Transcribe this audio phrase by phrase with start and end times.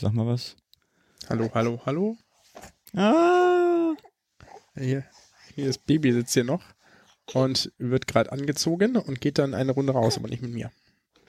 [0.00, 0.56] Sag mal was.
[1.28, 2.16] Hallo, hallo, hallo.
[2.96, 3.92] Ah!
[4.74, 5.04] Hier,
[5.54, 6.62] hier das Baby sitzt hier noch
[7.34, 10.70] und wird gerade angezogen und geht dann eine Runde raus, aber nicht mit mir.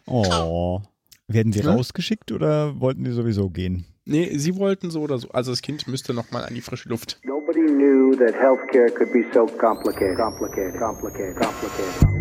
[0.07, 0.79] Oh.
[1.27, 1.73] Werden sie Ja?
[1.73, 3.83] rausgeschickt oder wollten die sowieso gehen?
[4.05, 5.29] Nee, sie wollten so oder so.
[5.31, 7.19] Also das Kind müsste noch mal an die frische Luft.
[7.25, 10.15] Nobody knew that healthcare could be so complicated.
[10.15, 10.79] Complicated.
[10.79, 11.35] Complicated.
[11.35, 12.20] Complicated.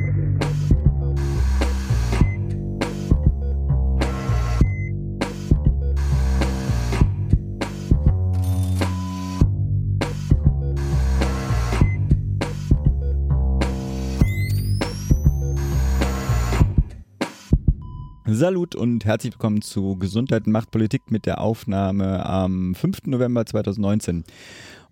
[18.41, 23.05] Salut und herzlich willkommen zu Gesundheit und Machtpolitik mit der Aufnahme am 5.
[23.05, 24.25] November 2019.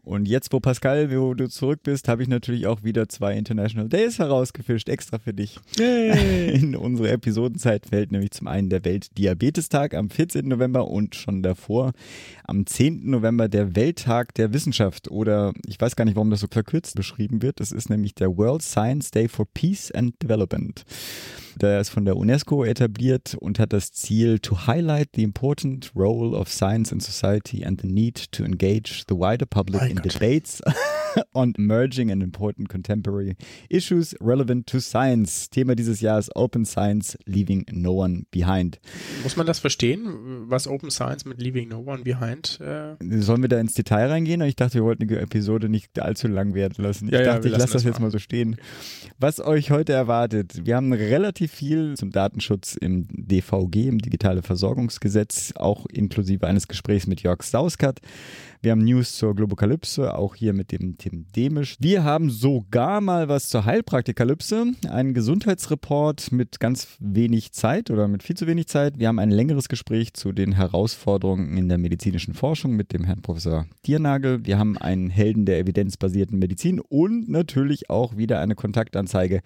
[0.02, 3.88] Und jetzt, wo Pascal, wo du zurück bist, habe ich natürlich auch wieder zwei International
[3.88, 5.58] Days herausgefischt, extra für dich.
[5.78, 10.46] In unsere Episodenzeit fällt nämlich zum einen der Weltdiabetestag am 14.
[10.46, 11.92] November und schon davor
[12.48, 13.08] am 10.
[13.08, 17.42] November der Welttag der Wissenschaft oder ich weiß gar nicht, warum das so verkürzt beschrieben
[17.42, 17.60] wird.
[17.60, 20.84] Das ist nämlich der World Science Day for Peace and Development.
[21.60, 26.36] Der ist von der UNESCO etabliert und hat das Ziel to highlight the important role
[26.36, 30.14] of science in society and the need to engage the wider public Mein in Gott.
[30.14, 30.62] debates
[31.34, 33.36] on emerging and important contemporary
[33.68, 35.50] issues relevant to science.
[35.50, 38.78] Thema dieses Jahres Open Science, Leaving No One Behind.
[39.24, 42.37] Muss man das verstehen, was Open Science mit Leaving No One Behind?
[42.60, 44.40] Äh, Sollen wir da ins Detail reingehen?
[44.42, 47.06] Ich dachte, wir wollten die Episode nicht allzu lang werden lassen.
[47.06, 48.06] Ich Ja, ja, dachte, wir ich lasse das das jetzt mal.
[48.06, 48.56] mal so stehen.
[49.18, 50.64] Was euch heute erwartet.
[50.64, 57.06] Wir haben relativ viel zum Datenschutz im DVG, im Digitale Versorgungsgesetz, auch inklusive eines Gesprächs
[57.06, 58.00] mit Jörg Sauskat.
[58.60, 61.76] Wir haben News zur Globokalypse, auch hier mit dem Tim Demisch.
[61.78, 68.24] Wir haben sogar mal was zur Heilpraktikalypse, einen Gesundheitsreport mit ganz wenig Zeit oder mit
[68.24, 68.98] viel zu wenig Zeit.
[68.98, 73.22] Wir haben ein längeres Gespräch zu den Herausforderungen in der medizinischen Forschung mit dem Herrn
[73.22, 74.44] Professor Diernagel.
[74.44, 79.42] Wir haben einen Helden der evidenzbasierten Medizin und natürlich auch wieder eine Kontaktanzeige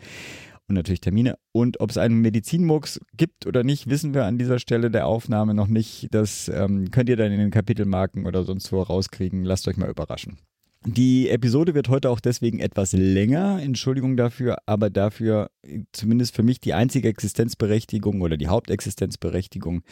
[0.69, 1.39] und natürlich Termine.
[1.53, 5.55] Und ob es einen Medizinmurks gibt oder nicht, wissen wir an dieser Stelle der Aufnahme
[5.55, 6.09] noch nicht.
[6.13, 9.45] Das ähm, könnt ihr dann in den Kapitelmarken oder sonst wo rauskriegen.
[9.45, 10.39] Lasst euch mal überraschen.
[10.85, 16.43] Die Episode wird heute auch deswegen etwas länger, Entschuldigung dafür, aber dafür äh, zumindest für
[16.43, 19.83] mich die einzige Existenzberechtigung oder die Hauptexistenzberechtigung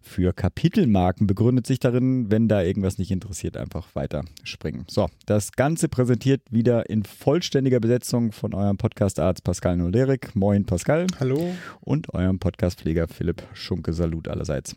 [0.00, 4.86] für Kapitelmarken begründet sich darin, wenn da irgendwas nicht interessiert, einfach weiter springen.
[4.88, 10.34] So, das Ganze präsentiert wieder in vollständiger Besetzung von eurem Podcast-Arzt Pascal Nolerik.
[10.34, 11.54] Moin Pascal hallo?
[11.82, 13.92] und eurem Podcast-Pfleger Philipp Schunke.
[13.92, 14.76] Salut allerseits.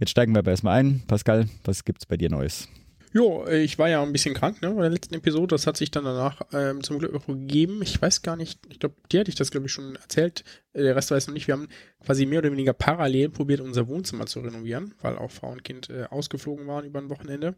[0.00, 1.04] Jetzt steigen wir aber erstmal ein.
[1.06, 2.68] Pascal, was gibt's bei dir Neues?
[3.12, 5.54] Jo, äh, ich war ja ein bisschen krank, ne, bei der letzten Episode.
[5.54, 7.80] Das hat sich dann danach ähm, zum Glück auch gegeben.
[7.82, 10.44] Ich weiß gar nicht, ich glaube, dir hatte ich das, glaube ich, schon erzählt.
[10.72, 11.46] Äh, Der Rest weiß noch nicht.
[11.46, 11.68] Wir haben
[12.04, 15.88] quasi mehr oder weniger parallel probiert, unser Wohnzimmer zu renovieren, weil auch Frau und Kind
[15.90, 17.54] äh, ausgeflogen waren über ein Wochenende.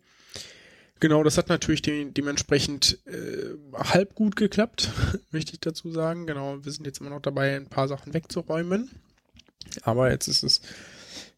[1.00, 4.91] Genau, das hat natürlich de dementsprechend äh, halb gut geklappt,
[5.31, 6.26] möchte ich dazu sagen.
[6.26, 8.91] Genau, wir sind jetzt immer noch dabei, ein paar Sachen wegzuräumen.
[9.82, 10.60] Aber jetzt ist es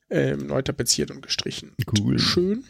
[0.09, 1.73] ähm, neu tapeziert und gestrichen.
[1.99, 2.19] Cool.
[2.19, 2.65] Schön.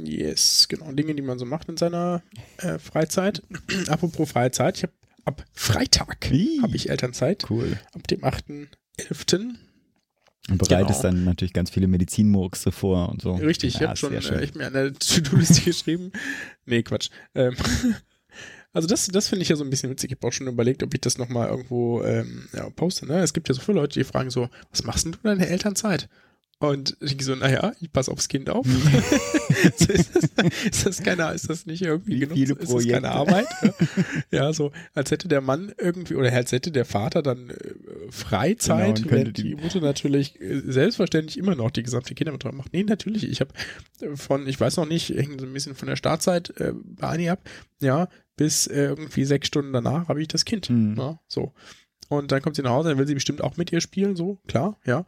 [0.00, 0.90] Yes, genau.
[0.92, 2.22] Dinge, die man so macht in seiner
[2.58, 3.42] äh, Freizeit.
[3.88, 4.92] Apropos Freizeit, ich habe
[5.24, 6.30] ab Freitag
[6.62, 7.48] habe ich Elternzeit.
[7.50, 7.78] Cool.
[7.92, 9.54] Ab dem 8.11.
[10.48, 11.14] Und bereitest Genau.
[11.14, 13.34] dann natürlich ganz viele Medizinmurkse vor und so.
[13.34, 16.10] Richtig, ich Ja, habe schon äh, ich mir eine To-Do-Liste geschrieben.
[16.66, 17.10] Nee, Quatsch.
[17.34, 17.54] Ähm,
[18.72, 20.10] also das, das finde ich ja so ein bisschen witzig.
[20.10, 23.06] Ich habe auch schon überlegt, ob ich das nochmal irgendwo ähm, ja, poste.
[23.06, 23.20] Ne?
[23.20, 25.48] Es gibt ja so viele Leute, die fragen so, was machst denn du in deiner
[25.48, 26.08] Elternzeit?
[26.62, 28.64] Und ich so, naja, ich passe aufs Kind auf.
[29.76, 30.24] so, ist, das,
[30.64, 32.34] ist das keine, ist das nicht irgendwie Wie genug?
[32.38, 32.92] viele ist das Projekte.
[32.92, 33.46] keine Arbeit?
[34.30, 34.52] Ja?
[34.52, 37.56] so, als hätte der Mann irgendwie, oder als hätte der Vater dann äh,
[38.10, 42.72] Freizeit, Genau, die- die Mutter natürlich äh, selbstverständlich immer noch die gesamte Kinderbetreuung macht.
[42.72, 43.52] Nee, natürlich, ich habe
[44.14, 47.28] von, ich weiß noch nicht, hängt so ein bisschen von der Startzeit äh, bei Ani
[47.28, 47.40] ab,
[47.80, 50.70] ja, bis äh, irgendwie sechs Stunden danach habe ich das Kind.
[50.70, 50.94] Mhm.
[50.96, 51.52] Ja, so.
[52.08, 54.38] Und dann kommt sie nach Hause, dann will sie bestimmt auch mit ihr spielen, so,
[54.46, 55.04] klar, ja.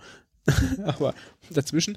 [0.84, 1.14] Aber
[1.50, 1.96] dazwischen,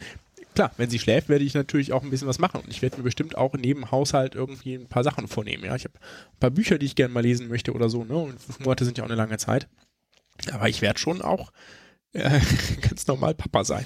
[0.56, 2.62] klar, wenn sie schläft, werde ich natürlich auch ein bisschen was machen.
[2.62, 5.64] Und ich werde mir bestimmt auch neben Haushalt irgendwie ein paar Sachen vornehmen.
[5.66, 8.04] Ja, ich habe ein paar Bücher, die ich gerne mal lesen möchte oder so.
[8.04, 8.16] Ne?
[8.16, 9.68] Und fünf Monate sind ja auch eine lange Zeit.
[10.52, 11.52] Aber ich werde schon auch
[12.14, 12.40] äh,
[12.82, 13.86] ganz normal Papa sein.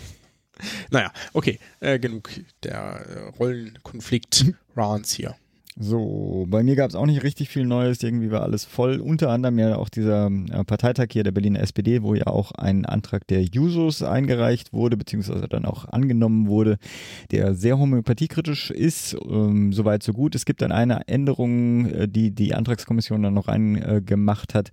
[0.91, 2.29] Naja, okay, äh, genug
[2.63, 5.35] der äh, Rollenkonflikt-Rants hier.
[5.79, 8.03] So, bei mir gab es auch nicht richtig viel Neues.
[8.03, 8.99] Irgendwie war alles voll.
[8.99, 12.85] Unter anderem ja auch dieser äh, Parteitag hier der Berliner SPD, wo ja auch ein
[12.85, 16.77] Antrag der Jusos eingereicht wurde, beziehungsweise dann auch angenommen wurde,
[17.31, 19.15] der sehr homöopathiekritisch ist.
[19.25, 20.35] Ähm, Soweit so gut.
[20.35, 24.71] Es gibt dann eine Änderung, äh, die die Antragskommission dann noch reingemacht hat,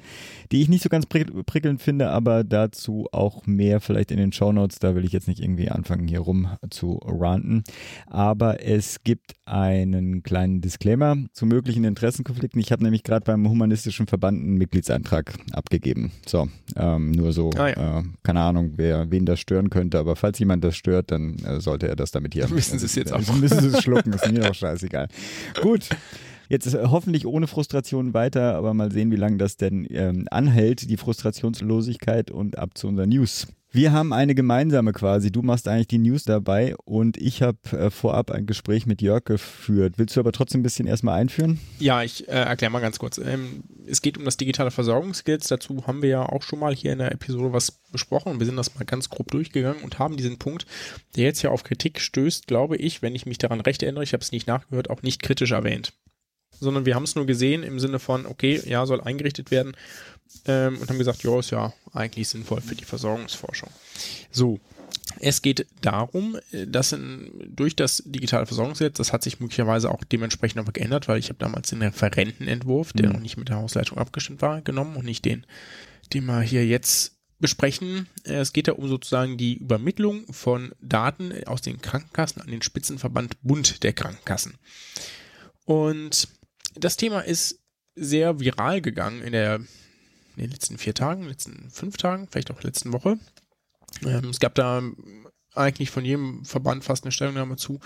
[0.50, 4.80] die ich nicht so ganz prickelnd finde, aber dazu auch mehr vielleicht in den Shownotes.
[4.80, 7.62] Da will ich jetzt nicht irgendwie anfangen, hier rum zu ranten.
[8.08, 12.58] Aber es gibt einen kleinen Disclaimer Disclaimer zu möglichen Interessenkonflikten.
[12.60, 16.12] Ich habe nämlich gerade beim Humanistischen Verband einen Mitgliedsantrag abgegeben.
[16.26, 17.98] So, ähm, nur so, ah, ja.
[18.00, 21.60] äh, keine Ahnung, wer wen das stören könnte, aber falls jemand das stört, dann äh,
[21.60, 22.48] sollte er das damit hier.
[22.48, 23.20] Müssen Sie es jetzt auch.
[23.34, 25.08] Müssen Sie es schlucken, ist mir auch scheißegal.
[25.60, 25.90] Gut.
[26.48, 30.88] Jetzt ist hoffentlich ohne Frustration weiter, aber mal sehen, wie lange das denn ähm, anhält,
[30.88, 33.46] die Frustrationslosigkeit und ab zu unseren News.
[33.70, 35.30] Wir haben eine gemeinsame quasi.
[35.30, 39.24] Du machst eigentlich die News dabei und ich habe äh, vorab ein Gespräch mit Jörg
[39.24, 39.94] geführt.
[39.98, 41.60] Willst du aber trotzdem ein bisschen erstmal einführen?
[41.78, 43.18] Ja, ich äh, erkläre mal ganz kurz.
[43.18, 45.48] Ähm, es geht um das digitale Versorgungsgesetz.
[45.48, 48.46] Dazu haben wir ja auch schon mal hier in der Episode was besprochen und wir
[48.46, 50.64] sind das mal ganz grob durchgegangen und haben diesen Punkt,
[51.16, 54.14] der jetzt ja auf Kritik stößt, glaube ich, wenn ich mich daran recht erinnere, ich
[54.14, 55.92] habe es nicht nachgehört, auch nicht kritisch erwähnt.
[56.58, 59.76] Sondern wir haben es nur gesehen im Sinne von, okay, ja, soll eingerichtet werden
[60.46, 63.70] ähm, und haben gesagt, ja, ist ja eigentlich sinnvoll für die Versorgungsforschung.
[64.30, 64.60] So,
[65.20, 70.56] es geht darum, dass in, durch das digitale Versorgungsgesetz, das hat sich möglicherweise auch dementsprechend
[70.56, 73.14] nochmal geändert, weil ich habe damals den Referentenentwurf, der mhm.
[73.14, 75.46] noch nicht mit der Hausleitung abgestimmt war, genommen und nicht den,
[76.12, 78.08] den wir hier jetzt besprechen.
[78.24, 83.40] Es geht da um sozusagen die Übermittlung von Daten aus den Krankenkassen an den Spitzenverband
[83.42, 84.54] Bund der Krankenkassen.
[85.64, 86.28] Und
[86.74, 87.60] das Thema ist
[87.94, 89.60] sehr viral gegangen in der
[90.38, 93.18] in den letzten vier Tagen, letzten fünf Tagen, vielleicht auch letzten Woche.
[94.04, 94.82] Ähm, es gab da
[95.54, 97.80] eigentlich von jedem Verband fast eine Stellungnahme zu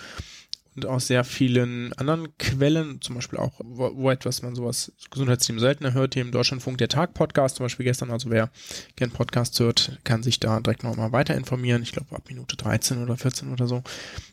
[0.75, 5.59] und aus sehr vielen anderen Quellen, zum Beispiel auch, wo, wo etwas man sowas Gesundheitsteam
[5.59, 8.51] seltener hört, hier im Deutschlandfunk der Tag Podcast, zum Beispiel gestern, also wer
[8.97, 11.83] gern Podcast hört, kann sich da direkt nochmal weiter informieren.
[11.83, 13.83] Ich glaube ab Minute 13 oder 14 oder so.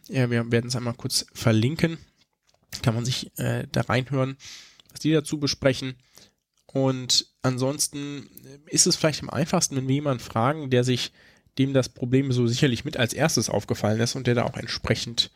[0.08, 1.98] Ja, wir werden es einmal kurz verlinken.
[2.84, 4.38] Kann man sich äh, da reinhören,
[4.92, 5.96] was die dazu besprechen.
[6.74, 8.30] Und ansonsten
[8.68, 11.12] ist es vielleicht am einfachsten, wenn wir jemanden fragen, der sich
[11.58, 15.32] dem das Problem so sicherlich mit als erstes aufgefallen ist und der da auch entsprechend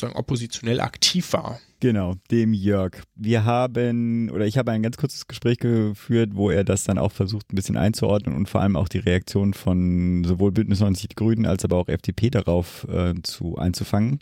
[0.00, 1.60] sozusagen oppositionell aktiv war.
[1.82, 2.92] Genau, dem Jörg.
[3.14, 7.10] Wir haben, oder ich habe ein ganz kurzes Gespräch geführt, wo er das dann auch
[7.10, 11.14] versucht, ein bisschen einzuordnen und vor allem auch die Reaktion von sowohl Bündnis 90 Die
[11.14, 14.18] Grünen als aber auch FDP darauf äh, zu einzufangen.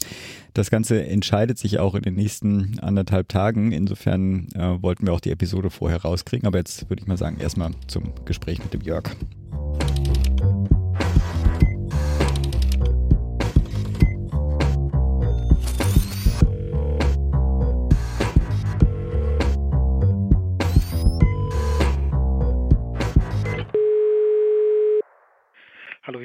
[0.54, 3.72] Das Ganze entscheidet sich auch in den nächsten anderthalb Tagen.
[3.72, 6.46] Insofern äh, wollten wir auch die Episode vorher rauskriegen.
[6.46, 9.10] Aber jetzt würde ich mal sagen, erstmal zum Gespräch mit dem Jörg.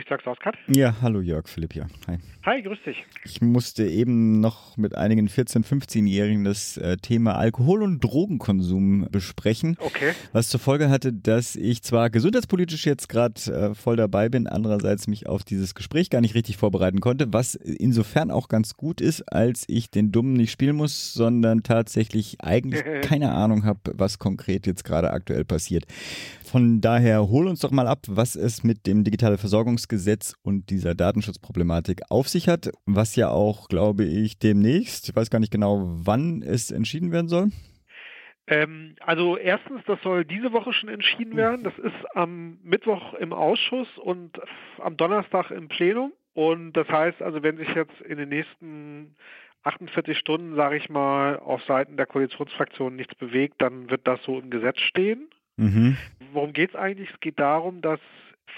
[0.04, 0.54] Ich sag's Oskar.
[0.68, 1.88] Ja, hallo Jörg, Philipp hier.
[2.08, 2.18] Hi.
[2.46, 2.98] Hi, grüß dich.
[3.24, 9.78] Ich musste eben noch mit einigen 14-, 15-Jährigen das äh, Thema Alkohol- und Drogenkonsum besprechen.
[9.80, 10.12] Okay.
[10.34, 15.08] Was zur Folge hatte, dass ich zwar gesundheitspolitisch jetzt gerade äh, voll dabei bin, andererseits
[15.08, 19.22] mich auf dieses Gespräch gar nicht richtig vorbereiten konnte, was insofern auch ganz gut ist,
[19.32, 24.68] als ich den Dummen nicht spielen muss, sondern tatsächlich eigentlich keine Ahnung habe, was konkret
[24.68, 25.86] jetzt gerade aktuell passiert.
[26.44, 29.93] Von daher hol uns doch mal ab, was es mit dem digitale Versorgungsgesetz
[30.44, 35.40] und dieser Datenschutzproblematik auf sich hat, was ja auch, glaube ich, demnächst, ich weiß gar
[35.40, 37.50] nicht genau, wann es entschieden werden soll.
[38.48, 41.64] Ähm, also erstens, das soll diese Woche schon entschieden werden.
[41.64, 44.40] Das ist am Mittwoch im Ausschuss und
[44.80, 46.12] am Donnerstag im Plenum.
[46.34, 49.16] Und das heißt also, wenn sich jetzt in den nächsten
[49.64, 54.40] 48 Stunden, sage ich mal, auf Seiten der Koalitionsfraktionen nichts bewegt, dann wird das so
[54.40, 55.30] im Gesetz stehen.
[55.56, 55.98] Mhm.
[56.34, 57.10] Worum geht es eigentlich?
[57.12, 58.00] Es geht darum, dass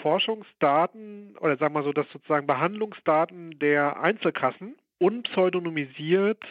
[0.01, 6.43] Forschungsdaten oder sagen wir so, dass sozusagen Behandlungsdaten der Einzelkassen unpseudonymisiert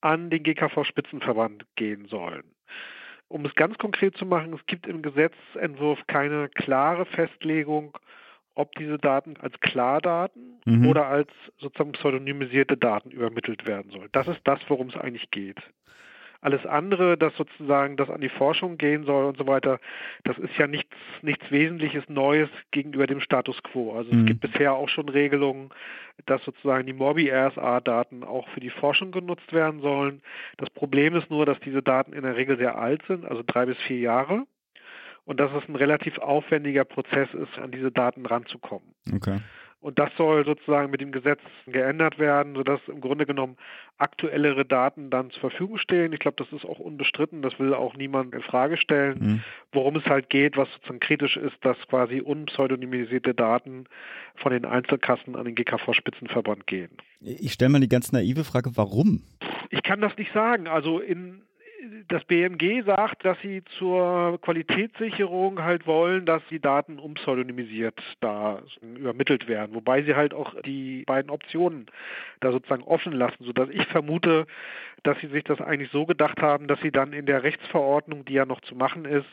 [0.00, 2.44] an den GKV-Spitzenverband gehen sollen.
[3.28, 7.96] Um es ganz konkret zu machen, es gibt im Gesetzentwurf keine klare Festlegung,
[8.54, 10.88] ob diese Daten als Klardaten mhm.
[10.88, 14.08] oder als sozusagen pseudonymisierte Daten übermittelt werden sollen.
[14.12, 15.58] Das ist das, worum es eigentlich geht.
[16.40, 19.80] Alles andere, das sozusagen das an die Forschung gehen soll und so weiter,
[20.22, 23.96] das ist ja nichts, nichts Wesentliches Neues gegenüber dem Status quo.
[23.96, 24.20] Also mhm.
[24.20, 25.70] es gibt bisher auch schon Regelungen,
[26.26, 30.22] dass sozusagen die Mobi-RSA-Daten auch für die Forschung genutzt werden sollen.
[30.58, 33.66] Das Problem ist nur, dass diese Daten in der Regel sehr alt sind, also drei
[33.66, 34.46] bis vier Jahre
[35.28, 38.94] und dass es ein relativ aufwendiger Prozess ist, an diese Daten ranzukommen.
[39.14, 39.40] Okay.
[39.80, 43.56] Und das soll sozusagen mit dem Gesetz geändert werden, sodass im Grunde genommen
[43.96, 46.12] aktuellere Daten dann zur Verfügung stehen.
[46.12, 49.18] Ich glaube, das ist auch unbestritten, das will auch niemand in Frage stellen.
[49.20, 49.42] Mhm.
[49.72, 53.84] Worum es halt geht, was sozusagen kritisch ist, dass quasi unpseudonymisierte Daten
[54.34, 56.90] von den Einzelkassen an den GKV-Spitzenverband gehen.
[57.20, 59.22] Ich stelle mal die ganz naive Frage, warum?
[59.70, 60.66] Ich kann das nicht sagen.
[60.66, 61.42] Also in
[62.08, 69.48] das BMG sagt, dass sie zur Qualitätssicherung halt wollen, dass die Daten unpseudonymisiert da übermittelt
[69.48, 71.86] werden, wobei sie halt auch die beiden Optionen
[72.40, 74.46] da sozusagen offen lassen, sodass ich vermute,
[75.02, 78.34] dass sie sich das eigentlich so gedacht haben, dass sie dann in der Rechtsverordnung, die
[78.34, 79.28] ja noch zu machen ist,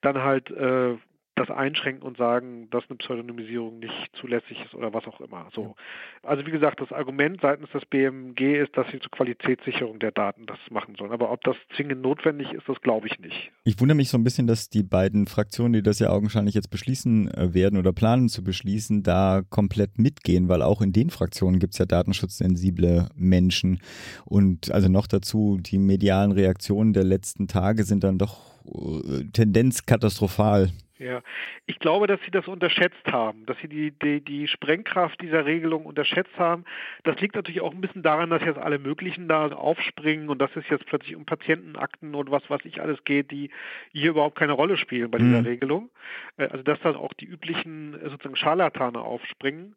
[0.00, 0.96] dann halt äh,
[1.36, 5.48] das einschränken und sagen, dass eine Pseudonymisierung nicht zulässig ist oder was auch immer.
[5.54, 5.74] So.
[6.22, 10.46] Also wie gesagt, das Argument seitens des BMG ist, dass sie zur Qualitätssicherung der Daten
[10.46, 11.12] das machen sollen.
[11.12, 13.50] Aber ob das zwingend notwendig ist, das glaube ich nicht.
[13.64, 16.70] Ich wundere mich so ein bisschen, dass die beiden Fraktionen, die das ja augenscheinlich jetzt
[16.70, 21.58] beschließen äh, werden oder planen zu beschließen, da komplett mitgehen, weil auch in den Fraktionen
[21.58, 23.80] gibt es ja datenschutzsensible Menschen.
[24.24, 29.84] Und also noch dazu, die medialen Reaktionen der letzten Tage sind dann doch äh, Tendenz
[29.84, 30.70] katastrophal.
[31.04, 31.20] Ja,
[31.66, 35.84] ich glaube, dass Sie das unterschätzt haben, dass Sie die, die, die Sprengkraft dieser Regelung
[35.84, 36.64] unterschätzt haben.
[37.02, 40.56] Das liegt natürlich auch ein bisschen daran, dass jetzt alle möglichen da aufspringen und dass
[40.56, 43.50] es jetzt plötzlich um Patientenakten und was was ich alles geht, die
[43.92, 45.46] hier überhaupt keine Rolle spielen bei dieser mhm.
[45.46, 45.90] Regelung.
[46.38, 49.76] Äh, also dass dann auch die üblichen äh, sozusagen Scharlatane aufspringen.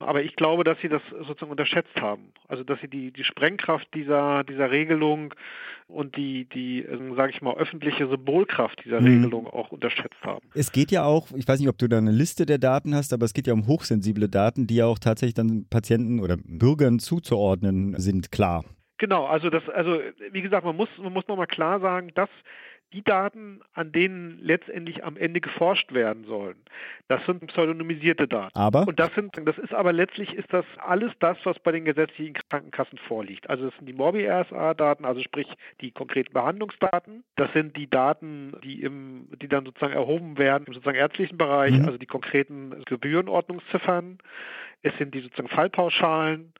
[0.00, 2.32] Aber ich glaube, dass sie das sozusagen unterschätzt haben.
[2.48, 5.34] Also dass sie die, die Sprengkraft dieser, dieser Regelung
[5.88, 9.06] und die, die ähm, sage ich mal, öffentliche Symbolkraft dieser mhm.
[9.06, 10.48] Regelung auch unterschätzt haben.
[10.54, 13.12] Es geht ja auch, ich weiß nicht, ob du da eine Liste der Daten hast,
[13.12, 16.98] aber es geht ja um hochsensible Daten, die ja auch tatsächlich dann Patienten oder Bürgern
[16.98, 18.64] zuzuordnen sind, klar.
[18.98, 19.98] Genau, also das, also
[20.30, 22.28] wie gesagt, man muss, man muss nochmal klar sagen, dass
[22.92, 26.56] die Daten, an denen letztendlich am Ende geforscht werden sollen,
[27.08, 28.56] das sind pseudonymisierte Daten.
[28.58, 28.86] Aber?
[28.86, 32.34] Und das sind, das ist aber letztlich ist das alles das, was bei den gesetzlichen
[32.34, 33.48] Krankenkassen vorliegt.
[33.48, 35.46] Also das sind die Morbi-RSA-Daten, also sprich
[35.80, 37.24] die konkreten Behandlungsdaten.
[37.36, 41.72] Das sind die Daten, die im, die dann sozusagen erhoben werden im sozusagen ärztlichen Bereich,
[41.72, 41.86] mhm.
[41.86, 44.18] also die konkreten Gebührenordnungsziffern.
[44.82, 46.52] Es sind die sozusagen Fallpauschalen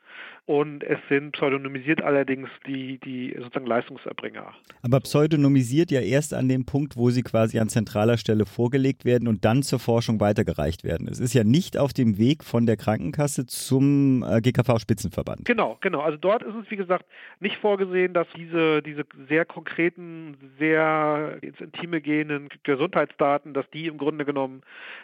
[0.51, 4.53] und es sind pseudonymisiert allerdings die, die sozusagen Leistungserbringer.
[4.83, 9.29] Aber pseudonymisiert ja erst an dem Punkt, wo sie quasi an zentraler Stelle vorgelegt werden
[9.29, 11.07] und dann zur Forschung weitergereicht werden.
[11.07, 15.45] Es ist ja nicht auf dem Weg von der Krankenkasse zum äh, GKV-Spitzenverband.
[15.45, 16.01] Genau, genau.
[16.01, 17.07] Also dort ist es, wie gesagt,
[17.39, 23.99] nicht vorgesehen, dass diese, diese sehr konkreten, sehr ins Intime gehenden Gesundheitsdaten, dass die im
[23.99, 24.63] Grunde genommen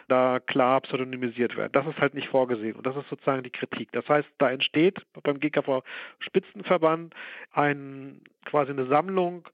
[0.09, 1.71] da klar pseudonymisiert werden.
[1.71, 3.93] Das ist halt nicht vorgesehen und das ist sozusagen die Kritik.
[3.93, 5.83] Das heißt, da entsteht beim GKV
[6.19, 7.13] Spitzenverband
[7.51, 9.47] ein, quasi eine Sammlung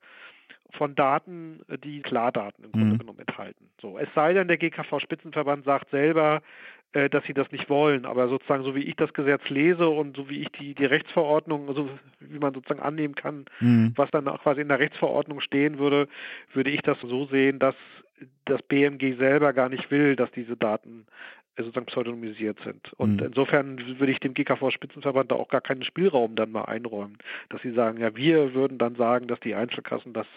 [0.72, 2.98] von Daten, die Klardaten im Grunde mhm.
[3.00, 3.70] genommen enthalten.
[3.82, 6.42] So, es sei denn, der GKV Spitzenverband sagt selber,
[6.94, 10.16] äh, dass sie das nicht wollen, aber sozusagen so wie ich das Gesetz lese und
[10.16, 13.94] so wie ich die, die Rechtsverordnung, so wie man sozusagen annehmen kann, mhm.
[13.96, 16.08] was dann auch quasi in der Rechtsverordnung stehen würde,
[16.54, 17.76] würde ich das so sehen, dass
[18.46, 21.08] das BMG selber gar nicht will, dass diese Daten
[21.58, 22.94] sozusagen pseudonymisiert sind.
[22.94, 23.28] Und mhm.
[23.28, 27.18] insofern würde ich dem GKV-Spitzenverband da auch gar keinen Spielraum dann mal einräumen,
[27.50, 30.28] dass sie sagen, ja, wir würden dann sagen, dass die Einzelkassen das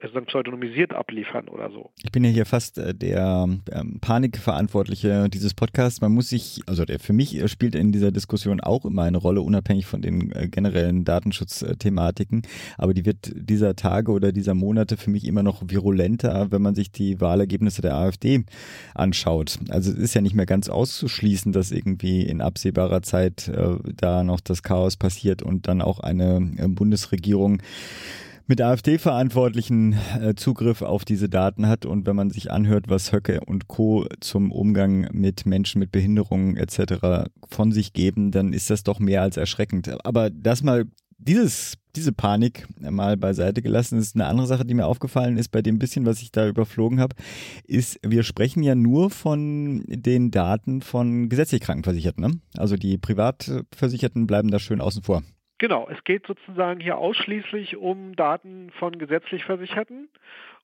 [0.00, 1.90] sozusagen pseudonymisiert abliefern oder so.
[2.02, 6.00] Ich bin ja hier fast äh, der ähm, Panikverantwortliche dieses Podcasts.
[6.00, 9.40] Man muss sich, also der für mich spielt in dieser Diskussion auch immer eine Rolle,
[9.40, 12.42] unabhängig von den äh, generellen Datenschutzthematiken.
[12.76, 16.74] Aber die wird dieser Tage oder dieser Monate für mich immer noch virulenter, wenn man
[16.74, 18.44] sich die Wahlergebnisse der AfD
[18.94, 19.58] anschaut.
[19.70, 24.24] Also es ist ja nicht mehr ganz auszuschließen, dass irgendwie in absehbarer Zeit äh, da
[24.24, 27.62] noch das Chaos passiert und dann auch eine äh, Bundesregierung
[28.46, 31.86] mit AfD-Verantwortlichen äh, Zugriff auf diese Daten hat.
[31.86, 34.06] Und wenn man sich anhört, was Höcke und Co.
[34.20, 37.28] zum Umgang mit Menschen mit Behinderungen etc.
[37.48, 40.04] von sich geben, dann ist das doch mehr als erschreckend.
[40.04, 40.84] Aber das mal
[41.18, 45.62] dieses, diese Panik mal beiseite gelassen, ist eine andere Sache, die mir aufgefallen ist bei
[45.62, 47.16] dem bisschen, was ich da überflogen habe,
[47.66, 52.22] ist, wir sprechen ja nur von den Daten von gesetzlich Krankenversicherten.
[52.22, 52.40] Ne?
[52.56, 55.22] Also die Privatversicherten bleiben da schön außen vor.
[55.64, 60.10] Genau, es geht sozusagen hier ausschließlich um Daten von gesetzlich Versicherten.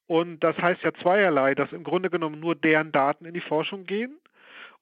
[0.06, 3.86] Und das heißt ja zweierlei, dass im Grunde genommen nur deren Daten in die Forschung
[3.86, 4.18] gehen.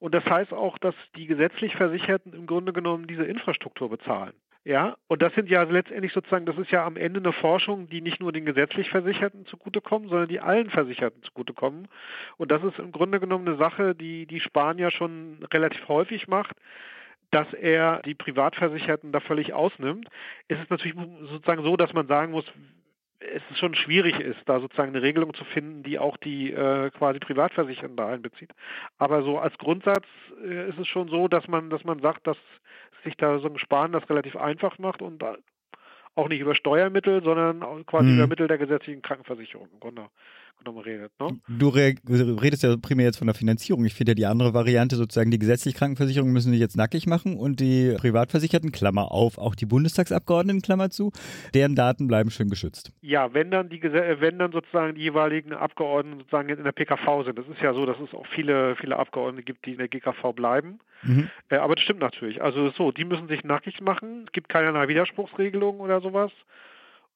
[0.00, 4.32] Und das heißt auch, dass die gesetzlich Versicherten im Grunde genommen diese Infrastruktur bezahlen.
[4.64, 8.00] Ja, und das sind ja letztendlich sozusagen, das ist ja am Ende eine Forschung, die
[8.00, 11.86] nicht nur den gesetzlich Versicherten zugutekommt, sondern die allen Versicherten zugutekommen.
[12.38, 16.56] Und das ist im Grunde genommen eine Sache, die die Spanier schon relativ häufig macht,
[17.30, 20.08] dass er die Privatversicherten da völlig ausnimmt,
[20.48, 20.96] ist es natürlich
[21.28, 22.44] sozusagen so, dass man sagen muss,
[23.20, 27.18] es schon schwierig ist, da sozusagen eine Regelung zu finden, die auch die äh, quasi
[27.18, 28.52] Privatversicherten da einbezieht.
[28.96, 30.06] Aber so als Grundsatz
[30.44, 32.36] äh, ist es schon so, dass man, dass man sagt, dass
[33.04, 35.22] sich da so ein Sparen das relativ einfach macht und
[36.14, 38.18] auch nicht über Steuermittel, sondern quasi mhm.
[38.18, 40.08] über Mittel der gesetzlichen Krankenversicherung im Grunde
[40.58, 41.12] genommen redet.
[41.20, 41.38] Ne?
[41.48, 43.84] Du, redest ja primär jetzt von der Finanzierung.
[43.84, 47.36] Ich finde ja die andere Variante sozusagen, die gesetzliche Krankenversicherung müssen sich jetzt nackig machen
[47.36, 51.12] und die Privatversicherten, Klammer auf, auch die Bundestagsabgeordneten, Klammer zu,
[51.54, 52.92] deren Daten bleiben schön geschützt.
[53.00, 57.38] Ja, wenn dann die wenn dann sozusagen die jeweiligen Abgeordneten sozusagen in der PKV sind.
[57.38, 60.32] Das ist ja so, dass es auch viele, viele Abgeordnete gibt, die in der GKV
[60.34, 60.80] bleiben.
[61.02, 61.30] Mhm.
[61.48, 62.42] Äh, aber das stimmt natürlich.
[62.42, 64.24] Also so, die müssen sich nackig machen.
[64.26, 66.32] Es gibt keinerlei Widerspruchsregelung oder sowas.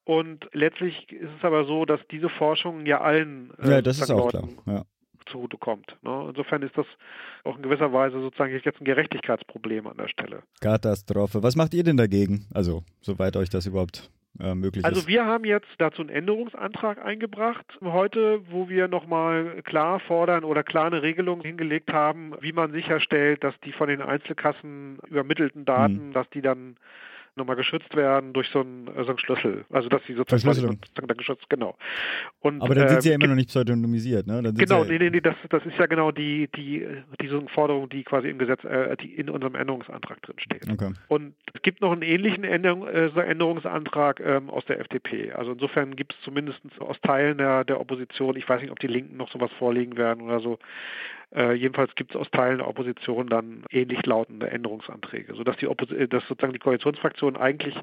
[0.04, 4.10] Und letztlich ist es aber so, dass diese Forschung ja allen äh, ja, das ist
[4.10, 4.48] auch klar.
[4.66, 4.84] Ja.
[5.26, 5.96] zugutekommt.
[6.02, 6.26] Ne?
[6.30, 6.86] Insofern ist das
[7.44, 10.42] auch in gewisser Weise sozusagen jetzt ein Gerechtigkeitsproblem an der Stelle.
[10.60, 11.42] Katastrophe.
[11.42, 12.46] Was macht ihr denn dagegen?
[12.52, 15.04] Also, soweit euch das überhaupt äh, möglich also ist.
[15.04, 20.62] Also wir haben jetzt dazu einen Änderungsantrag eingebracht heute, wo wir nochmal klar fordern oder
[20.62, 25.98] klar eine Regelung hingelegt haben, wie man sicherstellt, dass die von den Einzelkassen übermittelten Daten,
[25.98, 26.12] hm.
[26.12, 26.76] dass die dann
[27.36, 29.64] nochmal geschützt werden durch so einen, so einen Schlüssel.
[29.70, 31.76] Also dass sie sozusagen, sozusagen dann geschützt, genau.
[32.40, 34.52] Und, Aber dann sind sie ja ähm, immer noch nicht pseudonymisiert, ne?
[34.54, 36.86] genau, ja nee, nee, nee, das, das ist ja genau die, die,
[37.20, 40.70] diese Forderung, die quasi im Gesetz, äh, die in unserem Änderungsantrag drin steht.
[40.70, 40.92] Okay.
[41.08, 45.32] Und es gibt noch einen ähnlichen Änderung, äh, Änderungsantrag ähm, aus der FDP.
[45.32, 48.86] Also insofern gibt es zumindest aus Teilen der, der Opposition, ich weiß nicht, ob die
[48.86, 50.58] Linken noch sowas vorlegen werden oder so,
[51.34, 55.90] äh, jedenfalls gibt es aus Teilen der Opposition dann ähnlich lautende Änderungsanträge, sodass die Oppos
[55.90, 57.74] äh, dass sozusagen die Koalitionsfraktionen eigentlich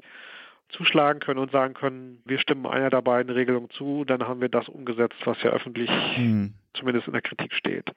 [0.70, 4.48] zuschlagen können und sagen können, wir stimmen einer der beiden Regelungen zu, dann haben wir
[4.48, 6.54] das umgesetzt, was ja öffentlich mhm.
[6.74, 7.90] zumindest in der Kritik steht.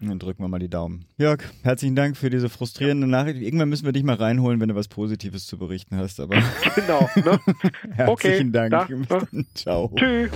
[0.00, 1.04] Dann drücken wir mal die Daumen.
[1.16, 3.40] Jörg, herzlichen Dank für diese frustrierende Nachricht.
[3.40, 6.18] Irgendwann müssen wir dich mal reinholen, wenn du was Positives zu berichten hast.
[6.18, 6.36] Aber
[6.74, 7.08] genau.
[7.14, 7.38] Ne?
[7.94, 9.08] herzlichen okay, Dank.
[9.08, 9.20] Da,
[9.54, 9.92] Ciao.
[9.94, 10.30] Tschüss.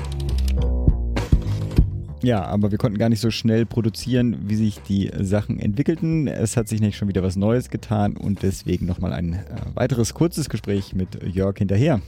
[2.26, 6.26] Ja, aber wir konnten gar nicht so schnell produzieren, wie sich die Sachen entwickelten.
[6.26, 10.12] Es hat sich nicht schon wieder was Neues getan und deswegen nochmal ein äh, weiteres
[10.12, 12.00] kurzes Gespräch mit Jörg hinterher.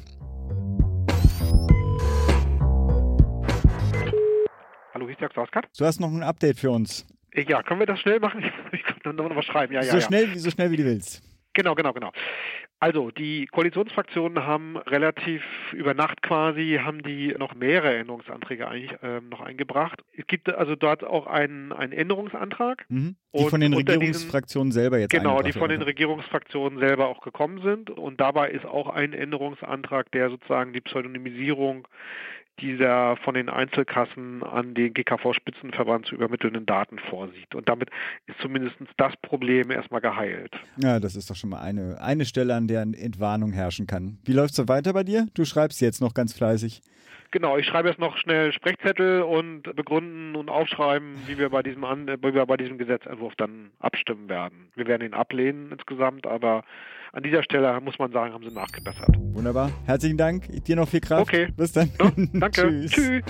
[4.92, 5.68] Hallo, hier ist Jörg Sauskat.
[5.78, 7.06] Du hast noch ein Update für uns.
[7.36, 8.42] Ja, können wir das schnell machen?
[8.72, 9.72] Ich kann noch was schreiben.
[9.72, 11.22] Ja, so, ja, schnell, so schnell, wie du willst.
[11.52, 12.10] Genau, genau, genau.
[12.80, 15.42] Also die Koalitionsfraktionen haben relativ
[15.72, 20.04] über Nacht quasi haben die noch mehrere Änderungsanträge eigentlich ähm, noch eingebracht.
[20.16, 22.84] Es gibt also dort auch einen, einen Änderungsantrag.
[22.88, 23.16] Mhm.
[23.34, 27.62] Die von den Regierungsfraktionen diesen, selber jetzt Genau, die von den Regierungsfraktionen selber auch gekommen
[27.62, 27.90] sind.
[27.90, 31.88] Und dabei ist auch ein Änderungsantrag, der sozusagen die Pseudonymisierung
[32.60, 37.54] dieser von den Einzelkassen an den GKV-Spitzenverband zu übermittelnden Daten vorsieht.
[37.54, 37.90] Und damit
[38.26, 40.54] ist zumindest das Problem erstmal geheilt.
[40.76, 44.18] Ja, das ist doch schon mal eine, eine Stelle, an der Entwarnung herrschen kann.
[44.24, 45.28] Wie läuft es so weiter bei dir?
[45.34, 46.82] Du schreibst jetzt noch ganz fleißig.
[47.30, 51.84] Genau, ich schreibe jetzt noch schnell Sprechzettel und begründen und aufschreiben, wie wir bei diesem,
[51.84, 54.68] An wie wir bei diesem Gesetzentwurf dann abstimmen werden.
[54.74, 56.64] Wir werden ihn ablehnen insgesamt, aber
[57.12, 59.14] an dieser Stelle muss man sagen, haben sie nachgebessert.
[59.32, 59.70] Wunderbar.
[59.86, 60.46] Herzlichen Dank.
[60.64, 61.22] Dir noch viel Kraft.
[61.22, 61.48] Okay.
[61.56, 61.90] Bis dann.
[62.00, 62.50] Ja, danke.
[62.50, 62.90] Tschüss.
[62.92, 63.22] Tschüss.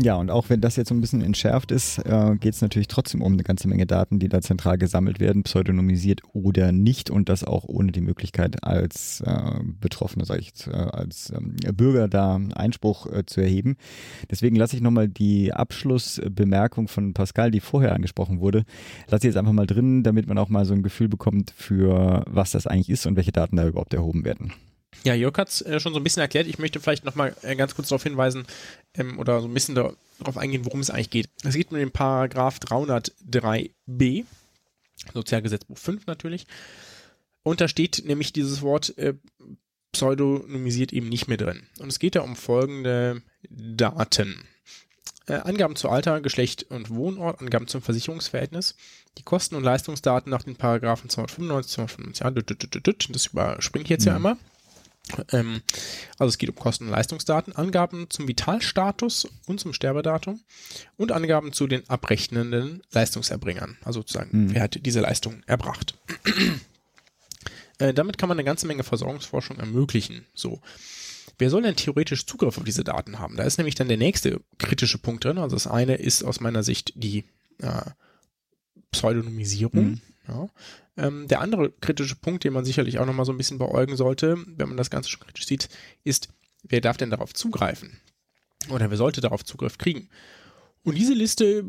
[0.00, 2.86] Ja, und auch wenn das jetzt so ein bisschen entschärft ist, äh, geht es natürlich
[2.86, 7.28] trotzdem um eine ganze Menge Daten, die da zentral gesammelt werden, pseudonymisiert oder nicht und
[7.28, 12.40] das auch ohne die Möglichkeit als äh, Betroffene, sage ich äh, als ähm, Bürger da
[12.54, 13.76] Einspruch äh, zu erheben.
[14.30, 18.64] Deswegen lasse ich nochmal die Abschlussbemerkung von Pascal, die vorher angesprochen wurde,
[19.08, 22.22] lasse ich jetzt einfach mal drin, damit man auch mal so ein Gefühl bekommt für
[22.28, 24.52] was das eigentlich ist und welche Daten da überhaupt erhoben werden.
[25.04, 26.46] Ja, Jörg hat es äh, schon so ein bisschen erklärt.
[26.46, 28.46] Ich möchte vielleicht nochmal äh, ganz kurz darauf hinweisen
[28.94, 31.28] ähm, oder so ein bisschen darauf eingehen, worum es eigentlich geht.
[31.44, 34.24] Es geht um den Paragraph 303b,
[35.14, 36.46] Sozialgesetzbuch 5 natürlich.
[37.42, 39.14] Und da steht nämlich dieses Wort äh,
[39.92, 41.62] pseudonymisiert eben nicht mehr drin.
[41.78, 44.44] Und es geht da um folgende Daten.
[45.26, 48.76] Äh, Angaben zu Alter, Geschlecht und Wohnort, Angaben zum Versicherungsverhältnis,
[49.18, 54.16] die Kosten- und Leistungsdaten nach den Paragraphen 295, 295, das überspringe ich jetzt ja mhm.
[54.16, 54.36] einmal.
[55.32, 55.62] Ähm,
[56.18, 60.40] also es geht um Kosten- und Leistungsdaten, Angaben zum Vitalstatus und zum Sterbedatum
[60.96, 64.54] und Angaben zu den abrechnenden Leistungserbringern, also sozusagen, mhm.
[64.54, 65.94] wer hat diese Leistung erbracht.
[67.78, 70.26] äh, damit kann man eine ganze Menge Versorgungsforschung ermöglichen.
[70.34, 70.60] So.
[71.38, 73.36] Wer soll denn theoretisch Zugriff auf diese Daten haben?
[73.36, 75.38] Da ist nämlich dann der nächste kritische Punkt drin.
[75.38, 77.24] Also das eine ist aus meiner Sicht die
[77.60, 77.82] äh,
[78.90, 79.84] Pseudonymisierung.
[79.84, 80.00] Mhm.
[80.26, 80.48] Ja.
[80.98, 84.36] Ähm, der andere kritische Punkt, den man sicherlich auch nochmal so ein bisschen beäugen sollte,
[84.46, 85.68] wenn man das Ganze schon kritisch sieht,
[86.04, 86.28] ist,
[86.64, 88.00] wer darf denn darauf zugreifen?
[88.68, 90.08] Oder wer sollte darauf Zugriff kriegen?
[90.84, 91.64] Und diese Liste,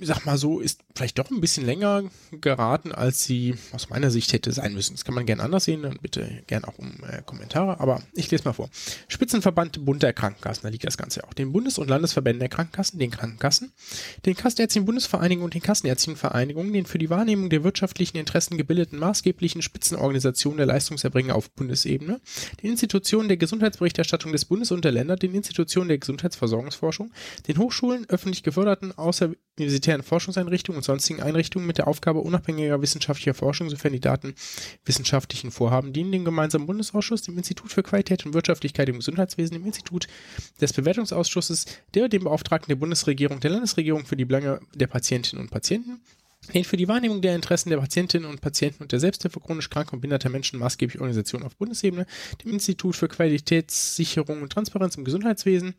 [0.00, 2.04] sag mal so, ist vielleicht doch ein bisschen länger
[2.40, 4.94] geraten, als sie aus meiner Sicht hätte sein müssen.
[4.94, 8.30] Das kann man gerne anders sehen, dann bitte gerne auch um äh, Kommentare, aber ich
[8.30, 8.68] lese mal vor.
[9.06, 11.34] Spitzenverband Bund der Krankenkassen, da liegt das Ganze auch.
[11.34, 13.72] Den Bundes- und Landesverbänden der Krankenkassen, den Krankenkassen,
[14.26, 18.98] den Kassenärztlichen Bundesvereinigungen und den Kassenärztlichen Vereinigungen, den für die Wahrnehmung der wirtschaftlichen Interessen gebildeten
[18.98, 22.20] maßgeblichen Spitzenorganisationen der Leistungserbringer auf Bundesebene,
[22.62, 27.12] den Institutionen der Gesundheitsberichterstattung des Bundes und der Länder, den Institutionen der Gesundheitsversorgungsforschung,
[27.46, 28.06] den Hochschulen,
[28.38, 34.00] öffentlich geförderten außeruniversitären Forschungseinrichtungen und sonstigen Einrichtungen mit der Aufgabe unabhängiger wissenschaftlicher Forschung, sofern die
[34.00, 34.34] Daten
[34.84, 39.66] wissenschaftlichen Vorhaben dienen, dem gemeinsamen Bundesausschuss, dem Institut für Qualität und Wirtschaftlichkeit im Gesundheitswesen, dem
[39.66, 40.06] Institut
[40.60, 45.50] des Bewertungsausschusses, der dem Beauftragten der Bundesregierung, der Landesregierung für die Belange der Patientinnen und
[45.50, 46.00] Patienten,
[46.54, 49.94] den für die Wahrnehmung der Interessen der Patientinnen und Patienten und der Selbsthilfe chronisch kranker
[49.94, 52.06] und behinderter Menschen maßgeblich Organisation auf Bundesebene,
[52.42, 55.74] dem Institut für Qualitätssicherung und Transparenz im Gesundheitswesen,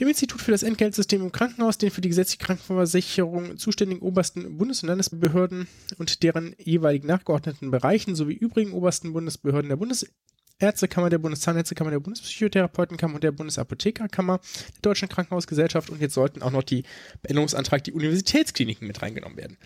[0.00, 4.82] dem Institut für das Entgeltsystem im Krankenhaus, den für die gesetzliche Krankenversicherung zuständigen obersten Bundes-
[4.82, 11.90] und Landesbehörden und deren jeweiligen nachgeordneten Bereichen sowie übrigen obersten Bundesbehörden der Bundesärztekammer, der Bundeszahnärztekammer,
[11.90, 16.84] der Bundespsychotherapeutenkammer und der Bundesapothekerkammer, der Deutschen Krankenhausgesellschaft und jetzt sollten auch noch die
[17.22, 19.58] Änderungsantrag die Universitätskliniken mit reingenommen werden.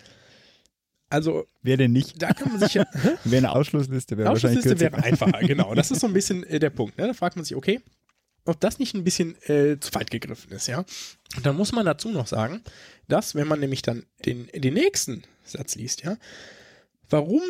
[1.09, 2.21] Also, Wer denn nicht?
[2.21, 2.85] da kann man sich ja.
[3.23, 5.73] Wäre eine Ausschlussliste, wäre wahrscheinlich Ausschlussliste wäre einfacher, genau.
[5.73, 6.99] Das ist so ein bisschen äh, der Punkt.
[6.99, 7.07] Ne?
[7.07, 7.81] Da fragt man sich, okay,
[8.45, 10.85] ob das nicht ein bisschen äh, zu weit gegriffen ist, ja.
[11.35, 12.63] Und dann muss man dazu noch sagen,
[13.07, 16.17] dass, wenn man nämlich dann den, den nächsten Satz liest, ja,
[17.09, 17.41] warum,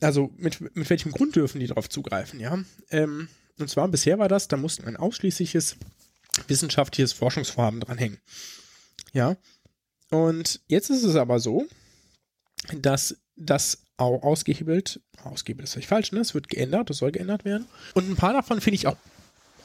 [0.00, 2.58] also mit, mit welchem Grund dürfen die darauf zugreifen, ja.
[2.90, 5.76] Ähm, und zwar bisher war das, da mussten ein ausschließliches
[6.48, 8.18] wissenschaftliches Forschungsvorhaben dranhängen.
[9.12, 9.36] Ja.
[10.10, 11.66] Und jetzt ist es aber so,
[12.74, 16.20] dass das ausgehebelt, ausgehebelt ist vielleicht falsch, ne?
[16.20, 17.66] Es wird geändert, das soll geändert werden.
[17.94, 18.96] Und ein paar davon finde ich auch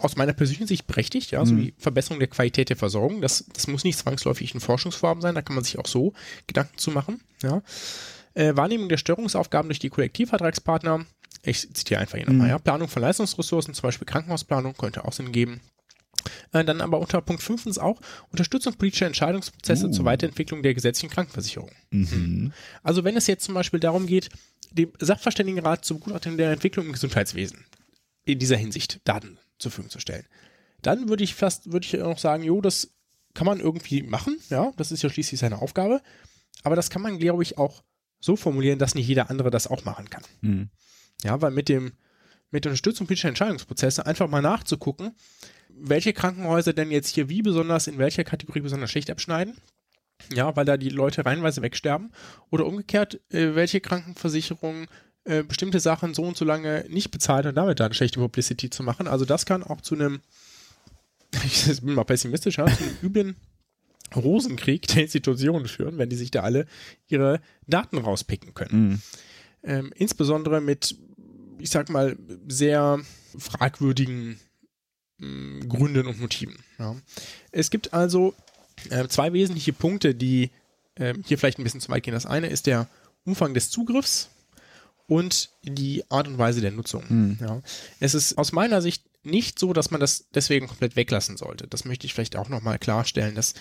[0.04, 3.22] aus meiner persönlichen Sicht berechtigt, ja, so wie Verbesserung der Qualität der Versorgung.
[3.22, 6.14] Das, das muss nicht zwangsläufig ein Forschungsvorhaben sein, da kann man sich auch so
[6.48, 7.62] Gedanken zu machen, ja.
[8.34, 11.06] Äh, Wahrnehmung der Störungsaufgaben durch die Kollektivvertragspartner.
[11.44, 12.60] Ich zitiere einfach hier nochmal, ja.
[12.60, 15.60] Planung von Leistungsressourcen, zum Beispiel Krankenhausplanung, könnte auch Sinn geben.
[16.54, 19.92] Äh, dann aber unter Punkt 5 auch Unterstützung politischer Entscheidungsprozesse Uh.
[19.92, 21.72] zur Weiterentwicklung der gesetzlichen Krankenversicherung.
[21.90, 22.54] Mhm.
[22.84, 24.30] Also wenn es jetzt zum Beispiel darum geht,
[24.72, 27.66] dem Sachverständigenrat zur Begutachtung der Entwicklung im Gesundheitswesen
[28.24, 30.26] in dieser Hinsicht Daten zur Verfügung zu stellen,
[30.82, 32.92] dann würde ich fast, würde ich auch sagen, jo, das
[33.34, 36.02] kann man irgendwie machen, ja, das ist ja schließlich seine Aufgabe,
[36.64, 37.84] aber das kann man, glaube ich, auch
[38.20, 40.24] so formulieren, dass nicht jeder andere das auch machen kann.
[40.42, 40.70] Mhm.
[41.24, 41.94] Ja, weil mit dem,
[42.52, 45.16] mit der Unterstützung politischer Entscheidungsprozesse einfach mal nachzugucken,
[45.70, 49.56] welche Krankenhäuser denn jetzt hier wie besonders in welcher Kategorie besonders schlecht abschneiden.
[50.34, 52.12] Ja, weil da die Leute reihenweise wegsterben.
[52.52, 54.88] Oder umgekehrt, äh, welche Krankenversicherung
[55.26, 58.84] äh, bestimmte Sachen so und so lange nicht bezahlt und damit dann schlechte Publicity zu
[58.84, 59.08] machen.
[59.08, 60.22] Also das kann auch zu einem,
[61.46, 63.36] ich bin mal pessimistisch, zu einem üblen
[64.16, 66.66] Rosenkrieg der Institutionen führen, wenn die sich da alle
[67.08, 69.02] ihre Daten rauspicken können Mhm.
[69.64, 70.96] ähm, insbesondere mit,
[71.60, 73.00] ich sag mal, sehr
[73.38, 74.40] fragwürdigen
[75.20, 76.58] mh, Gründen und Motiven.
[76.80, 76.96] Ja.
[77.52, 78.34] Es gibt also
[78.90, 80.50] äh, zwei wesentliche Punkte, die
[80.98, 82.14] ähm, hier vielleicht ein bisschen zu weit gehen.
[82.14, 82.88] Das eine ist der
[83.24, 84.30] Umfang des Zugriffs
[85.12, 87.04] und die Art und Weise der Nutzung.
[87.10, 87.38] Mhm.
[87.42, 87.62] Ja.
[88.00, 91.68] Es ist aus meiner Sicht nicht so, dass man das deswegen komplett weglassen sollte.
[91.68, 93.36] Das möchte ich vielleicht auch nochmal klarstellen.
[93.36, 93.54] Das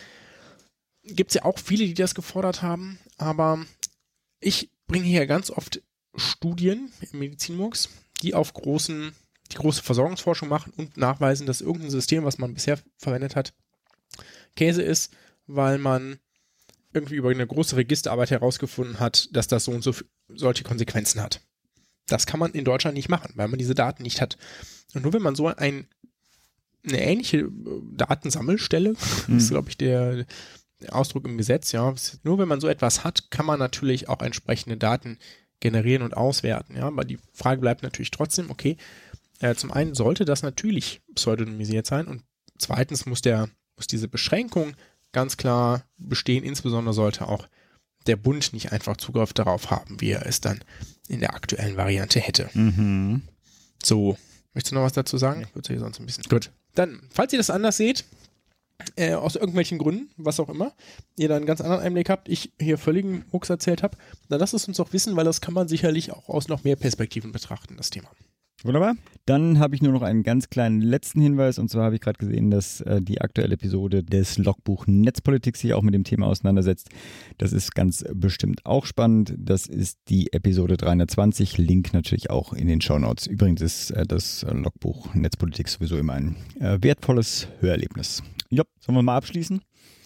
[1.02, 3.66] gibt es ja auch viele, die das gefordert haben, aber
[4.38, 5.82] ich bringe hier ganz oft
[6.14, 7.88] Studien im Medizinmux,
[8.22, 9.12] die auf großen,
[9.50, 13.54] die große Versorgungsforschung machen und nachweisen, dass irgendein System, was man bisher verwendet hat,
[14.54, 15.12] Käse ist,
[15.48, 16.20] weil man
[16.92, 19.92] irgendwie über eine große Registerarbeit herausgefunden hat, dass das so und so
[20.36, 21.40] solche Konsequenzen hat.
[22.06, 24.36] Das kann man in Deutschland nicht machen, weil man diese Daten nicht hat.
[24.94, 25.86] Und nur wenn man so ein,
[26.84, 27.50] eine ähnliche äh,
[27.92, 30.26] Datensammelstelle, das ist, glaube ich, der,
[30.80, 34.22] der Ausdruck im Gesetz, ja, nur wenn man so etwas hat, kann man natürlich auch
[34.22, 35.18] entsprechende Daten
[35.60, 36.76] generieren und auswerten.
[36.76, 38.76] Ja, aber die Frage bleibt natürlich trotzdem, okay,
[39.40, 42.22] äh, zum einen sollte das natürlich pseudonymisiert sein und
[42.58, 44.74] zweitens muss der, muss diese Beschränkung
[45.12, 47.46] ganz klar bestehen, insbesondere sollte auch
[48.06, 50.60] der Bund nicht einfach Zugriff darauf haben, wie er es dann
[51.08, 52.48] in der aktuellen Variante hätte.
[52.54, 53.22] Mhm.
[53.82, 54.16] So,
[54.54, 55.42] möchtest du noch was dazu sagen?
[55.42, 56.24] Ich würde hier sonst ein bisschen.
[56.24, 56.50] Gut.
[56.74, 58.04] Dann, falls ihr das anders seht,
[58.96, 60.72] äh, aus irgendwelchen Gründen, was auch immer,
[61.16, 63.96] ihr da einen ganz anderen Einblick habt, ich hier völligen Mucks erzählt habe,
[64.28, 66.76] dann lasst es uns doch wissen, weil das kann man sicherlich auch aus noch mehr
[66.76, 68.10] Perspektiven betrachten, das Thema.
[68.62, 68.94] Wunderbar.
[69.24, 72.18] Dann habe ich nur noch einen ganz kleinen letzten Hinweis und zwar habe ich gerade
[72.18, 76.90] gesehen, dass äh, die aktuelle Episode des Logbuch Netzpolitik sich auch mit dem Thema auseinandersetzt.
[77.38, 79.34] Das ist ganz bestimmt auch spannend.
[79.38, 81.56] Das ist die Episode 320.
[81.58, 83.26] Link natürlich auch in den Shownotes.
[83.26, 88.22] Übrigens ist äh, das Logbuch Netzpolitik sowieso immer ein äh, wertvolles Hörerlebnis.
[88.50, 89.62] Ja, sollen wir mal abschließen?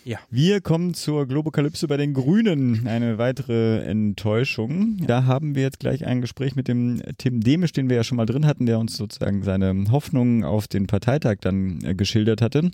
[0.07, 0.19] Ja.
[0.29, 2.87] Wir kommen zur Globokalypse bei den Grünen.
[2.87, 4.99] Eine weitere Enttäuschung.
[5.07, 8.17] Da haben wir jetzt gleich ein Gespräch mit dem Tim Demisch, den wir ja schon
[8.17, 12.71] mal drin hatten, der uns sozusagen seine Hoffnungen auf den Parteitag dann äh, geschildert hatte.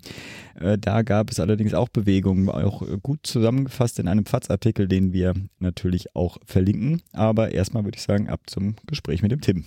[0.59, 5.35] Äh, da gab es allerdings auch Bewegungen, auch gut zusammengefasst in einem FATS-Artikel, den wir
[5.61, 7.01] natürlich auch verlinken.
[7.13, 9.65] Aber erstmal würde ich sagen, ab zum Gespräch mit dem Tim.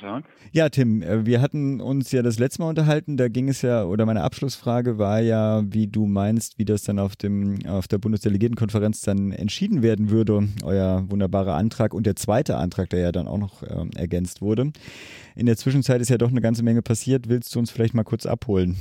[0.00, 0.24] Tag.
[0.52, 3.84] Ja, Tim, äh, wir hatten uns ja das letzte Mal unterhalten, da ging es ja,
[3.84, 7.98] oder meine Abschlussfrage war ja, wie du meinst, wie das dann auf dem, auf der
[7.98, 13.28] Bundesdelegiertenkonferenz dann entschieden werden würde, euer wunderbarer Antrag und der zweite Antrag, der ja dann
[13.28, 14.72] auch noch äh, ergänzt wurde.
[15.36, 17.28] In der Zwischenzeit ist ja doch eine ganze Menge passiert.
[17.28, 18.76] Willst du uns vielleicht mal kurz abholen?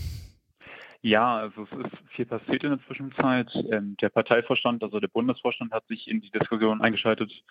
[1.01, 3.49] Ja, also es ist viel passiert in der Zwischenzeit.
[3.71, 7.43] Ähm, der Parteivorstand, also der Bundesvorstand hat sich in die Diskussion eingeschaltet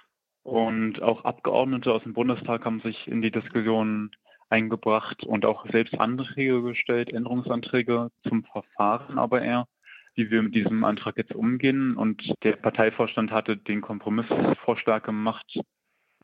[0.48, 4.10] und auch Abgeordnete aus dem Bundestag haben sich in die Diskussion
[4.48, 9.68] eingebracht und auch selbst Anträge gestellt, Änderungsanträge zum Verfahren aber eher,
[10.14, 11.98] wie wir mit diesem Antrag jetzt umgehen.
[11.98, 15.60] Und der Parteivorstand hatte den Kompromissvorschlag gemacht,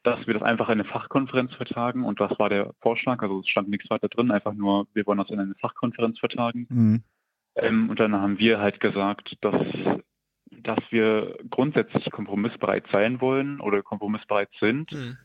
[0.05, 2.03] dass wir das einfach in eine Fachkonferenz vertagen.
[2.07, 3.21] Und das war der Vorschlag.
[3.21, 6.67] Also es stand nichts weiter drin, einfach nur, wir wollen das in eine Fachkonferenz vertagen.
[6.71, 7.03] Mhm.
[7.57, 9.61] Ähm, und dann haben wir halt gesagt, dass
[10.63, 15.17] dass wir grundsätzlich kompromissbereit sein wollen oder kompromissbereit sind, mhm.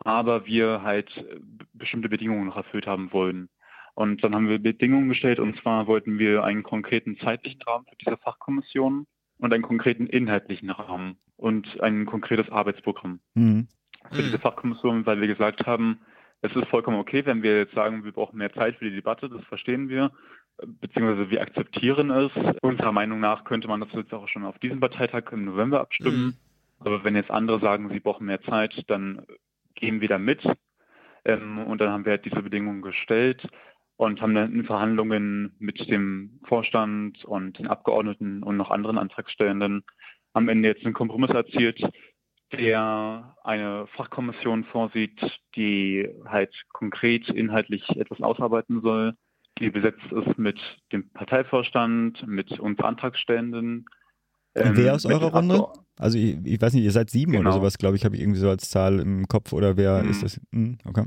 [0.00, 1.24] aber wir halt
[1.72, 3.48] bestimmte Bedingungen noch erfüllt haben wollen.
[3.94, 7.96] Und dann haben wir Bedingungen gestellt und zwar wollten wir einen konkreten zeitlichen Rahmen für
[7.96, 9.06] diese Fachkommission
[9.38, 13.68] und einen konkreten inhaltlichen Rahmen und ein konkretes Arbeitsprogramm mhm.
[14.10, 16.00] für diese Fachkommission, weil wir gesagt haben,
[16.42, 19.28] es ist vollkommen okay, wenn wir jetzt sagen, wir brauchen mehr Zeit für die Debatte,
[19.28, 20.12] das verstehen wir
[20.64, 22.30] beziehungsweise wir akzeptieren es.
[22.62, 26.24] Unserer Meinung nach könnte man das jetzt auch schon auf diesem Parteitag im November abstimmen.
[26.24, 26.34] Mhm.
[26.80, 29.26] Aber wenn jetzt andere sagen, sie brauchen mehr Zeit, dann
[29.74, 30.46] gehen wir da mit.
[31.24, 33.46] Ähm, und dann haben wir halt diese Bedingungen gestellt
[33.96, 39.84] und haben dann in Verhandlungen mit dem Vorstand und den Abgeordneten und noch anderen Antragstellenden
[40.34, 41.82] am Ende jetzt einen Kompromiss erzielt,
[42.52, 45.18] der eine Fachkommission vorsieht,
[45.56, 49.14] die halt konkret inhaltlich etwas ausarbeiten soll
[49.58, 50.58] die besetzt ist mit
[50.92, 53.86] dem Parteivorstand, mit uns Antragstellenden.
[54.54, 55.66] Ähm, wer aus eurer Runde?
[55.98, 57.48] Also ich, ich, weiß nicht, ihr seid sieben genau.
[57.48, 60.10] oder sowas, glaube ich, habe ich irgendwie so als Zahl im Kopf oder wer mhm.
[60.10, 60.40] ist das?
[60.50, 61.06] Mhm, okay.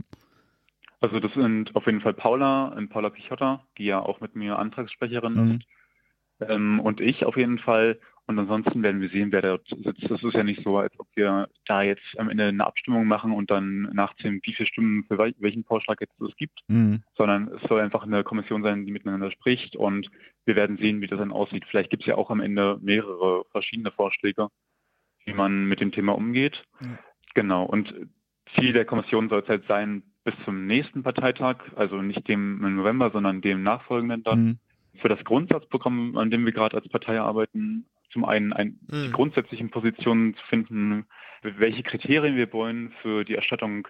[1.02, 4.60] Also das sind auf jeden Fall Paula, und Paula Pichotta, die ja auch mit mir
[4.60, 5.52] Antragssprecherin mhm.
[5.52, 6.50] ist.
[6.50, 8.00] Ähm, und ich auf jeden Fall.
[8.30, 10.08] Und ansonsten werden wir sehen, wer dort sitzt.
[10.08, 13.32] Das ist ja nicht so, als ob wir da jetzt am Ende eine Abstimmung machen
[13.32, 17.02] und dann nachzählen, wie viele Stimmen für welchen Vorschlag jetzt es gibt, mhm.
[17.18, 20.12] sondern es soll einfach eine Kommission sein, die miteinander spricht und
[20.46, 21.66] wir werden sehen, wie das dann aussieht.
[21.66, 24.50] Vielleicht gibt es ja auch am Ende mehrere verschiedene Vorschläge,
[25.26, 26.64] wie man mit dem Thema umgeht.
[26.82, 27.00] Mhm.
[27.34, 27.64] Genau.
[27.64, 27.92] Und
[28.54, 32.76] Ziel der Kommission soll es halt sein, bis zum nächsten Parteitag, also nicht dem im
[32.76, 34.60] November, sondern dem nachfolgenden dann, mhm.
[35.00, 39.04] für das Grundsatzprogramm, an dem wir gerade als Partei arbeiten, zum einen ein, mhm.
[39.04, 41.06] die grundsätzlichen Positionen zu finden,
[41.42, 43.88] welche Kriterien wir wollen für die Erstattung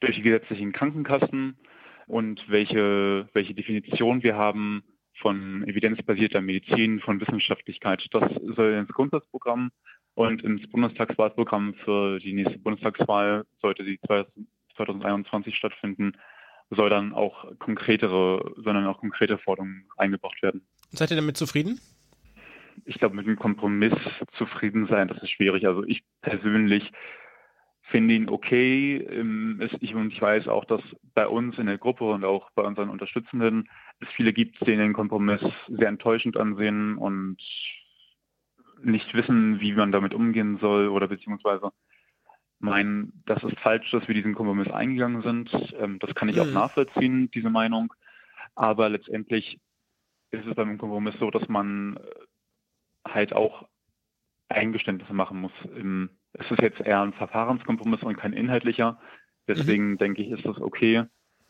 [0.00, 1.58] durch die gesetzlichen Krankenkassen
[2.06, 4.82] und welche, welche Definition wir haben
[5.20, 8.06] von evidenzbasierter Medizin, von Wissenschaftlichkeit.
[8.12, 8.22] Das
[8.56, 9.70] soll ins Grundsatzprogramm
[10.14, 13.98] und ins Bundestagswahlprogramm für die nächste Bundestagswahl, sollte sie
[14.76, 16.12] 2021 stattfinden,
[16.70, 20.66] soll dann auch konkretere, sondern auch konkrete Forderungen eingebracht werden.
[20.90, 21.80] Seid ihr damit zufrieden?
[22.88, 23.92] Ich glaube, mit einem Kompromiss
[24.32, 25.66] zufrieden sein, das ist schwierig.
[25.66, 26.90] Also ich persönlich
[27.82, 28.96] finde ihn okay.
[28.96, 30.80] Ähm, ich, und ich weiß auch, dass
[31.14, 33.68] bei uns in der Gruppe und auch bei unseren Unterstützenden
[34.00, 37.36] es viele gibt, die den Kompromiss sehr enttäuschend ansehen und
[38.82, 41.70] nicht wissen, wie man damit umgehen soll oder beziehungsweise
[42.58, 45.50] meinen, dass es falsch, dass wir diesen Kompromiss eingegangen sind.
[45.78, 46.54] Ähm, das kann ich auch mhm.
[46.54, 47.92] nachvollziehen, diese Meinung.
[48.54, 49.60] Aber letztendlich
[50.30, 51.98] ist es beim Kompromiss so, dass man
[53.14, 53.66] halt auch
[54.48, 55.52] Eingeständnisse machen muss.
[56.32, 58.98] Es ist jetzt eher ein Verfahrenskompromiss und kein inhaltlicher.
[59.46, 59.98] Deswegen mhm.
[59.98, 61.04] denke ich, ist das okay.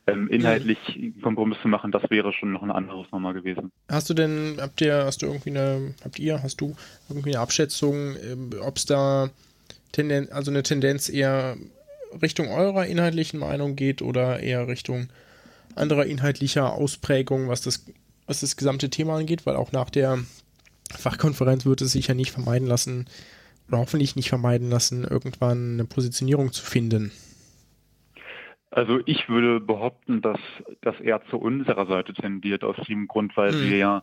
[0.07, 3.71] Ähm, inhaltlich einen Kompromiss zu machen, das wäre schon noch ein anderes Nummer gewesen.
[3.90, 6.75] Hast du denn, habt ihr, hast du irgendwie eine, habt ihr, hast du
[7.11, 9.29] irgendwie eine Abschätzung, ähm, ob es da
[9.92, 11.57] Tendenz, also eine Tendenz eher
[12.23, 15.09] Richtung eurer inhaltlichen Meinung geht oder eher Richtung
[15.75, 17.85] anderer inhaltlicher Ausprägung, was das,
[18.27, 20.18] was das gesamte Thema angeht, weil auch nach der
[20.96, 23.07] Fachkonferenz wird es sicher nicht vermeiden lassen,
[23.68, 27.12] oder hoffentlich nicht vermeiden lassen, irgendwann eine Positionierung zu finden.
[28.70, 30.38] Also ich würde behaupten, dass
[30.83, 33.62] das eher zu unserer Seite tendiert, aus dem Grund, weil Mhm.
[33.62, 34.03] wir ja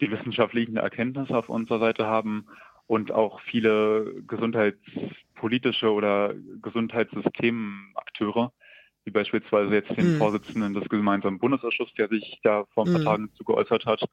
[0.00, 2.46] die wissenschaftlichen Erkenntnisse auf unserer Seite haben
[2.86, 8.52] und auch viele gesundheitspolitische oder Gesundheitssystemakteure,
[9.04, 10.18] wie beispielsweise jetzt den Mhm.
[10.18, 13.04] Vorsitzenden des gemeinsamen Bundesausschusses, der sich da vor ein paar Mhm.
[13.04, 14.04] Tagen zu geäußert hat.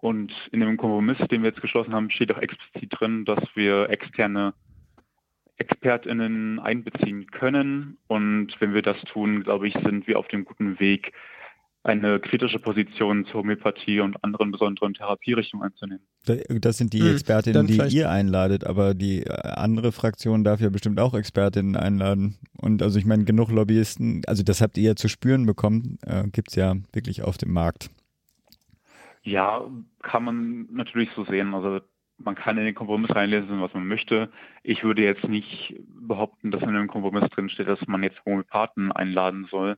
[0.00, 3.90] Und in dem Kompromiss, den wir jetzt geschlossen haben, steht auch explizit drin, dass wir
[3.90, 4.54] externe
[5.56, 7.98] ExpertInnen einbeziehen können.
[8.06, 11.12] Und wenn wir das tun, glaube ich, sind wir auf dem guten Weg,
[11.84, 16.02] eine kritische Position zur Homöopathie und anderen besonderen Therapierichtungen einzunehmen.
[16.26, 19.90] Da- Das sind die Hm, Expertinnen, dann die vielleicht- ihr einladet, aber die äh, andere
[19.92, 22.36] Fraktion darf ja bestimmt auch Expertinnen einladen.
[22.60, 26.24] Und also ich meine, genug Lobbyisten, also das habt ihr ja zu spüren bekommen, äh,
[26.30, 27.90] gibt's ja wirklich auf dem Markt.
[29.28, 29.68] Ja,
[30.02, 31.54] kann man natürlich so sehen.
[31.54, 31.80] Also
[32.18, 34.30] man kann in den Kompromiss reinlesen, was man möchte.
[34.62, 38.90] Ich würde jetzt nicht behaupten, dass in dem Kompromiss drin steht, dass man jetzt Homöopathen
[38.90, 39.76] einladen soll.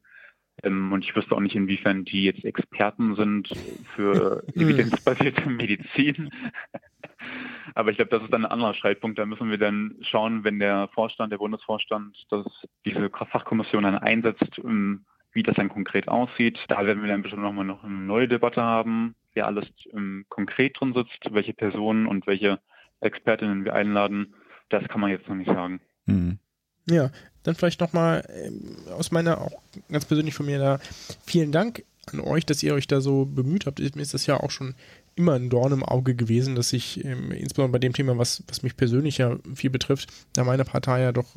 [0.63, 3.49] Ähm, und ich wüsste auch nicht, inwiefern die jetzt Experten sind
[3.95, 4.63] für Mhm.
[4.63, 6.31] evidenzbasierte Medizin.
[7.75, 9.19] Aber ich glaube, das ist dann ein anderer Streitpunkt.
[9.19, 12.47] Da müssen wir dann schauen, wenn der Vorstand, der Bundesvorstand, das,
[12.85, 16.59] diese Fachkommission dann einsetzt, ähm, wie das dann konkret aussieht.
[16.69, 20.79] Da werden wir dann bestimmt nochmal noch eine neue Debatte haben, wer alles ähm, konkret
[20.79, 22.61] drin sitzt, welche Personen und welche
[23.01, 24.35] Expertinnen wir einladen.
[24.69, 25.81] Das kann man jetzt noch nicht sagen.
[26.07, 26.39] Hm.
[26.87, 27.11] Ja,
[27.43, 30.79] dann vielleicht nochmal ähm, aus meiner, auch ganz persönlich von mir da,
[31.25, 33.79] vielen Dank an euch, dass ihr euch da so bemüht habt.
[33.79, 34.75] Mir ist das ja auch schon
[35.17, 38.63] immer ein Dorn im Auge gewesen, dass ich ähm, insbesondere bei dem Thema, was, was
[38.63, 41.37] mich persönlich ja viel betrifft, da meine Partei ja doch,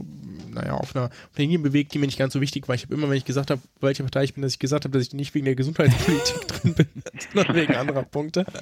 [0.52, 2.76] naja, auf einer, auf einer Linie bewegt, die mir nicht ganz so wichtig war.
[2.76, 4.98] Ich habe immer, wenn ich gesagt habe, welche Partei ich bin, dass ich gesagt habe,
[4.98, 6.88] dass ich nicht wegen der Gesundheitspolitik drin bin,
[7.34, 8.46] sondern wegen anderer Punkte.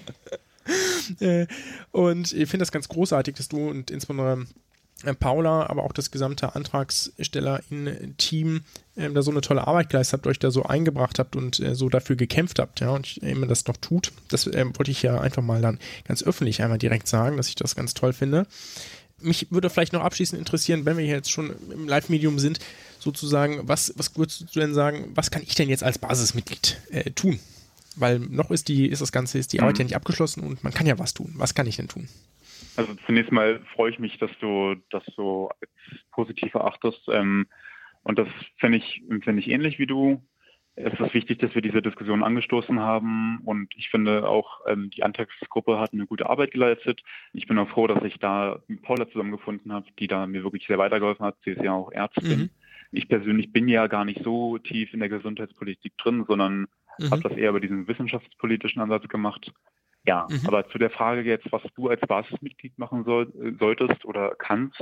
[1.20, 1.48] Äh,
[1.92, 4.46] und ich finde das ganz großartig, dass du und insbesondere
[5.20, 8.62] Paula, aber auch das gesamte Antragsteller-Team
[8.98, 11.76] ähm, da so eine tolle Arbeit geleistet habt, euch da so eingebracht habt und äh,
[11.76, 14.12] so dafür gekämpft habt, ja, und ich, immer das noch tut.
[14.30, 17.56] Das ähm, wollte ich ja einfach mal dann ganz öffentlich einmal direkt sagen, dass ich
[17.56, 18.46] das ganz toll finde.
[19.20, 22.60] Mich würde vielleicht noch abschließend interessieren, wenn wir hier jetzt schon im Live-Medium sind,
[23.00, 27.12] sozusagen, was, was würdest du denn sagen, was kann ich denn jetzt als Basismitglied äh,
[27.12, 27.40] tun?
[27.96, 29.80] Weil noch ist die, ist das Ganze, ist die Arbeit Mhm.
[29.80, 31.34] ja nicht abgeschlossen und man kann ja was tun.
[31.38, 32.08] Was kann ich denn tun?
[32.82, 35.50] Also zunächst mal freue ich mich, dass du das so
[36.12, 37.08] positiv erachtest.
[37.10, 37.46] Ähm,
[38.04, 40.24] und das finde ich, finde ich ähnlich wie du.
[40.76, 45.04] Es ist wichtig, dass wir diese Diskussion angestoßen haben und ich finde auch, ähm, die
[45.04, 47.02] Antragsgruppe hat eine gute Arbeit geleistet.
[47.34, 50.80] Ich bin auch froh, dass ich da Paula zusammengefunden habe, die da mir wirklich sehr
[50.80, 51.36] weitergeholfen hat.
[51.44, 52.40] Sie ist ja auch Ärztin.
[52.40, 52.50] Mhm.
[52.92, 56.68] Ich persönlich bin ja gar nicht so tief in der Gesundheitspolitik drin, sondern
[57.00, 57.12] Mhm.
[57.12, 59.52] habe das eher über diesen wissenschaftspolitischen Ansatz gemacht.
[60.06, 60.48] Ja, Mhm.
[60.48, 64.82] aber zu der Frage jetzt, was du als Basismitglied machen soll, äh, solltest oder kannst,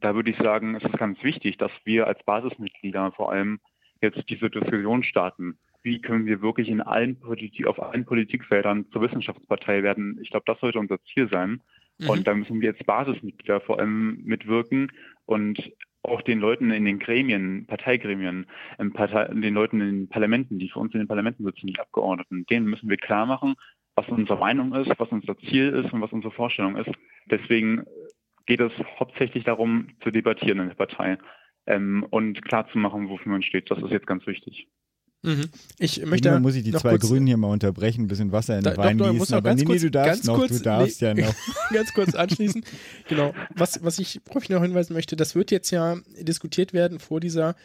[0.00, 3.60] da würde ich sagen, es ist ganz wichtig, dass wir als Basismitglieder vor allem
[4.02, 5.58] jetzt diese Diskussion starten.
[5.82, 10.18] Wie können wir wirklich in allen Politik, auf allen Politikfeldern zur Wissenschaftspartei werden?
[10.20, 11.62] Ich glaube, das sollte unser Ziel sein.
[11.98, 12.10] Mhm.
[12.10, 14.92] Und da müssen wir als Basismitglieder vor allem mitwirken
[15.24, 15.72] und
[16.06, 18.46] auch den Leuten in den Gremien, Parteigremien,
[18.94, 22.46] Partei, den Leuten in den Parlamenten, die für uns in den Parlamenten sitzen, die Abgeordneten,
[22.46, 23.54] denen müssen wir klar machen,
[23.94, 26.90] was unsere Meinung ist, was unser Ziel ist und was unsere Vorstellung ist.
[27.30, 27.84] Deswegen
[28.46, 31.18] geht es hauptsächlich darum, zu debattieren in der Partei
[31.66, 33.70] ähm, und klar zu machen, wofür man steht.
[33.70, 34.68] Das ist jetzt ganz wichtig.
[35.26, 35.48] Mhm.
[35.78, 38.56] Ich möchte Möchte muss ich die noch zwei Grünen hier mal unterbrechen, ein bisschen Wasser
[38.58, 39.34] in Da- den doch, Wein doch, gießen.
[39.34, 41.08] Aber nee, du darfst ganz noch, kurz- du darfst nee.
[41.08, 41.34] ja noch.
[41.72, 42.64] ganz kurz anschließen.
[43.08, 43.34] Genau.
[43.54, 47.18] Was, was ich, worauf ich noch hinweisen möchte, das wird jetzt ja diskutiert werden vor
[47.20, 47.56] dieser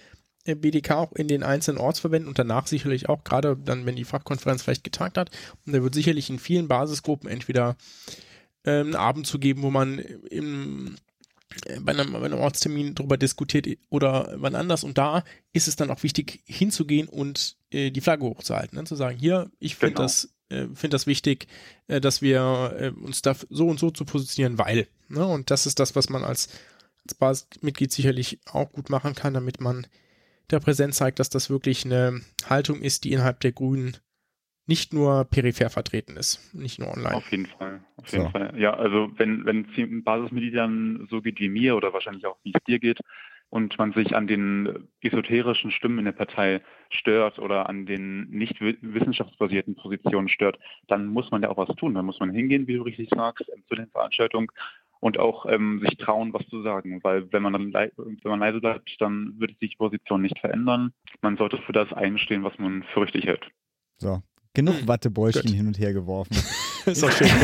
[0.45, 4.05] äh, BDK auch in den einzelnen Ortsverbänden und danach sicherlich auch, gerade dann, wenn die
[4.05, 5.29] Fachkonferenz vielleicht getagt hat.
[5.67, 7.75] Und da wird sicherlich in vielen Basisgruppen entweder
[8.65, 11.10] ähm, einen Abend zu geben, wo man im, äh,
[11.81, 14.83] bei, einem, bei einem Ortstermin darüber diskutiert oder wann anders.
[14.83, 18.77] Und da ist es dann auch wichtig, hinzugehen und äh, die Flagge hochzuhalten.
[18.77, 18.85] Ne?
[18.85, 20.03] Zu sagen, hier, ich finde Genau.
[20.03, 21.47] das, äh, finde das wichtig,
[21.87, 24.87] äh, dass wir äh, uns da so und so zu positionieren, weil.
[25.09, 25.25] Ne?
[25.25, 26.49] Und das ist das, was man als,
[27.03, 29.87] als Basismitglied sicherlich auch gut machen kann, damit man
[30.49, 33.97] der Präsenz zeigt, dass das wirklich eine Haltung ist, die innerhalb der Grünen
[34.71, 37.15] nicht nur peripher vertreten ist, nicht nur online.
[37.15, 37.83] Auf jeden Fall.
[37.97, 38.29] Auf jeden So.
[38.31, 38.53] Fall.
[38.57, 42.53] Ja, also wenn, wenn es den Basismitgliedern so geht wie mir oder wahrscheinlich auch wie
[42.55, 43.01] es dir geht
[43.49, 48.61] und man sich an den esoterischen Stimmen in der Partei stört oder an den nicht
[48.61, 50.57] wi- wissenschaftsbasierten Positionen stört,
[50.87, 51.93] dann muss man ja auch was tun.
[51.93, 54.47] Dann muss man hingehen, wie du richtig sagst, ähm, zu den Veranstaltungen
[55.01, 57.03] und auch ähm, sich trauen, was zu sagen.
[57.03, 60.39] Weil wenn man dann lei- wenn man leise bleibt, dann wird sich die Position nicht
[60.39, 60.93] verändern.
[61.21, 63.45] Man sollte für das einstehen, was man für richtig hält.
[63.97, 65.55] So, genug Hm, Wattebäuschen gut.
[65.55, 66.35] hin und her geworfen.
[66.85, 67.27] ist doch schön.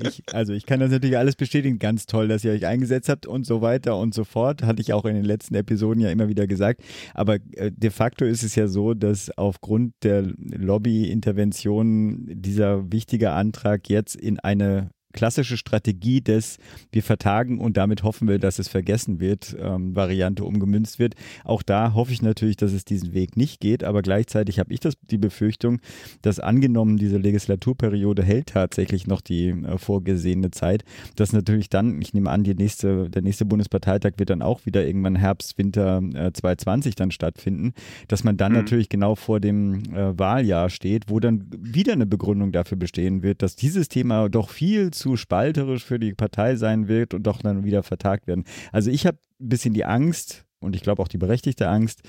[0.00, 1.80] Ich, also ich kann das natürlich alles bestätigen.
[1.80, 4.62] Ganz toll, dass ihr euch eingesetzt habt und so weiter und so fort.
[4.62, 6.82] Hatte ich auch in den letzten Episoden ja immer wieder gesagt.
[7.12, 13.88] Aber äh, de facto ist es ja so, dass aufgrund der Lobbyintervention dieser wichtige Antrag
[13.88, 16.58] jetzt in eine klassische Strategie des
[16.90, 21.14] wir vertagen und damit hoffen wir, dass es vergessen wird, ähm, Variante umgemünzt wird.
[21.44, 24.80] Auch da hoffe ich natürlich, dass es diesen Weg nicht geht, aber gleichzeitig habe ich
[24.80, 25.80] das, die Befürchtung,
[26.22, 30.84] dass angenommen diese Legislaturperiode hält tatsächlich noch die äh, vorgesehene Zeit,
[31.16, 34.86] dass natürlich dann, ich nehme an, die nächste, der nächste Bundesparteitag wird dann auch wieder
[34.86, 37.74] irgendwann Herbst, Winter äh, 2020 dann stattfinden,
[38.08, 38.58] dass man dann mhm.
[38.58, 43.42] natürlich genau vor dem äh, Wahljahr steht, wo dann wieder eine Begründung dafür bestehen wird,
[43.42, 47.42] dass dieses Thema doch viel zu zu spalterisch für die Partei sein wird und doch
[47.42, 48.44] dann wieder vertagt werden.
[48.70, 52.02] Also ich habe ein bisschen die Angst, und ich glaube auch die berechtigte Angst,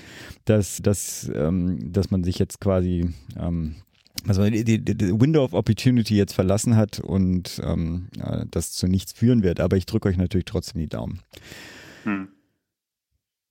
[0.44, 3.74] dass, dass, ähm, dass man sich jetzt quasi ähm,
[4.28, 8.06] also die, die, die, Window of Opportunity jetzt verlassen hat und ähm,
[8.50, 9.58] das zu nichts führen wird.
[9.58, 11.20] Aber ich drücke euch natürlich trotzdem die Daumen.
[12.04, 12.28] Hm.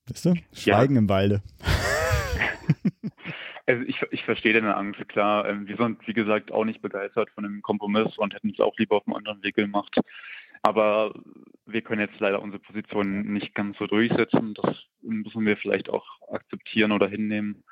[0.08, 0.36] Weißt du?
[0.54, 1.00] Schweigen ja.
[1.00, 1.44] im Walde.
[3.66, 5.48] Also ich, ich verstehe deine Angst, klar.
[5.48, 8.78] Ähm, wir sind, wie gesagt, auch nicht begeistert von dem Kompromiss und hätten es auch
[8.78, 9.96] lieber auf einem anderen Weg gemacht.
[10.64, 11.14] Aber
[11.66, 14.54] wir können jetzt leider unsere Position nicht ganz so durchsetzen.
[14.54, 17.64] Das müssen wir vielleicht auch akzeptieren oder hinnehmen.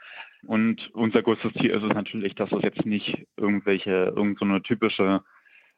[0.44, 5.22] Und unser größtes Ziel ist es natürlich, dass es jetzt nicht irgendwelche, irgendeine so typische,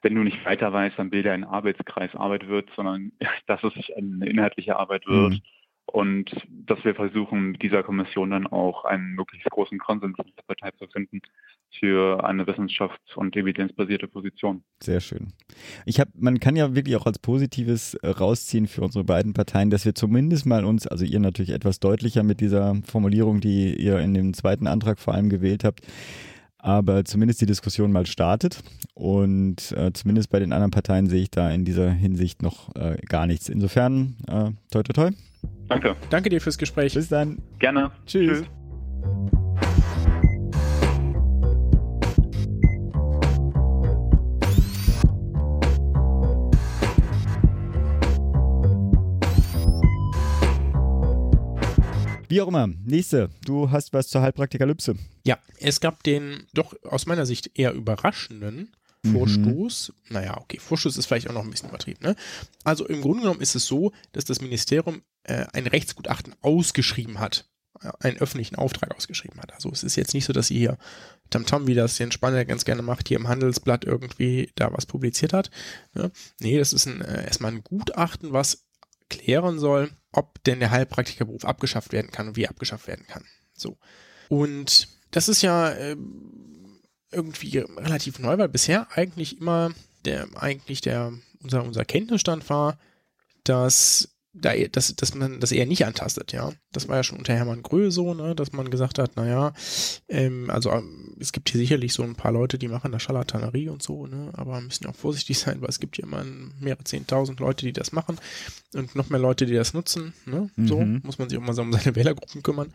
[0.01, 3.11] wenn du nicht weiter weißt, dann bilde ein Arbeitskreis Arbeit wird, sondern
[3.47, 5.33] dass es eine inhaltliche Arbeit wird.
[5.33, 5.41] Mhm
[5.85, 10.43] und dass wir versuchen, mit dieser Kommission dann auch einen möglichst großen Konsens in der
[10.43, 11.21] Partei zu finden
[11.71, 14.63] für eine wissenschafts- und evidenzbasierte Position.
[14.81, 15.33] Sehr schön.
[15.85, 19.69] Ich habe, man kann ja wirklich auch als Positives äh, rausziehen für unsere beiden Parteien,
[19.69, 23.99] dass wir zumindest mal uns, also ihr natürlich etwas deutlicher mit dieser Formulierung, die ihr
[23.99, 25.81] in dem zweiten Antrag vor allem gewählt habt,
[26.59, 28.63] aber zumindest die Diskussion mal startet
[28.93, 32.97] und äh, zumindest bei den anderen Parteien sehe ich da in dieser Hinsicht noch äh,
[33.09, 33.49] gar nichts.
[33.49, 35.11] Insofern, äh, toi toi toi.
[35.67, 35.95] Danke.
[36.09, 36.93] Danke dir fürs Gespräch.
[36.93, 37.41] Bis dann.
[37.59, 37.91] Gerne.
[38.05, 38.39] Tschüss.
[38.39, 38.47] Tschüss.
[52.33, 52.67] Wie auch immer.
[52.83, 53.29] Nächste.
[53.45, 54.95] Du hast was zur Heilpraktikalypse.
[55.23, 58.71] Ja, es gab den doch aus meiner Sicht eher überraschenden
[59.11, 59.93] Vorstoß.
[60.07, 60.13] Mhm.
[60.13, 62.03] Naja, okay, Vorstoß ist vielleicht auch noch ein bisschen übertrieben.
[62.03, 62.15] Ne?
[62.63, 67.49] Also im Grunde genommen ist es so, dass das Ministerium äh, ein Rechtsgutachten ausgeschrieben hat,
[67.81, 69.53] äh, einen öffentlichen Auftrag ausgeschrieben hat.
[69.53, 70.77] Also es ist jetzt nicht so, dass sie hier
[71.29, 75.33] Tamtam, wie das den Spanner ganz gerne macht, hier im Handelsblatt irgendwie da was publiziert
[75.33, 75.51] hat.
[75.93, 76.11] Ne?
[76.39, 78.65] Nee, das ist ein, äh, erstmal ein Gutachten, was
[79.09, 83.25] klären soll, ob denn der Heilpraktikerberuf abgeschafft werden kann und wie abgeschafft werden kann.
[83.53, 83.77] So.
[84.29, 85.97] Und das ist ja äh,
[87.13, 89.71] irgendwie relativ neu, weil bisher eigentlich immer
[90.05, 92.77] der, eigentlich der, unser, unser Kenntnisstand war,
[93.43, 96.51] dass da, dass, dass man das eher nicht antastet, ja.
[96.71, 99.53] Das war ja schon unter Hermann Gröhe so, ne, dass man gesagt hat, naja,
[100.09, 103.69] ähm, also ähm, es gibt hier sicherlich so ein paar Leute, die machen da Scharlatanerie
[103.69, 106.23] und so, ne, aber müssen ja auch vorsichtig sein, weil es gibt hier immer
[106.59, 108.17] mehrere zehntausend Leute, die das machen
[108.73, 111.01] und noch mehr Leute, die das nutzen, ne, so mhm.
[111.03, 112.73] muss man sich auch mal so um seine Wählergruppen kümmern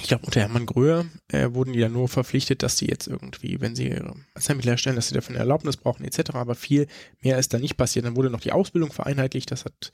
[0.00, 3.60] ich glaube, unter Hermann Gröhe äh, wurden die dann nur verpflichtet, dass sie jetzt irgendwie,
[3.60, 3.94] wenn sie
[4.34, 6.30] Assembly erstellen, dass sie dafür eine Erlaubnis brauchen, etc.
[6.34, 6.86] Aber viel
[7.20, 8.04] mehr ist da nicht passiert.
[8.04, 9.92] Dann wurde noch die Ausbildung vereinheitlicht, das hat,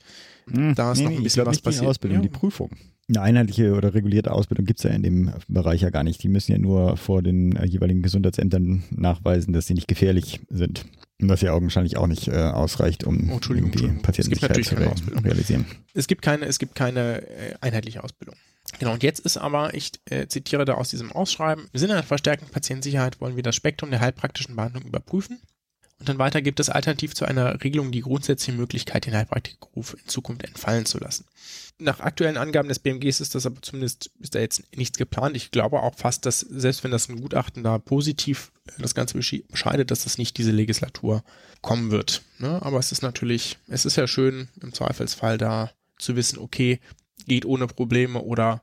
[0.49, 1.83] hm, da ist nee, noch ein bisschen was passiert.
[1.83, 2.23] Die Ausbildung, ja.
[2.23, 2.71] die Prüfung.
[3.07, 6.23] Eine einheitliche oder regulierte Ausbildung gibt es ja in dem Bereich ja gar nicht.
[6.23, 10.85] Die müssen ja nur vor den äh, jeweiligen Gesundheitsämtern nachweisen, dass sie nicht gefährlich sind.
[11.19, 14.75] Was ja augenscheinlich auch nicht äh, ausreicht, um oh, irgendwie Patientensicherheit zu
[15.23, 15.65] realisieren.
[15.93, 18.35] Es gibt keine, es gibt keine äh, einheitliche Ausbildung.
[18.79, 22.03] Genau, und jetzt ist aber, ich äh, zitiere da aus diesem Ausschreiben, im Sinne der
[22.03, 25.39] verstärkten Patientensicherheit wollen wir das Spektrum der heilpraktischen Behandlung überprüfen.
[25.99, 30.07] Und dann weiter gibt es alternativ zu einer Regelung die grundsätzliche Möglichkeit, den Heilpraktikerberuf in
[30.07, 31.25] Zukunft entfallen zu lassen.
[31.77, 35.35] Nach aktuellen Angaben des BMGs ist das aber zumindest, ist da jetzt nichts geplant.
[35.37, 39.17] Ich glaube auch fast, dass selbst wenn das ein Gutachten da positiv äh, das Ganze
[39.17, 41.23] bescheidet, dass das nicht diese Legislatur
[41.61, 42.23] kommen wird.
[42.39, 42.61] Ne?
[42.61, 46.79] Aber es ist natürlich, es ist ja schön, im Zweifelsfall da zu wissen, okay,
[47.25, 48.61] geht ohne Probleme oder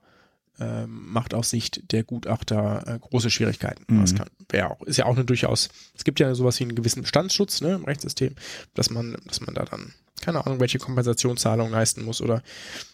[0.60, 3.84] ähm, macht aus Sicht der Gutachter äh, große Schwierigkeiten.
[3.88, 4.00] Mhm.
[4.02, 4.28] Das kann,
[4.62, 7.74] auch, ist ja auch eine durchaus, es gibt ja sowas wie einen gewissen Bestandsschutz ne,
[7.74, 8.34] im Rechtssystem,
[8.74, 12.42] dass man, dass man da dann, keine Ahnung, welche Kompensationszahlungen leisten muss oder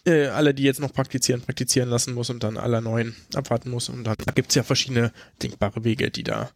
[0.05, 3.89] äh, alle, die jetzt noch praktizieren, praktizieren lassen muss und dann alle neuen abwarten muss.
[3.89, 5.11] Und dann gibt es ja verschiedene
[5.43, 6.49] denkbare Wege, die da,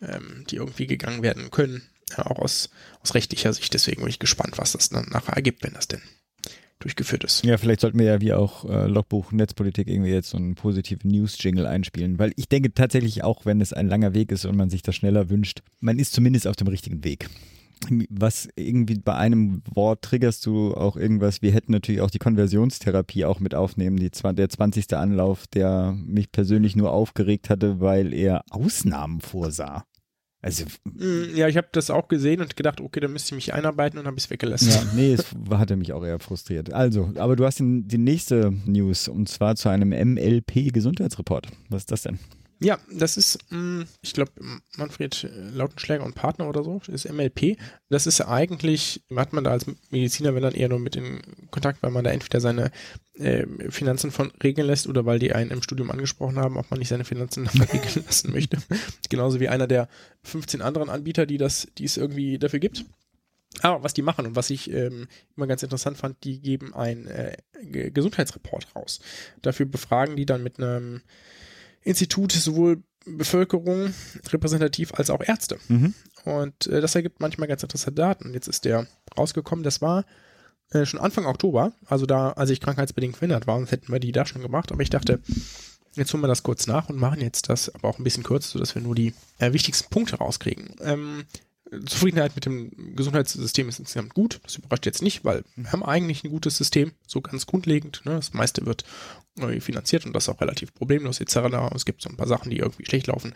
[0.00, 1.82] ähm, die irgendwie gegangen werden können,
[2.16, 3.74] ja, auch aus, aus rechtlicher Sicht.
[3.74, 6.02] Deswegen bin ich gespannt, was das dann nachher ergibt, wenn das denn
[6.78, 7.44] durchgeführt ist.
[7.44, 11.10] Ja, vielleicht sollten wir ja wie auch äh, Logbuch Netzpolitik irgendwie jetzt so einen positiven
[11.10, 14.70] News-Jingle einspielen, weil ich denke tatsächlich auch, wenn es ein langer Weg ist und man
[14.70, 17.28] sich das schneller wünscht, man ist zumindest auf dem richtigen Weg.
[18.08, 21.42] Was irgendwie bei einem Wort triggerst du auch irgendwas.
[21.42, 24.96] Wir hätten natürlich auch die Konversionstherapie auch mit aufnehmen, die, der 20.
[24.96, 29.84] Anlauf, der mich persönlich nur aufgeregt hatte, weil er Ausnahmen vorsah.
[30.44, 33.54] Also, Mm, Ja, ich habe das auch gesehen und gedacht, okay, dann müsste ich mich
[33.54, 34.68] einarbeiten und habe es weggelassen.
[34.70, 36.72] ja, nee, es hatte mich auch eher frustriert.
[36.72, 41.48] Also, aber du hast den, die nächste News und zwar zu einem MLP-Gesundheitsreport.
[41.70, 42.18] Was ist das denn?
[42.64, 44.32] Ja, das ist, mh, ich glaube,
[44.78, 47.58] Manfred Lautenschläger und Partner oder so, ist MLP.
[47.90, 51.82] Das ist eigentlich, hat man da als Mediziner, wenn dann eher nur mit in Kontakt,
[51.82, 52.70] weil man da entweder seine
[53.18, 56.78] äh, Finanzen von regeln lässt oder weil die einen im Studium angesprochen haben, ob man
[56.78, 58.56] nicht seine Finanzen regeln lassen möchte.
[59.10, 59.86] Genauso wie einer der
[60.22, 62.86] 15 anderen Anbieter, die das, die es irgendwie dafür gibt.
[63.60, 65.06] Aber was die machen und was ich ähm,
[65.36, 69.00] immer ganz interessant fand, die geben einen äh, Ge- Gesundheitsreport raus.
[69.42, 71.02] Dafür befragen die dann mit einem
[71.84, 73.92] Institut sowohl Bevölkerung
[74.32, 75.58] repräsentativ als auch Ärzte.
[75.68, 75.94] Mhm.
[76.24, 78.32] Und äh, das ergibt manchmal ganz interessante Daten.
[78.32, 80.04] Jetzt ist der rausgekommen, das war
[80.70, 84.12] äh, schon Anfang Oktober, also da, als ich krankheitsbedingt verhindert war, sonst hätten wir die
[84.12, 84.72] da schon gemacht.
[84.72, 85.20] Aber ich dachte,
[85.94, 88.52] jetzt holen wir das kurz nach und machen jetzt das aber auch ein bisschen kürzer,
[88.52, 90.74] sodass wir nur die äh, wichtigsten Punkte rauskriegen.
[90.80, 91.24] Ähm,
[91.86, 94.40] Zufriedenheit mit dem Gesundheitssystem ist insgesamt gut.
[94.42, 98.02] Das überrascht jetzt nicht, weil wir haben eigentlich ein gutes System, so ganz grundlegend.
[98.04, 98.16] Ne?
[98.16, 98.84] Das meiste wird
[99.36, 101.36] neu finanziert und das auch relativ problemlos etc.
[101.74, 103.34] Es gibt so ein paar Sachen, die irgendwie schlecht laufen.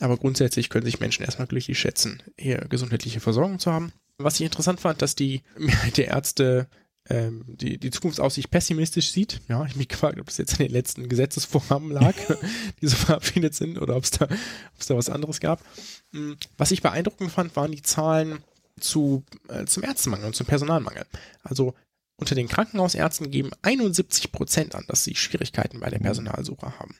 [0.00, 3.92] Aber grundsätzlich können sich Menschen erstmal glücklich schätzen, hier gesundheitliche Versorgung zu haben.
[4.18, 6.68] Was ich interessant fand, dass die Mehrheit der Ärzte
[7.10, 9.40] ähm, die, die Zukunftsaussicht pessimistisch sieht.
[9.48, 12.14] Ja, ich mich gefragt, ob es jetzt an den letzten Gesetzesvorhaben lag,
[12.80, 15.62] die so verabschiedet sind oder ob es da, da was anderes gab.
[16.12, 18.38] Mm, Was ich beeindruckend fand, waren die Zahlen
[18.80, 21.04] zu, äh, zum Ärztemangel und zum Personalmangel.
[21.42, 21.74] Also
[22.16, 26.94] unter den Krankenhausärzten geben 71 Prozent an, dass sie Schwierigkeiten bei der Personalsuche haben.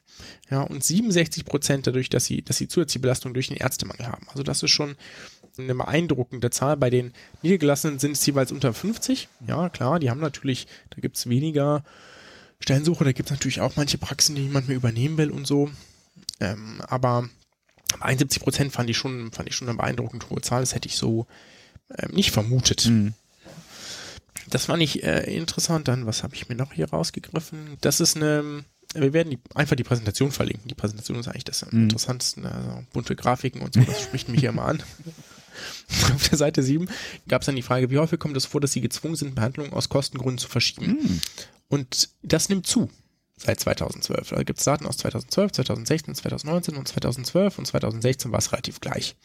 [0.51, 4.27] Ja, und 67 Prozent dadurch, dass sie, dass sie zusätzliche Belastung durch den Ärztemangel haben.
[4.29, 4.97] Also das ist schon
[5.59, 6.77] eine beeindruckende Zahl.
[6.77, 9.29] Bei den Niedergelassenen sind es jeweils unter 50.
[9.47, 11.85] Ja, klar, die haben natürlich, da gibt es weniger
[12.61, 15.71] Stellensuche, da gibt es natürlich auch manche Praxen, die niemand mehr übernehmen will und so.
[16.41, 17.29] Ähm, aber
[18.01, 20.61] 71 Prozent fand ich schon, fand ich schon eine beeindruckend hohe Zahl.
[20.61, 21.27] Das hätte ich so
[21.97, 22.87] ähm, nicht vermutet.
[22.87, 23.15] Mhm.
[24.51, 25.89] Das fand ich äh, interessant.
[25.89, 27.77] Dann, was habe ich mir noch hier rausgegriffen?
[27.81, 30.69] Das ist eine, wir werden die, einfach die Präsentation verlinken.
[30.69, 31.85] Die Präsentation ist eigentlich das Mhm.
[31.85, 32.43] interessanteste.
[32.45, 34.83] Also bunte Grafiken und so, das spricht mich hier immer an.
[36.15, 36.89] Auf der Seite 7
[37.29, 39.73] gab es dann die Frage, wie häufig kommt es vor, dass Sie gezwungen sind, Behandlungen
[39.73, 40.99] aus Kostengründen zu verschieben?
[41.01, 41.21] Mhm.
[41.69, 42.91] Und das nimmt zu
[43.37, 44.31] seit 2012.
[44.31, 48.81] Da gibt es Daten aus 2012, 2016, 2019 und 2012 und 2016 war es relativ
[48.81, 49.17] gleich.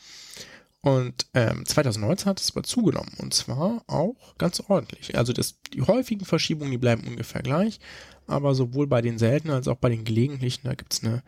[0.82, 5.18] Und ähm, 2019 hat es aber zugenommen und zwar auch ganz ordentlich.
[5.18, 7.80] Also das, die häufigen Verschiebungen, die bleiben ungefähr gleich,
[8.28, 11.22] aber sowohl bei den seltenen als auch bei den gelegentlichen, da gibt es eine,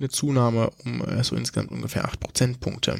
[0.00, 2.98] eine Zunahme um äh, so insgesamt ungefähr 8 Prozentpunkte.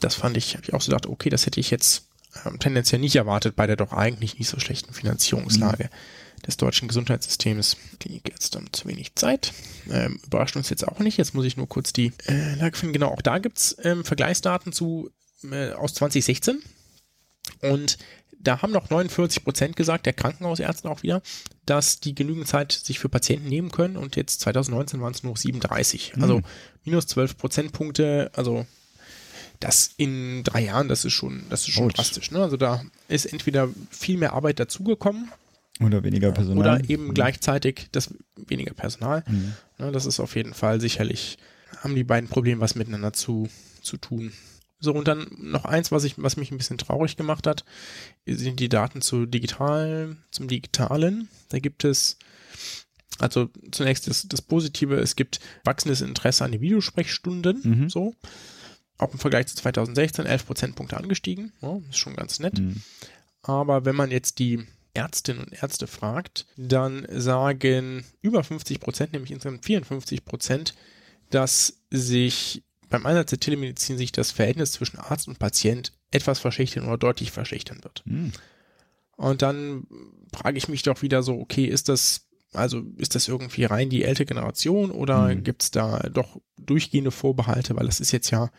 [0.00, 2.08] Das fand ich, habe ich auch so gedacht, okay, das hätte ich jetzt
[2.44, 5.90] ähm, tendenziell nicht erwartet bei der doch eigentlich nicht so schlechten Finanzierungslage
[6.46, 7.76] des deutschen Gesundheitssystems.
[8.00, 9.52] Klinik jetzt dann zu wenig Zeit.
[9.90, 11.16] Ähm, überrascht uns jetzt auch nicht.
[11.16, 12.92] Jetzt muss ich nur kurz die äh, Lage finden.
[12.92, 15.10] Genau, auch da gibt's ähm, Vergleichsdaten zu,
[15.50, 16.62] äh, aus 2016.
[17.62, 17.98] Und
[18.40, 21.22] da haben noch 49 Prozent gesagt, der Krankenhausärzte auch wieder,
[21.66, 23.96] dass die genügend Zeit sich für Patienten nehmen können.
[23.96, 26.14] Und jetzt 2019 waren es nur noch 37.
[26.20, 26.42] Also
[26.84, 28.30] minus 12 Prozentpunkte.
[28.34, 28.66] Also
[29.60, 31.92] das in drei Jahren, das ist schon, das ist schon Ouch.
[31.92, 32.30] drastisch.
[32.30, 32.42] Ne?
[32.42, 35.30] Also da ist entweder viel mehr Arbeit dazugekommen
[35.80, 36.58] Oder weniger Personal.
[36.80, 39.24] oder eben gleichzeitig das weniger Personal.
[39.28, 39.54] Mhm.
[39.78, 41.38] Ne, das ist auf jeden Fall sicherlich,
[41.78, 43.48] haben die beiden Probleme was miteinander zu,
[43.82, 44.32] zu tun.
[44.80, 47.64] So, und dann noch eins, was, ich, was mich ein bisschen traurig gemacht hat,
[48.26, 51.28] sind die Daten zu digital, zum Digitalen.
[51.48, 52.16] Da gibt es,
[53.18, 57.90] also zunächst das, das Positive, es gibt wachsendes Interesse an den Videosprechstunden, Mhm.
[57.90, 58.14] so.
[58.98, 61.52] Auch im Vergleich zu 2016 11 Prozentpunkte angestiegen.
[61.62, 62.58] Ja, ist schon ganz nett.
[62.58, 62.82] Mhm.
[63.42, 69.30] Aber wenn man jetzt die Ärztinnen und Ärzte fragt, dann sagen über 50 Prozent, nämlich
[69.30, 70.74] insgesamt 54 Prozent,
[71.30, 76.86] dass sich beim Einsatz der Telemedizin sich das Verhältnis zwischen Arzt und Patient etwas verschlechtern
[76.86, 78.02] oder deutlich verschlechtern wird.
[78.06, 78.32] Mhm.
[79.16, 79.86] Und dann
[80.32, 84.04] frage ich mich doch wieder so, okay, ist das, also ist das irgendwie rein die
[84.04, 85.44] ältere Generation oder Mhm.
[85.44, 88.50] gibt es da doch durchgehende Vorbehalte, weil das ist jetzt ja,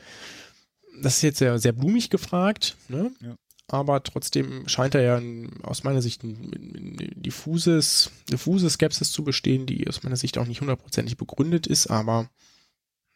[1.02, 3.12] das ist jetzt ja sehr blumig gefragt, ne?
[3.22, 3.36] Ja.
[3.72, 9.24] Aber trotzdem scheint da ja ein, aus meiner Sicht ein, ein diffuses, diffuse Skepsis zu
[9.24, 12.30] bestehen, die aus meiner Sicht auch nicht hundertprozentig begründet ist, aber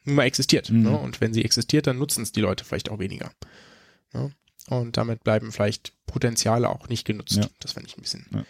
[0.05, 0.69] nun mal existiert.
[0.69, 0.83] Mhm.
[0.83, 0.97] Ne?
[0.99, 3.31] Und wenn sie existiert, dann nutzen es die Leute vielleicht auch weniger.
[4.13, 4.31] Ne?
[4.67, 7.37] Und damit bleiben vielleicht Potenziale auch nicht genutzt.
[7.37, 7.47] Ja.
[7.59, 8.45] Das fände ich ein bisschen, Ja.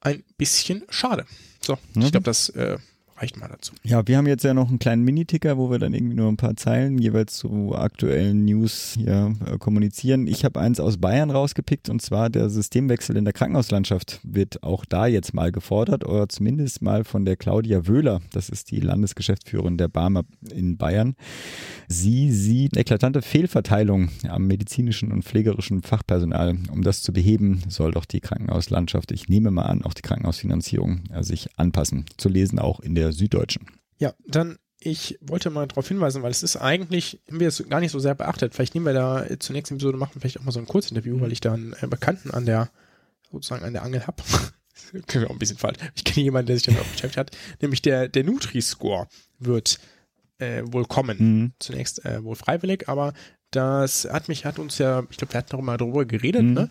[0.00, 1.24] ein bisschen schade.
[1.60, 2.02] So, Mhm.
[2.02, 2.78] ich glaube, das äh,
[3.20, 3.72] reicht mal dazu.
[3.82, 6.36] Ja, wir haben jetzt ja noch einen kleinen Miniticker, wo wir dann irgendwie nur ein
[6.36, 10.26] paar Zeilen jeweils zu aktuellen News hier äh, kommunizieren.
[10.26, 14.84] Ich habe eins aus Bayern rausgepickt und zwar der Systemwechsel in der Krankenhauslandschaft wird auch
[14.84, 18.20] da jetzt mal gefordert oder zumindest mal von der Claudia Wöhler.
[18.32, 21.14] Das ist die Landesgeschäftsführerin der Barmer in Bayern.
[21.88, 26.56] Sie sieht eklatante Fehlverteilung am medizinischen und pflegerischen Fachpersonal.
[26.72, 31.00] Um das zu beheben, soll doch die Krankenhauslandschaft, ich nehme mal an, auch die Krankenhausfinanzierung
[31.12, 32.06] äh, sich anpassen.
[32.16, 33.66] Zu lesen auch in der Süddeutschen.
[33.98, 37.80] Ja, dann ich wollte mal darauf hinweisen, weil es ist eigentlich, haben wir es gar
[37.80, 38.54] nicht so sehr beachtet.
[38.54, 41.32] Vielleicht nehmen wir da zur nächsten Episode, machen vielleicht auch mal so ein Kurzinterview, weil
[41.32, 42.70] ich da einen äh, Bekannten an der,
[43.30, 44.22] sozusagen an der Angel habe.
[45.06, 45.76] Klingt auch ein bisschen falsch.
[45.94, 47.36] Ich kenne jemanden, der sich damit auch beschäftigt hat.
[47.60, 49.06] Nämlich der, der Nutri-Score
[49.38, 49.80] wird
[50.38, 51.18] äh, wohl kommen.
[51.18, 51.52] Mhm.
[51.58, 53.12] Zunächst äh, wohl freiwillig, aber
[53.50, 56.54] das hat mich, hat uns ja, ich glaube, wir hatten darüber geredet, Mhm.
[56.54, 56.70] ne?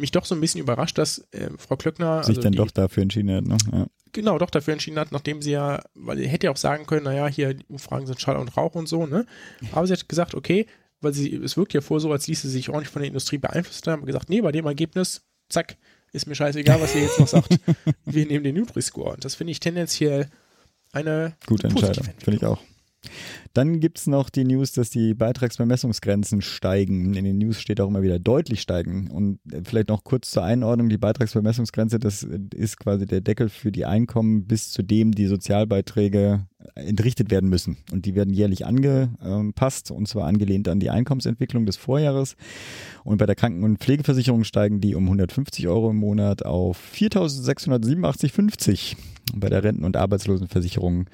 [0.00, 2.70] Mich doch so ein bisschen überrascht, dass äh, Frau Klöckner sich also dann die, doch
[2.70, 3.44] dafür entschieden hat.
[3.44, 3.56] Ne?
[3.72, 3.86] Ja.
[4.12, 7.04] genau doch dafür entschieden hat, nachdem sie ja, weil sie hätte ja auch sagen können,
[7.04, 9.26] naja, hier die Umfragen sind Schall und Rauch und so, ne?
[9.72, 10.66] Aber sie hat gesagt, okay,
[11.00, 13.38] weil sie, es wirkt ja vor so, als ließe sie sich ordentlich von der Industrie
[13.38, 15.76] beeinflussen, haben gesagt, nee, bei dem Ergebnis, zack,
[16.12, 17.58] ist mir scheißegal, was ihr jetzt noch sagt.
[18.04, 19.14] Wir nehmen den Nutri-Score.
[19.14, 20.28] Und das finde ich tendenziell
[20.92, 22.60] eine Gute Entscheidung, finde ich auch.
[23.52, 27.14] Dann gibt's noch die News, dass die Beitragsbemessungsgrenzen steigen.
[27.14, 29.10] In den News steht auch immer wieder deutlich steigen.
[29.10, 33.48] Und äh, vielleicht noch kurz zur Einordnung, die Beitragsbemessungsgrenze, das äh, ist quasi der Deckel
[33.48, 37.78] für die Einkommen, bis zu dem die Sozialbeiträge entrichtet werden müssen.
[37.90, 42.36] Und die werden jährlich angepasst, und zwar angelehnt an die Einkommensentwicklung des Vorjahres.
[43.02, 48.96] Und bei der Kranken- und Pflegeversicherung steigen die um 150 Euro im Monat auf 4.687,50
[49.34, 51.06] bei der Renten- und Arbeitslosenversicherung.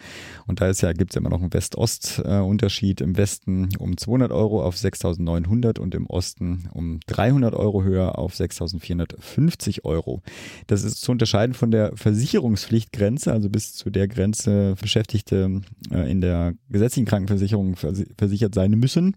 [0.46, 3.00] Und da ist ja, gibt's ja immer noch einen West-Ost-Unterschied.
[3.00, 8.34] Im Westen um 200 Euro auf 6.900 und im Osten um 300 Euro höher auf
[8.34, 10.22] 6.450 Euro.
[10.66, 16.20] Das ist zu unterscheiden von der Versicherungspflichtgrenze, also bis zu der Grenze Beschäftigte äh, in
[16.20, 19.14] der gesetzlichen Krankenversicherung versi- versichert sein müssen.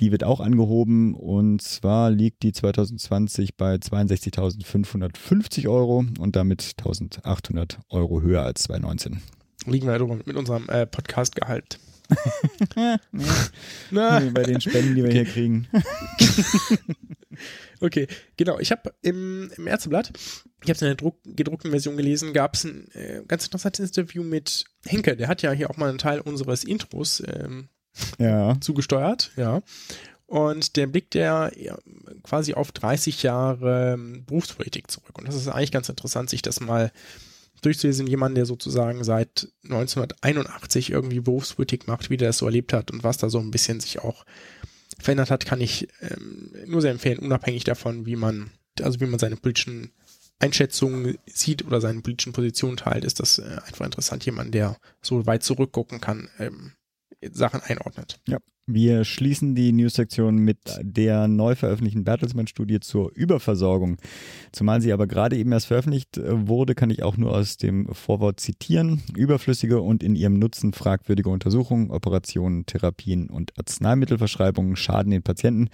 [0.00, 7.78] Die wird auch angehoben und zwar liegt die 2020 bei 62.550 Euro und damit 1.800
[7.88, 9.22] Euro höher als 2019.
[9.66, 11.78] liegen wir drüber mit unserem äh, Podcast-Gehalt.
[13.90, 15.66] Na, Bei den Spenden, die wir hier kriegen.
[17.80, 18.58] okay, genau.
[18.58, 20.12] Ich habe im, im Ärzteblatt,
[20.62, 23.88] ich habe es in der Druck, gedruckten Version gelesen, gab es ein äh, ganz interessantes
[23.88, 25.16] Interview mit Henke.
[25.16, 27.68] Der hat ja hier auch mal einen Teil unseres Intros ähm,
[28.18, 28.56] Ja.
[28.60, 29.62] zugesteuert, ja.
[30.26, 31.50] Und der blickt ja
[32.24, 35.16] quasi auf 30 Jahre ähm, Berufspolitik zurück.
[35.18, 36.90] Und das ist eigentlich ganz interessant, sich das mal
[37.62, 38.08] durchzulesen.
[38.08, 43.04] Jemand, der sozusagen seit 1981 irgendwie Berufspolitik macht, wie der das so erlebt hat und
[43.04, 44.24] was da so ein bisschen sich auch
[44.98, 49.20] verändert hat, kann ich ähm, nur sehr empfehlen, unabhängig davon, wie man, also wie man
[49.20, 49.92] seine politischen
[50.38, 55.26] Einschätzungen sieht oder seine politischen Positionen teilt, ist das äh, einfach interessant, jemand, der so
[55.26, 56.72] weit zurückgucken kann, ähm,
[57.32, 58.20] Sachen einordnet.
[58.68, 63.96] Wir schließen die News-Sektion mit der neu veröffentlichten Bertelsmann-Studie zur Überversorgung.
[64.50, 68.40] Zumal sie aber gerade eben erst veröffentlicht wurde, kann ich auch nur aus dem Vorwort
[68.40, 69.02] zitieren.
[69.16, 75.68] Überflüssige und in ihrem Nutzen fragwürdige Untersuchungen, Operationen, Therapien und Arzneimittelverschreibungen schaden den Patienten.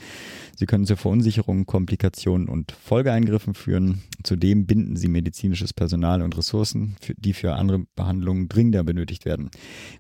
[0.55, 4.03] Sie können zur Verunsicherung, Komplikationen und Folgeeingriffen führen.
[4.23, 9.49] Zudem binden sie medizinisches Personal und Ressourcen, die für andere Behandlungen dringender benötigt werden.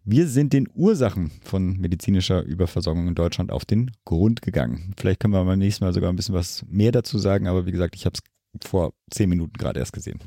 [0.04, 4.94] Wir sind den Ursachen von medizinischer Überversorgung in Deutschland auf den Grund gegangen.
[4.96, 7.72] Vielleicht können wir beim nächsten Mal sogar ein bisschen was mehr dazu sagen, aber wie
[7.72, 10.20] gesagt, ich habe es vor zehn Minuten gerade erst gesehen.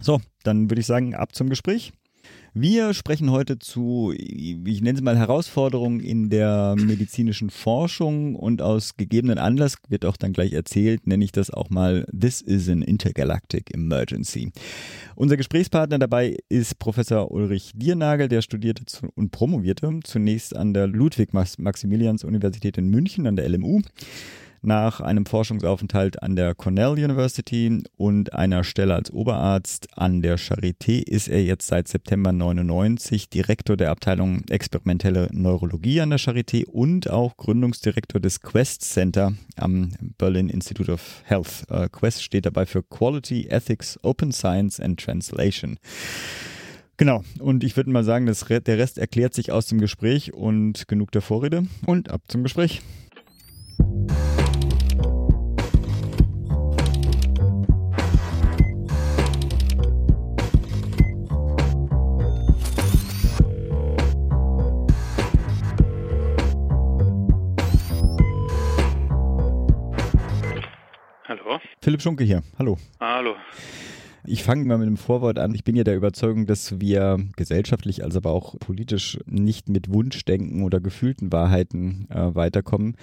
[0.00, 1.92] So, dann würde ich sagen, ab zum Gespräch.
[2.58, 8.96] Wir sprechen heute zu, ich nenne es mal Herausforderungen in der medizinischen Forschung und aus
[8.96, 12.80] gegebenen Anlass wird auch dann gleich erzählt, nenne ich das auch mal This is an
[12.80, 14.52] Intergalactic Emergency.
[15.16, 18.84] Unser Gesprächspartner dabei ist Professor Ulrich Diernagel, der studierte
[19.16, 23.82] und promovierte zunächst an der Ludwig-Maximilians-Universität in München, an der LMU.
[24.66, 31.06] Nach einem Forschungsaufenthalt an der Cornell University und einer Stelle als Oberarzt an der Charité
[31.06, 37.08] ist er jetzt seit September 99 Direktor der Abteilung Experimentelle Neurologie an der Charité und
[37.08, 41.62] auch Gründungsdirektor des Quest Center am Berlin Institute of Health.
[41.70, 45.78] Äh, Quest steht dabei für Quality, Ethics, Open Science and Translation.
[46.96, 50.88] Genau, und ich würde mal sagen, das, der Rest erklärt sich aus dem Gespräch und
[50.88, 52.82] genug der Vorrede und ab zum Gespräch.
[71.46, 71.60] Hallo.
[71.80, 72.76] Philipp Schunke hier, hallo.
[72.98, 73.36] Hallo.
[74.24, 75.54] Ich fange mal mit einem Vorwort an.
[75.54, 80.64] Ich bin ja der Überzeugung, dass wir gesellschaftlich, als aber auch politisch nicht mit Wunschdenken
[80.64, 82.96] oder gefühlten Wahrheiten äh, weiterkommen.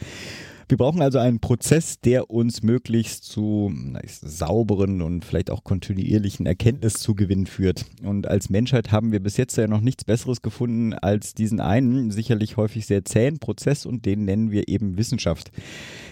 [0.67, 6.45] Wir brauchen also einen Prozess, der uns möglichst zu na, sauberen und vielleicht auch kontinuierlichen
[6.45, 7.85] Erkenntniszugewinnen führt.
[8.03, 12.11] Und als Menschheit haben wir bis jetzt ja noch nichts Besseres gefunden als diesen einen,
[12.11, 15.51] sicherlich häufig sehr zähen Prozess und den nennen wir eben Wissenschaft.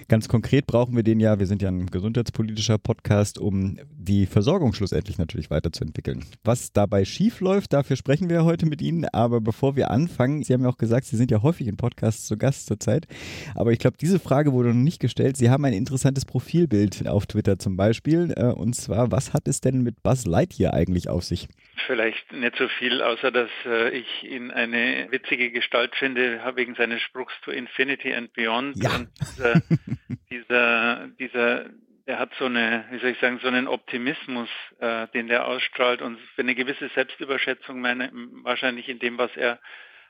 [0.08, 4.74] Ganz konkret brauchen wir den ja, wir sind ja ein gesundheitspolitischer Podcast, um die Versorgung
[4.74, 6.26] schlussendlich natürlich weiterzuentwickeln.
[6.44, 9.06] Was dabei schief läuft, dafür sprechen wir heute mit Ihnen.
[9.06, 12.26] Aber bevor wir anfangen, Sie haben ja auch gesagt, Sie sind ja häufig in Podcasts
[12.26, 13.08] zu Gast zurzeit.
[13.56, 15.38] Aber ich glaube, diese Frage wurde noch nicht gestellt.
[15.38, 18.34] Sie haben ein interessantes Profilbild auf Twitter zum Beispiel.
[18.36, 21.48] Äh, und zwar, was hat es denn mit Buzz Lightyear eigentlich auf sich?
[21.88, 27.02] Vielleicht nicht so viel, außer dass äh, ich ihn eine witzige Gestalt finde, wegen seines
[27.02, 28.78] Spruchs to Infinity and Beyond.
[28.78, 28.96] Ja.
[28.96, 29.62] Und dieser,
[30.30, 31.70] dieser, dieser,
[32.08, 34.50] der hat so eine, wie soll ich sagen, so einen Optimismus,
[34.80, 38.12] äh, den der ausstrahlt und eine gewisse Selbstüberschätzung meine,
[38.44, 39.60] wahrscheinlich in dem, was er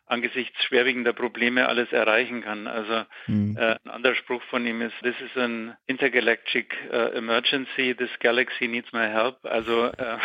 [0.06, 2.68] angesichts schwerwiegender Probleme alles erreichen kann.
[2.68, 3.56] Also mhm.
[3.58, 8.68] äh, ein anderer Spruch von ihm ist, this is an intergalactic uh, emergency, this galaxy
[8.68, 9.38] needs my help.
[9.44, 10.18] Also äh,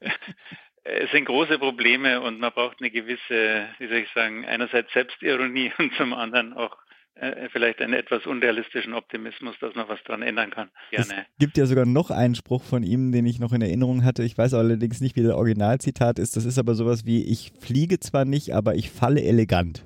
[0.84, 5.72] es sind große Probleme und man braucht eine gewisse, wie soll ich sagen, einerseits Selbstironie
[5.78, 6.76] und zum anderen auch
[7.14, 10.70] äh, vielleicht einen etwas unrealistischen Optimismus, dass man was dran ändern kann.
[10.90, 11.26] Gerne.
[11.30, 14.22] Es gibt ja sogar noch einen Spruch von ihm, den ich noch in Erinnerung hatte.
[14.22, 16.36] Ich weiß allerdings nicht, wie der Originalzitat ist.
[16.36, 19.84] Das ist aber sowas wie, ich fliege zwar nicht, aber ich falle elegant.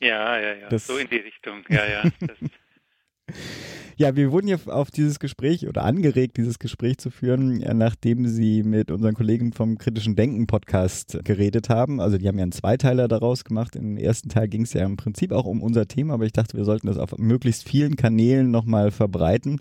[0.00, 0.68] Ja, ja, ja.
[0.68, 1.64] Das so in die Richtung.
[1.68, 2.02] Ja, ja.
[3.96, 8.26] Ja, wir wurden ja auf dieses Gespräch oder angeregt, dieses Gespräch zu führen, äh, nachdem
[8.26, 12.00] Sie mit unseren Kollegen vom Kritischen Denken Podcast geredet haben.
[12.00, 13.76] Also die haben ja einen Zweiteiler daraus gemacht.
[13.76, 16.56] Im ersten Teil ging es ja im Prinzip auch um unser Thema, aber ich dachte,
[16.56, 19.60] wir sollten das auf möglichst vielen Kanälen nochmal verbreiten,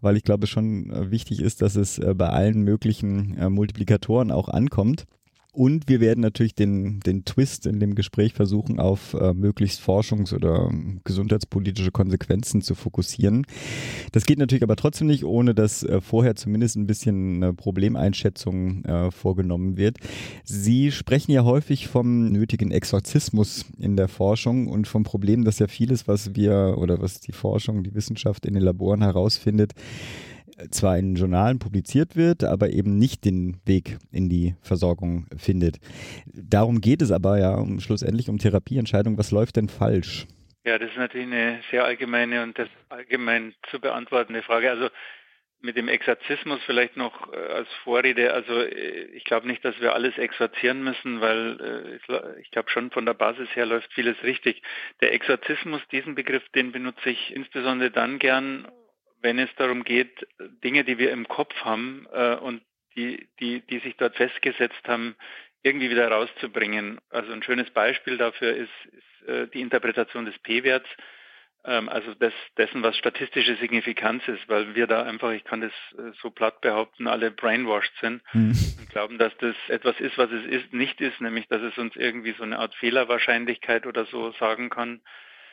[0.00, 4.30] weil ich glaube, es schon äh, wichtig ist, dass es äh, bei allen möglichen Multiplikatoren
[4.30, 5.04] auch ankommt.
[5.56, 10.34] Und wir werden natürlich den, den Twist in dem Gespräch versuchen, auf äh, möglichst forschungs-
[10.34, 10.70] oder
[11.02, 13.46] gesundheitspolitische Konsequenzen zu fokussieren.
[14.12, 18.84] Das geht natürlich aber trotzdem nicht, ohne dass äh, vorher zumindest ein bisschen eine Problemeinschätzung
[18.84, 19.96] äh, vorgenommen wird.
[20.44, 25.68] Sie sprechen ja häufig vom nötigen Exorzismus in der Forschung und vom Problem, dass ja
[25.68, 29.72] vieles, was wir oder was die Forschung, die Wissenschaft in den Laboren herausfindet,
[30.70, 35.78] zwar in Journalen publiziert wird, aber eben nicht den Weg in die Versorgung findet.
[36.26, 39.18] Darum geht es aber ja um, schlussendlich um Therapieentscheidungen.
[39.18, 40.26] Was läuft denn falsch?
[40.64, 44.70] Ja, das ist natürlich eine sehr allgemeine und das allgemein zu beantwortende Frage.
[44.70, 44.88] Also
[45.60, 48.32] mit dem Exorzismus vielleicht noch äh, als Vorrede.
[48.32, 52.90] Also äh, ich glaube nicht, dass wir alles exorzieren müssen, weil äh, ich glaube schon
[52.90, 54.62] von der Basis her läuft vieles richtig.
[55.00, 58.68] Der Exorzismus, diesen Begriff, den benutze ich insbesondere dann gern,
[59.26, 60.24] wenn es darum geht,
[60.62, 62.62] Dinge, die wir im Kopf haben äh, und
[62.94, 65.16] die, die, die sich dort festgesetzt haben,
[65.64, 67.00] irgendwie wieder rauszubringen.
[67.10, 70.88] Also ein schönes Beispiel dafür ist, ist äh, die Interpretation des P-Werts,
[71.64, 75.72] ähm, also des, dessen, was statistische Signifikanz ist, weil wir da einfach, ich kann das
[75.98, 78.56] äh, so platt behaupten, alle brainwashed sind mhm.
[78.78, 81.96] und glauben, dass das etwas ist, was es ist, nicht ist, nämlich dass es uns
[81.96, 85.00] irgendwie so eine Art Fehlerwahrscheinlichkeit oder so sagen kann.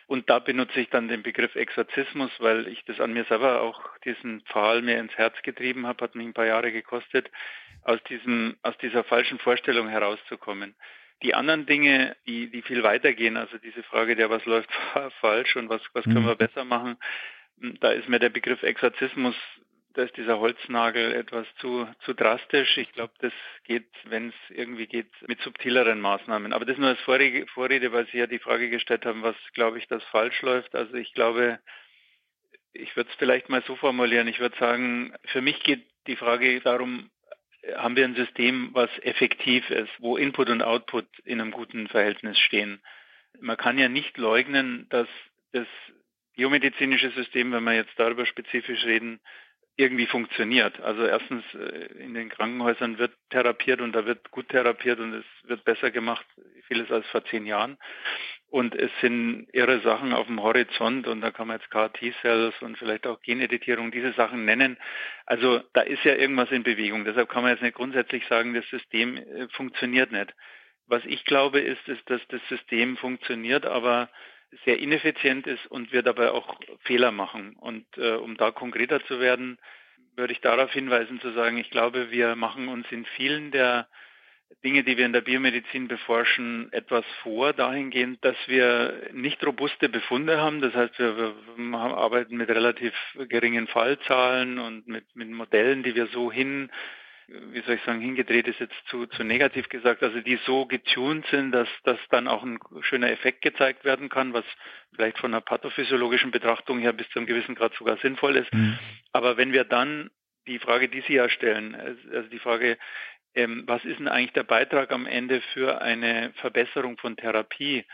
[0.08, 3.82] Und da benutze ich dann den Begriff Exorzismus, weil ich das an mir selber auch
[4.06, 7.30] diesen Pfahl mir ins Herz getrieben habe, hat mich ein paar Jahre gekostet,
[7.84, 10.76] aus diesem, aus dieser falschen Vorstellung herauszukommen.
[11.22, 14.70] Die anderen Dinge, die, die viel weitergehen, also diese Frage der, was läuft
[15.22, 16.38] falsch und was, was können wir mhm.
[16.38, 16.98] besser machen,
[17.80, 19.36] da ist mir der Begriff Exorzismus
[19.94, 22.78] da ist dieser Holznagel etwas zu, zu drastisch.
[22.78, 23.34] Ich glaube, das
[23.64, 26.54] geht, wenn es irgendwie geht, mit subtileren Maßnahmen.
[26.54, 29.78] Aber das nur als Vorrede, Vorrede, weil Sie ja die Frage gestellt haben, was glaube
[29.78, 30.76] ich, das falsch läuft.
[30.76, 31.60] Also ich glaube,
[32.74, 34.28] ich würde es vielleicht mal so formulieren.
[34.28, 37.12] Ich würde sagen, für mich geht die Frage darum,
[37.76, 42.40] haben wir ein System, was effektiv ist, wo Input und Output in einem guten Verhältnis
[42.40, 42.82] stehen.
[43.40, 45.08] Man kann ja nicht leugnen, dass
[45.54, 45.68] das
[46.36, 49.20] biomedizinische System, wenn wir jetzt darüber spezifisch reden,
[49.76, 50.80] irgendwie funktioniert.
[50.82, 55.26] Also erstens äh, in den Krankenhäusern wird therapiert und da wird gut therapiert und es
[55.44, 56.26] wird besser gemacht,
[56.68, 57.78] vieles als vor zehn Jahren.
[58.48, 62.78] Und es sind irre Sachen auf dem Horizont und da kann man jetzt KT-Cells und
[62.78, 64.78] vielleicht auch Geneditierung, diese Sachen nennen.
[65.26, 67.04] Also da ist ja irgendwas in Bewegung.
[67.04, 70.36] Deshalb kann man jetzt nicht grundsätzlich sagen, das System äh, funktioniert nicht.
[70.86, 74.10] Was ich glaube ist, ist, dass das System funktioniert, aber
[74.66, 77.56] sehr ineffizient ist und wir dabei auch Fehler machen.
[77.60, 79.58] Und äh, um da konkreter zu werden,
[80.16, 83.88] würde ich darauf hinweisen zu sagen, ich glaube, wir machen uns in vielen der
[84.64, 90.40] Dinge, die wir in der Biomedizin beforschen, etwas vor, dahingehend, dass wir nicht robuste Befunde
[90.40, 90.62] haben.
[90.62, 92.94] Das heißt, wir, wir arbeiten mit relativ
[93.28, 96.70] geringen Fallzahlen und mit, mit Modellen, die wir so hin
[97.28, 101.26] wie soll ich sagen, hingedreht ist jetzt zu, zu negativ gesagt, also die so getuned
[101.28, 104.46] sind, dass, dass dann auch ein schöner Effekt gezeigt werden kann, was
[104.94, 108.54] vielleicht von einer pathophysiologischen Betrachtung her bis zu einem gewissen Grad sogar sinnvoll ist.
[108.54, 108.78] Mhm.
[109.12, 110.10] Aber wenn wir dann
[110.48, 112.78] die Frage, die Sie ja stellen, also die Frage,
[113.36, 117.86] ähm, was ist denn eigentlich der Beitrag am Ende für eine Verbesserung von Therapie?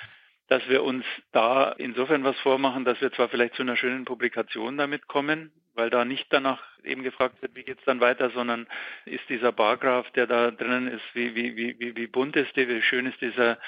[0.50, 4.78] dass wir uns da insofern was vormachen, dass wir zwar vielleicht zu einer schönen Publikation
[4.78, 8.68] damit kommen, weil da nicht danach eben gefragt wird, wie geht es dann weiter, sondern
[9.06, 12.82] ist dieser Bargraph, der da drinnen ist, wie, wie, wie, wie bunt ist der, wie
[12.82, 13.60] schön ist dieser,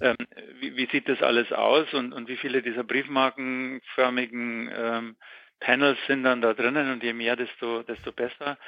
[0.00, 0.16] ähm,
[0.60, 5.16] wie, wie sieht das alles aus und, und wie viele dieser briefmarkenförmigen ähm,
[5.60, 8.58] Panels sind dann da drinnen und je mehr, desto, desto besser.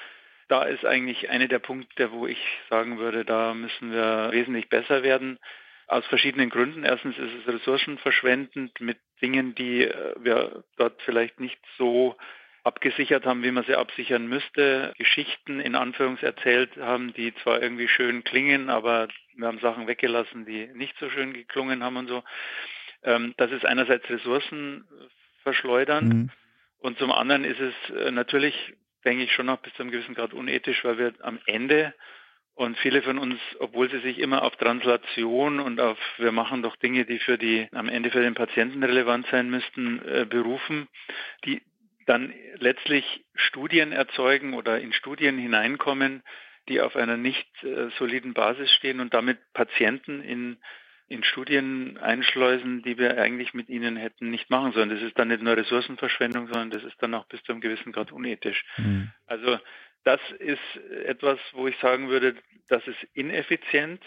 [0.49, 5.03] Da ist eigentlich eine der Punkte, wo ich sagen würde, da müssen wir wesentlich besser
[5.03, 5.39] werden
[5.87, 6.85] aus verschiedenen Gründen.
[6.85, 12.17] Erstens ist es ressourcenverschwendend mit Dingen, die äh, wir dort vielleicht nicht so
[12.65, 14.93] abgesichert haben, wie man sie absichern müsste.
[14.99, 20.45] Geschichten in Anführungs erzählt haben, die zwar irgendwie schön klingen, aber wir haben Sachen weggelassen,
[20.45, 22.23] die nicht so schön geklungen haben und so.
[23.03, 24.85] Ähm, das ist einerseits Ressourcen
[25.43, 26.31] verschleudern mhm.
[26.79, 28.55] und zum anderen ist es äh, natürlich,
[29.05, 31.95] denke ich, schon noch bis zu einem gewissen Grad unethisch, weil wir am Ende
[32.55, 36.77] und viele von uns, obwohl sie sich immer auf Translation und auf wir machen doch
[36.77, 40.87] Dinge, die für die am Ende für den Patienten relevant sein müssten, äh, berufen,
[41.47, 41.63] die
[42.07, 46.23] dann letztlich Studien erzeugen oder in Studien hineinkommen,
[46.69, 50.59] die auf einer nicht äh, soliden Basis stehen und damit Patienten in
[51.11, 54.91] in Studien einschleusen, die wir eigentlich mit ihnen hätten nicht machen sollen.
[54.91, 57.91] Das ist dann nicht nur Ressourcenverschwendung, sondern das ist dann auch bis zu einem gewissen
[57.91, 58.65] Grad unethisch.
[58.77, 59.11] Mhm.
[59.27, 59.59] Also
[60.05, 60.61] das ist
[61.05, 62.37] etwas, wo ich sagen würde,
[62.69, 64.01] das ist ineffizient.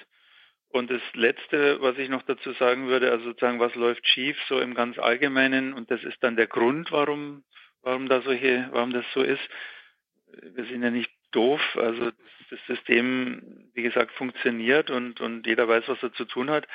[0.70, 4.60] Und das Letzte, was ich noch dazu sagen würde, also sozusagen, was läuft schief, so
[4.60, 7.44] im ganz Allgemeinen, und das ist dann der Grund, warum,
[7.84, 9.42] warum da solche, warum das so ist.
[10.42, 12.12] Wir sind ja nicht doof, also
[12.50, 16.68] das System, wie gesagt, funktioniert und, und jeder weiß, was er zu tun hat.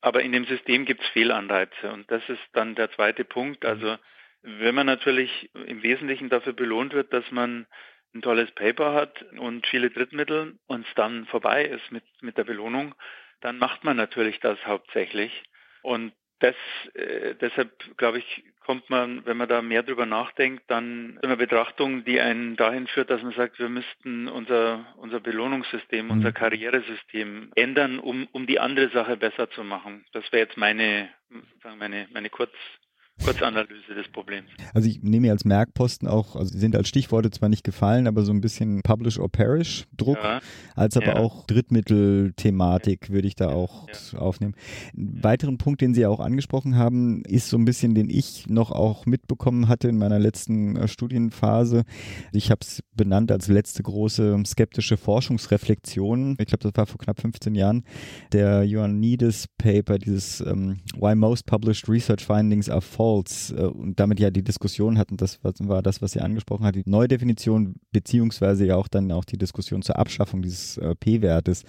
[0.00, 3.64] Aber in dem System gibt es Fehlanreize und das ist dann der zweite Punkt.
[3.64, 3.96] Also
[4.42, 7.66] wenn man natürlich im Wesentlichen dafür belohnt wird, dass man
[8.14, 12.44] ein tolles Paper hat und viele Drittmittel und es dann vorbei ist mit, mit der
[12.44, 12.94] Belohnung,
[13.40, 15.42] dann macht man natürlich das hauptsächlich.
[15.82, 16.12] Und
[16.44, 16.56] das,
[16.94, 21.36] äh, deshalb glaube ich, kommt man, wenn man da mehr drüber nachdenkt, dann zu einer
[21.36, 26.34] Betrachtung, die einen dahin führt, dass man sagt, wir müssten unser, unser Belohnungssystem, unser mhm.
[26.34, 30.04] Karrieresystem ändern, um, um die andere Sache besser zu machen.
[30.12, 31.10] Das wäre jetzt meine,
[31.78, 32.52] meine, meine Kurz,
[33.22, 34.48] Kurzanalyse des Problems.
[34.74, 38.22] Also ich nehme als Merkposten auch, also sie sind als Stichworte zwar nicht gefallen, aber
[38.22, 40.40] so ein bisschen Publish or Perish Druck, ja.
[40.74, 41.16] als aber ja.
[41.16, 44.18] auch Drittmittel-Thematik würde ich da auch ja.
[44.18, 44.54] aufnehmen.
[44.96, 48.72] Ein weiteren Punkt, den Sie auch angesprochen haben, ist so ein bisschen, den ich noch
[48.72, 51.84] auch mitbekommen hatte in meiner letzten äh, Studienphase.
[52.32, 56.36] Ich habe es benannt als letzte große skeptische Forschungsreflexion.
[56.40, 57.84] Ich glaube, das war vor knapp 15 Jahren.
[58.32, 63.66] Der Ioannidis Paper, dieses um, ähm, Why Most Published Research Findings are False False äh,
[63.66, 67.76] und damit ja die Diskussion hatten, das war das, was sie angesprochen hat, die Neudefinition
[67.92, 71.64] beziehungsweise ja auch dann auch die Diskussion zur Abschaffung dieses äh, P-Wertes.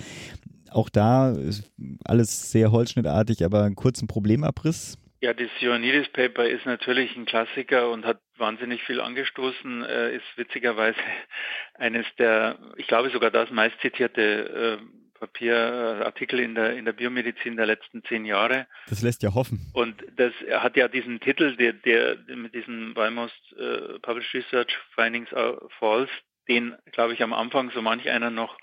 [0.71, 1.71] Auch da ist
[2.03, 4.97] alles sehr holzschnittartig, aber einen kurzen Problemabriss.
[5.21, 10.25] Ja, das Ioannidis Paper ist natürlich ein Klassiker und hat wahnsinnig viel angestoßen, äh, ist
[10.35, 10.99] witzigerweise
[11.75, 14.79] eines der, ich glaube sogar das meistzitierte
[15.25, 18.67] äh, Papierartikel in der, in der Biomedizin der letzten zehn Jahre.
[18.89, 19.71] Das lässt ja hoffen.
[19.73, 24.77] Und das hat ja diesen Titel, der, der mit diesem By Most uh, Published Research
[24.95, 26.11] Findings are False,
[26.47, 28.57] den, glaube ich, am Anfang so manch einer noch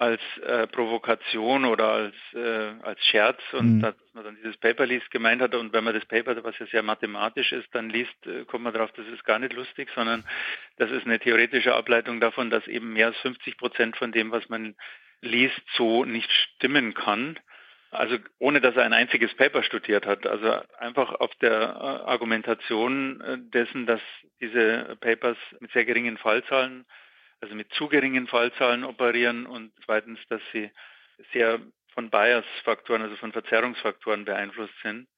[0.00, 3.80] als äh, Provokation oder als, äh, als Scherz und mhm.
[3.82, 6.64] dass man dann dieses Paper liest gemeint hat und wenn man das Paper, was ja
[6.66, 10.24] sehr mathematisch ist, dann liest, äh, kommt man darauf, das ist gar nicht lustig, sondern
[10.78, 14.48] das ist eine theoretische Ableitung davon, dass eben mehr als 50 Prozent von dem, was
[14.48, 14.74] man
[15.22, 17.38] liest, so nicht stimmen kann.
[17.90, 20.26] Also ohne dass er ein einziges Paper studiert hat.
[20.26, 24.00] Also einfach auf der äh, Argumentation äh, dessen, dass
[24.40, 26.86] diese Papers mit sehr geringen Fallzahlen,
[27.40, 30.70] also mit zu geringen Fallzahlen operieren und zweitens, dass sie
[31.32, 31.60] sehr
[31.94, 35.08] von Bias-Faktoren, also von Verzerrungsfaktoren beeinflusst sind.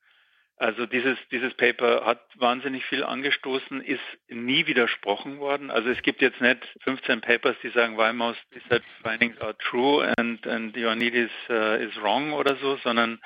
[0.57, 5.71] Also dieses, dieses Paper hat wahnsinnig viel angestoßen, ist nie widersprochen worden.
[5.71, 10.47] Also es gibt jetzt nicht 15 Papers, die sagen, Weimar research findings are true and,
[10.47, 13.21] and Ioannidis uh, is wrong oder so, sondern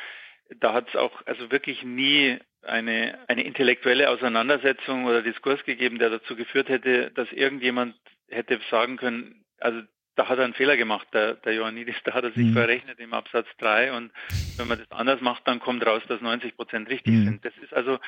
[0.60, 6.10] da hat es auch also wirklich nie eine, eine intellektuelle Auseinandersetzung oder Diskurs gegeben, der
[6.10, 7.96] dazu geführt hätte, dass irgendjemand
[8.28, 9.82] hätte sagen können, also
[10.16, 12.54] da hat er einen Fehler gemacht, der, der Ioannidis, da hat er sich mhm.
[12.54, 14.10] verrechnet im Absatz 3 und
[14.56, 17.24] wenn man das anders macht, dann kommt raus, dass 90 Prozent richtig mhm.
[17.24, 17.44] sind.
[17.44, 17.98] Das ist also,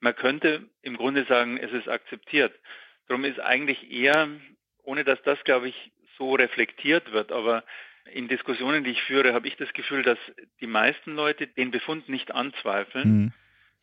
[0.00, 2.54] man könnte im Grunde sagen, es ist akzeptiert.
[3.06, 4.28] Darum ist eigentlich eher,
[4.82, 7.32] ohne dass das, glaube ich, so reflektiert wird.
[7.32, 7.64] Aber
[8.12, 10.18] in Diskussionen, die ich führe, habe ich das Gefühl, dass
[10.60, 13.32] die meisten Leute den Befund nicht anzweifeln, mhm.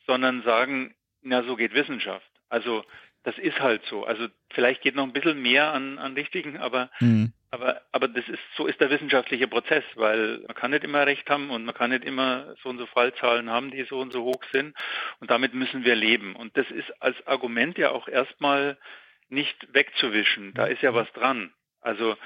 [0.07, 2.29] sondern sagen, na, so geht Wissenschaft.
[2.49, 2.83] Also
[3.23, 4.05] das ist halt so.
[4.05, 7.33] Also vielleicht geht noch ein bisschen mehr an, an richtigen, aber, mhm.
[7.55, 11.29] Aber, aber das ist, so ist der wissenschaftliche Prozess, weil man kann nicht immer recht
[11.29, 14.23] haben und man kann nicht immer so und so Fallzahlen haben, die so und so
[14.23, 14.75] hoch sind.
[15.19, 16.35] Und damit müssen wir leben.
[16.35, 18.77] Und das ist als Argument ja auch erstmal
[19.29, 20.53] nicht wegzuwischen.
[20.53, 21.53] Da ist ja was dran.
[21.81, 22.17] Also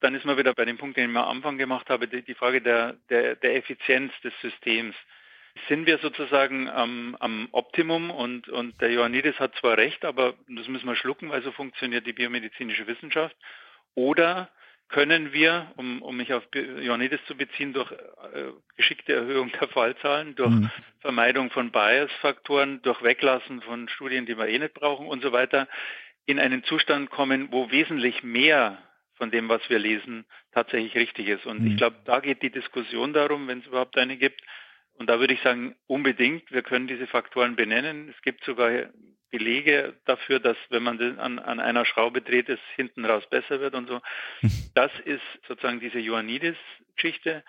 [0.00, 2.34] dann ist man wieder bei dem Punkt, den ich am Anfang gemacht habe, die, die
[2.34, 4.94] Frage der, der, der Effizienz des Systems
[5.68, 10.68] sind wir sozusagen am, am Optimum und, und der Ioannidis hat zwar recht, aber das
[10.68, 13.36] müssen wir schlucken, weil so funktioniert die biomedizinische Wissenschaft.
[13.94, 14.50] Oder
[14.88, 20.34] können wir, um, um mich auf Ioannidis zu beziehen, durch äh, geschickte Erhöhung der Fallzahlen,
[20.36, 20.70] durch mhm.
[21.00, 25.68] Vermeidung von Bias-Faktoren, durch Weglassen von Studien, die wir eh nicht brauchen und so weiter,
[26.26, 28.78] in einen Zustand kommen, wo wesentlich mehr
[29.16, 31.46] von dem, was wir lesen, tatsächlich richtig ist.
[31.46, 31.70] Und mhm.
[31.72, 34.40] ich glaube, da geht die Diskussion darum, wenn es überhaupt eine gibt,
[34.96, 38.08] und da würde ich sagen, unbedingt, wir können diese Faktoren benennen.
[38.10, 38.70] Es gibt sogar
[39.36, 43.74] Belege dafür, dass wenn man an, an einer Schraube dreht, es hinten raus besser wird
[43.74, 44.00] und so.
[44.76, 47.42] Das ist sozusagen diese Ioannidis-Geschichte.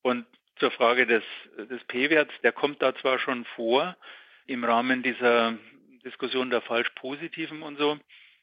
[0.00, 0.24] Und
[0.56, 1.22] zur Frage des,
[1.70, 3.94] des P-Werts, der kommt da zwar schon vor
[4.46, 5.58] im Rahmen dieser
[6.02, 7.98] Diskussion der falsch-positiven und so.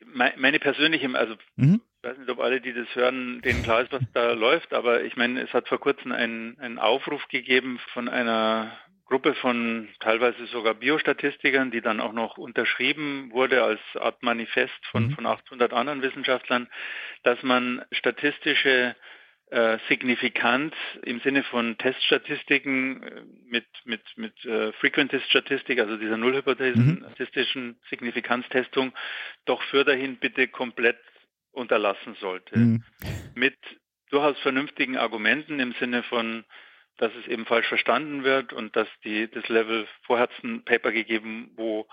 [0.06, 1.82] Meine persönliche, also mhm.
[1.98, 5.04] ich weiß nicht, ob alle, die das hören, denen klar ist, was da läuft, aber
[5.04, 10.48] ich meine, es hat vor kurzem einen, einen Aufruf gegeben von einer Gruppe von teilweise
[10.48, 15.12] sogar Biostatistikern, die dann auch noch unterschrieben wurde als Art Manifest von, mhm.
[15.16, 16.68] von 800 anderen Wissenschaftlern,
[17.24, 18.96] dass man statistische
[19.52, 26.86] äh, Signifikanz im Sinne von Teststatistiken äh, mit, mit, mit äh, Frequentist-Statistik, also dieser Nullhypothesen,
[26.86, 27.06] mhm.
[27.06, 28.92] statistischen Signifikanztestung,
[29.46, 30.98] doch für dahin bitte komplett
[31.52, 32.58] unterlassen sollte.
[32.58, 32.84] Mhm.
[33.36, 33.56] Mit
[34.10, 36.44] durchaus vernünftigen Argumenten im Sinne von,
[36.98, 40.92] dass es eben falsch verstanden wird und dass die, das Level, vorher hat ein Paper
[40.92, 41.88] gegeben, wo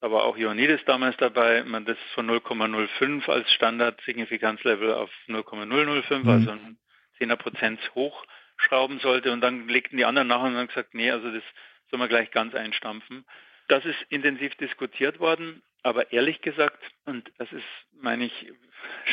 [0.00, 6.28] aber auch Ioannidis damals dabei, man das von 0,05 als Standard-Signifikanzlevel auf 0,005, mhm.
[6.28, 6.78] also ein
[7.18, 9.32] 10er Prozent hochschrauben sollte.
[9.32, 11.42] Und dann legten die anderen nach und haben gesagt, nee, also das
[11.90, 13.24] soll man gleich ganz einstampfen.
[13.68, 18.52] Das ist intensiv diskutiert worden, aber ehrlich gesagt, und das ist, meine ich,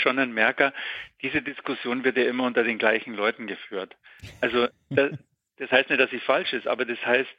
[0.01, 0.73] schon ein Merker,
[1.21, 3.95] diese Diskussion wird ja immer unter den gleichen Leuten geführt.
[4.41, 4.67] Also
[5.57, 7.29] das, heißt nicht, dass sie falsch ist, aber das heißt,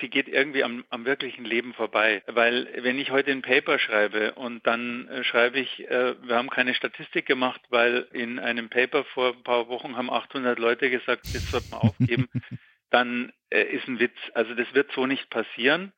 [0.00, 2.22] sie geht irgendwie am, am wirklichen Leben vorbei.
[2.26, 6.50] Weil wenn ich heute ein Paper schreibe und dann äh, schreibe ich, äh, wir haben
[6.50, 11.22] keine Statistik gemacht, weil in einem Paper vor ein paar Wochen haben 800 Leute gesagt,
[11.32, 12.28] das sollte man aufgeben,
[12.90, 14.16] dann äh, ist ein Witz.
[14.34, 15.92] Also das wird so nicht passieren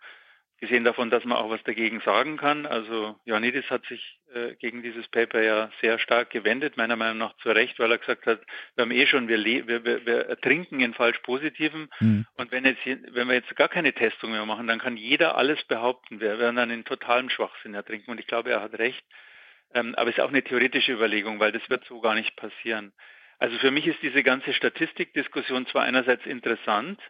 [0.63, 2.67] gesehen davon, dass man auch was dagegen sagen kann.
[2.67, 7.37] Also Ioannidis hat sich äh, gegen dieses Paper ja sehr stark gewendet, meiner Meinung nach
[7.39, 8.41] zu Recht, weil er gesagt hat,
[8.77, 12.27] wir haben eh schon, wir, wir, wir, wir ertrinken in falsch Positiven mhm.
[12.37, 15.65] und wenn, jetzt, wenn wir jetzt gar keine Testung mehr machen, dann kann jeder alles
[15.65, 16.21] behaupten.
[16.21, 19.05] Wir werden dann in totalem Schwachsinn ertrinken und ich glaube, er hat recht.
[19.75, 22.93] Ähm, aber es ist auch eine theoretische Überlegung, weil das wird so gar nicht passieren.
[23.41, 27.01] Also für mich ist diese ganze Statistikdiskussion zwar einerseits interessant,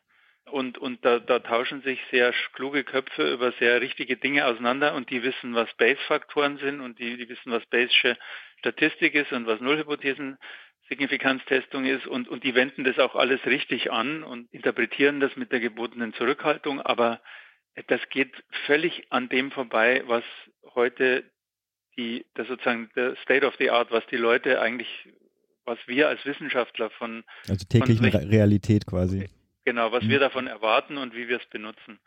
[0.50, 5.10] und, und da, da tauschen sich sehr kluge Köpfe über sehr richtige Dinge auseinander und
[5.10, 8.18] die wissen, was Base-Faktoren sind und die, die wissen, was Bayesche
[8.58, 10.38] Statistik ist und was Nullhypothesen
[10.88, 15.52] Signifikanztestung ist und, und die wenden das auch alles richtig an und interpretieren das mit
[15.52, 17.20] der gebotenen Zurückhaltung, aber
[17.86, 18.32] das geht
[18.66, 20.24] völlig an dem vorbei, was
[20.74, 21.24] heute
[21.96, 24.88] die, das sozusagen der State of the Art, was die Leute eigentlich,
[25.64, 29.28] was wir als Wissenschaftler von also täglichen von Realität quasi
[29.64, 30.10] Genau, was mhm.
[30.10, 32.00] wir davon erwarten und wie wir es benutzen.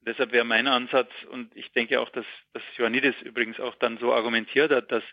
[0.00, 3.98] Und deshalb wäre mein Ansatz, und ich denke auch, dass, dass Ioannidis übrigens auch dann
[3.98, 5.04] so argumentiert hat, dass,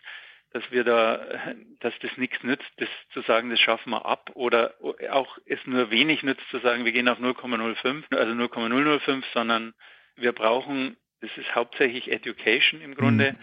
[0.52, 4.74] dass wir da, dass das nichts nützt, das zu sagen, das schaffen wir ab, oder
[5.10, 9.74] auch es nur wenig nützt zu sagen, wir gehen auf 0,05, also 0,005, sondern
[10.16, 13.38] wir brauchen, das ist hauptsächlich Education im Grunde, mhm.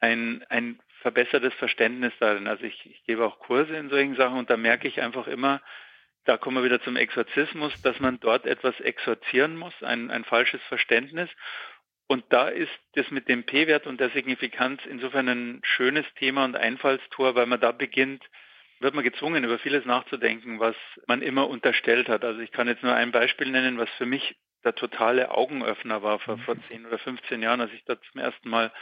[0.00, 2.46] ein, ein verbessertes Verständnis darin.
[2.46, 5.60] Also ich, ich gebe auch Kurse in solchen Sachen und da merke ich einfach immer,
[6.26, 10.60] da kommen wir wieder zum Exorzismus, dass man dort etwas exorzieren muss, ein, ein falsches
[10.64, 11.30] Verständnis.
[12.08, 16.56] Und da ist das mit dem P-Wert und der Signifikanz insofern ein schönes Thema und
[16.56, 18.24] Einfallstor, weil man da beginnt,
[18.80, 22.24] wird man gezwungen, über vieles nachzudenken, was man immer unterstellt hat.
[22.24, 26.18] Also ich kann jetzt nur ein Beispiel nennen, was für mich der totale Augenöffner war
[26.18, 28.72] vor, vor 10 oder 15 Jahren, als ich da zum ersten Mal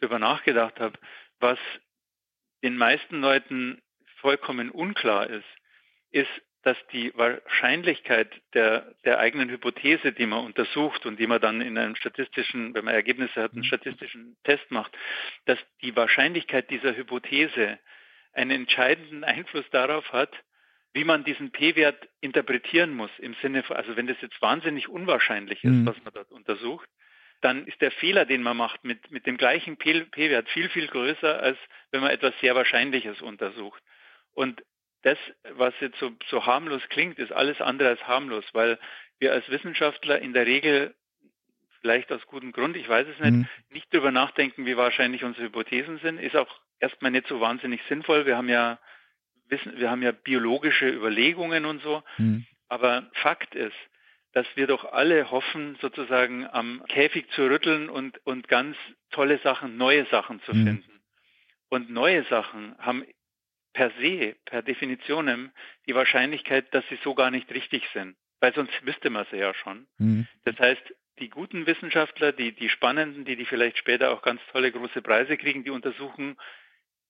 [0.00, 0.98] darüber nachgedacht habe,
[1.40, 1.58] was
[2.62, 3.80] den meisten Leuten
[4.20, 5.46] vollkommen unklar ist,
[6.10, 6.30] ist,
[6.62, 11.78] dass die Wahrscheinlichkeit der, der eigenen Hypothese, die man untersucht und die man dann in
[11.78, 13.66] einem statistischen, wenn man Ergebnisse hat, einen mhm.
[13.66, 14.96] statistischen Test macht,
[15.44, 17.78] dass die Wahrscheinlichkeit dieser Hypothese
[18.32, 20.32] einen entscheidenden Einfluss darauf hat,
[20.92, 25.62] wie man diesen P-Wert interpretieren muss, im Sinne von, also wenn das jetzt wahnsinnig unwahrscheinlich
[25.62, 25.86] ist, mhm.
[25.86, 26.88] was man dort untersucht,
[27.40, 31.40] dann ist der Fehler, den man macht, mit, mit dem gleichen P-Wert viel, viel größer,
[31.40, 31.58] als
[31.92, 33.80] wenn man etwas sehr Wahrscheinliches untersucht.
[34.32, 34.62] Und
[35.02, 35.18] das,
[35.50, 38.78] was jetzt so, so harmlos klingt, ist alles andere als harmlos, weil
[39.18, 40.94] wir als Wissenschaftler in der Regel
[41.80, 43.48] vielleicht aus gutem Grund, ich weiß es nicht, mhm.
[43.70, 48.26] nicht darüber nachdenken, wie wahrscheinlich unsere Hypothesen sind, ist auch erstmal nicht so wahnsinnig sinnvoll.
[48.26, 48.78] Wir haben ja
[49.48, 52.02] wissen, wir haben ja biologische Überlegungen und so.
[52.18, 52.46] Mhm.
[52.68, 53.76] Aber Fakt ist,
[54.32, 58.76] dass wir doch alle hoffen, sozusagen am Käfig zu rütteln und, und ganz
[59.10, 60.64] tolle Sachen, neue Sachen zu mhm.
[60.66, 61.00] finden.
[61.70, 63.04] Und neue Sachen haben
[63.78, 65.52] per se, per Definition
[65.86, 68.16] die Wahrscheinlichkeit, dass sie so gar nicht richtig sind.
[68.40, 69.86] Weil sonst wüsste man sie ja schon.
[69.98, 70.26] Mhm.
[70.44, 70.82] Das heißt,
[71.20, 75.36] die guten Wissenschaftler, die, die spannenden, die, die vielleicht später auch ganz tolle große Preise
[75.36, 76.36] kriegen, die untersuchen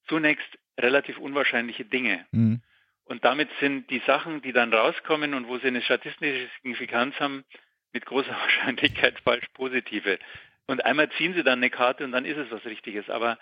[0.08, 2.26] zunächst relativ unwahrscheinliche Dinge.
[2.32, 2.60] Mhm.
[3.04, 7.46] Und damit sind die Sachen, die dann rauskommen und wo sie eine statistische Signifikanz haben,
[7.94, 10.18] mit großer Wahrscheinlichkeit falsch positive.
[10.66, 13.08] Und einmal ziehen sie dann eine Karte und dann ist es was Richtiges.
[13.08, 13.38] Aber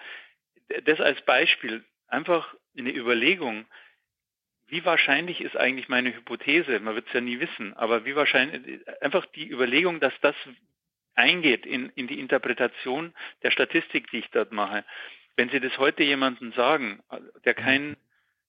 [0.85, 3.67] das als Beispiel, einfach eine Überlegung,
[4.69, 6.81] wie wahrscheinlich ist eigentlich meine Hypothese?
[6.81, 10.35] Man wird es ja nie wissen, aber wie wahrscheinlich, einfach die Überlegung, dass das
[11.15, 14.85] eingeht in, in die Interpretation der Statistik, die ich dort mache.
[15.37, 17.03] Wenn Sie das heute jemandem sagen,
[17.45, 17.97] der kein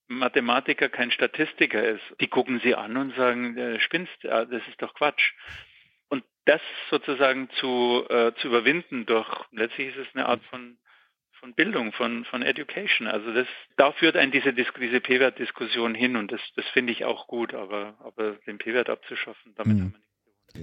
[0.08, 4.94] Mathematiker, kein Statistiker ist, die gucken Sie an und sagen, äh, spinnst, das ist doch
[4.94, 5.34] Quatsch.
[6.10, 10.78] Und das sozusagen zu, äh, zu überwinden durch, letztlich ist es eine Art von,
[11.40, 13.08] von Bildung, von, von Education.
[13.08, 17.28] Also das, da führt ein diese, diese P-Wert-Diskussion hin und das, das finde ich auch
[17.28, 19.82] gut, aber, aber den P-Wert abzuschaffen, damit mhm.
[19.82, 20.08] haben wir nicht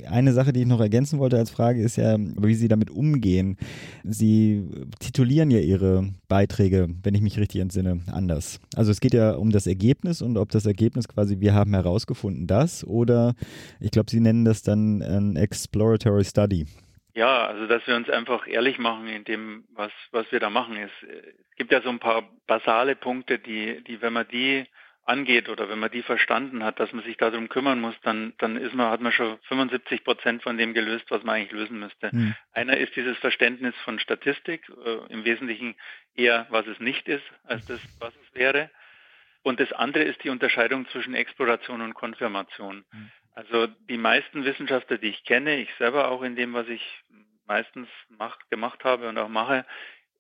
[0.09, 3.57] eine Sache, die ich noch ergänzen wollte als Frage, ist ja, wie Sie damit umgehen.
[4.03, 4.69] Sie
[4.99, 8.61] titulieren ja Ihre Beiträge, wenn ich mich richtig entsinne, anders.
[8.75, 12.47] Also es geht ja um das Ergebnis und ob das Ergebnis quasi, wir haben herausgefunden
[12.47, 13.35] das oder
[13.81, 16.67] ich glaube, Sie nennen das dann ein Exploratory Study.
[17.15, 20.77] Ja, also dass wir uns einfach ehrlich machen in dem, was, was wir da machen.
[20.77, 24.67] Es, es gibt ja so ein paar basale Punkte, die, die, wenn man die
[25.07, 28.57] angeht oder wenn man die verstanden hat, dass man sich darum kümmern muss, dann, dann
[28.57, 32.11] ist man, hat man schon 75 Prozent von dem gelöst, was man eigentlich lösen müsste.
[32.13, 32.35] Mhm.
[32.53, 35.77] Einer ist dieses Verständnis von Statistik, äh, im Wesentlichen
[36.15, 38.71] eher, was es nicht ist, als das, was es wäre.
[39.43, 42.85] Und das andere ist die Unterscheidung zwischen Exploration und Konfirmation.
[42.91, 43.11] Mhm.
[43.35, 46.83] Also die meisten Wissenschaftler, die ich kenne, ich selber auch in dem, was ich
[47.47, 49.67] meistens mach, gemacht habe und auch mache,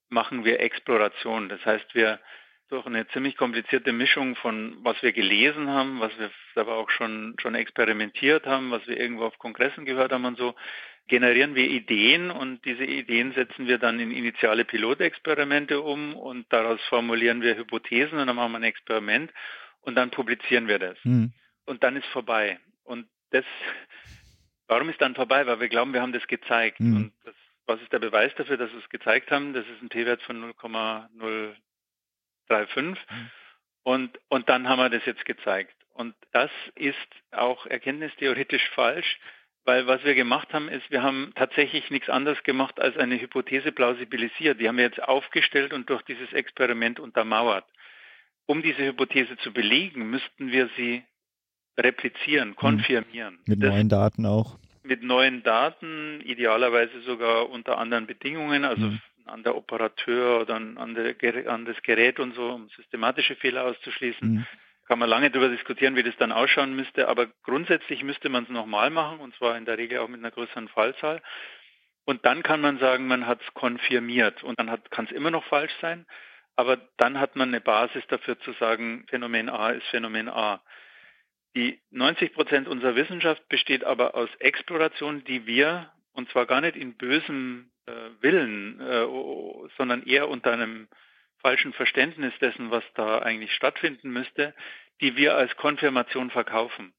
[0.08, 1.48] machen wir Exploration.
[1.48, 2.20] Das heißt, wir
[2.68, 7.36] durch eine ziemlich komplizierte Mischung von was wir gelesen haben, was wir aber auch schon,
[7.40, 10.54] schon experimentiert haben, was wir irgendwo auf Kongressen gehört haben und so,
[11.06, 16.80] generieren wir Ideen und diese Ideen setzen wir dann in initiale Pilotexperimente um und daraus
[16.88, 19.30] formulieren wir Hypothesen und dann machen wir ein Experiment
[19.82, 20.96] und dann publizieren wir das.
[21.04, 21.32] Mhm.
[21.66, 22.58] Und dann ist vorbei.
[22.84, 23.44] Und das,
[24.68, 25.46] warum ist dann vorbei?
[25.46, 26.80] Weil wir glauben, wir haben das gezeigt.
[26.80, 26.96] Mhm.
[26.96, 27.34] Und das,
[27.66, 29.52] was ist der Beweis dafür, dass wir es gezeigt haben?
[29.52, 31.54] Das ist ein P-Wert von 0,0
[32.48, 32.90] 3,5.
[32.90, 32.96] Mhm.
[33.82, 35.74] Und, und dann haben wir das jetzt gezeigt.
[35.92, 36.96] Und das ist
[37.30, 39.18] auch erkenntnistheoretisch falsch,
[39.64, 43.72] weil was wir gemacht haben, ist, wir haben tatsächlich nichts anderes gemacht, als eine Hypothese
[43.72, 44.60] plausibilisiert.
[44.60, 47.64] Die haben wir jetzt aufgestellt und durch dieses Experiment untermauert.
[48.46, 51.02] Um diese Hypothese zu belegen, müssten wir sie
[51.76, 52.56] replizieren, mhm.
[52.56, 53.38] konfirmieren.
[53.46, 54.58] Mit das, neuen Daten auch.
[54.82, 60.94] Mit neuen Daten, idealerweise sogar unter anderen Bedingungen, also mhm an der Operateur oder an,
[60.94, 64.28] der, an, das Gerät und so, um systematische Fehler auszuschließen.
[64.28, 64.46] Mhm.
[64.86, 68.50] Kann man lange darüber diskutieren, wie das dann ausschauen müsste, aber grundsätzlich müsste man es
[68.50, 71.22] nochmal machen und zwar in der Regel auch mit einer größeren Fallzahl.
[72.04, 75.44] Und dann kann man sagen, man hat es konfirmiert und dann kann es immer noch
[75.44, 76.04] falsch sein,
[76.54, 80.60] aber dann hat man eine Basis dafür zu sagen, Phänomen A ist Phänomen A.
[81.56, 86.76] Die 90 Prozent unserer Wissenschaft besteht aber aus Exploration, die wir, und zwar gar nicht
[86.76, 89.06] in bösem äh, Willen, äh,
[89.76, 90.88] sondern eher unter einem
[91.38, 94.54] falschen Verständnis dessen, was da eigentlich stattfinden müsste,
[95.00, 96.92] die wir als Konfirmation verkaufen.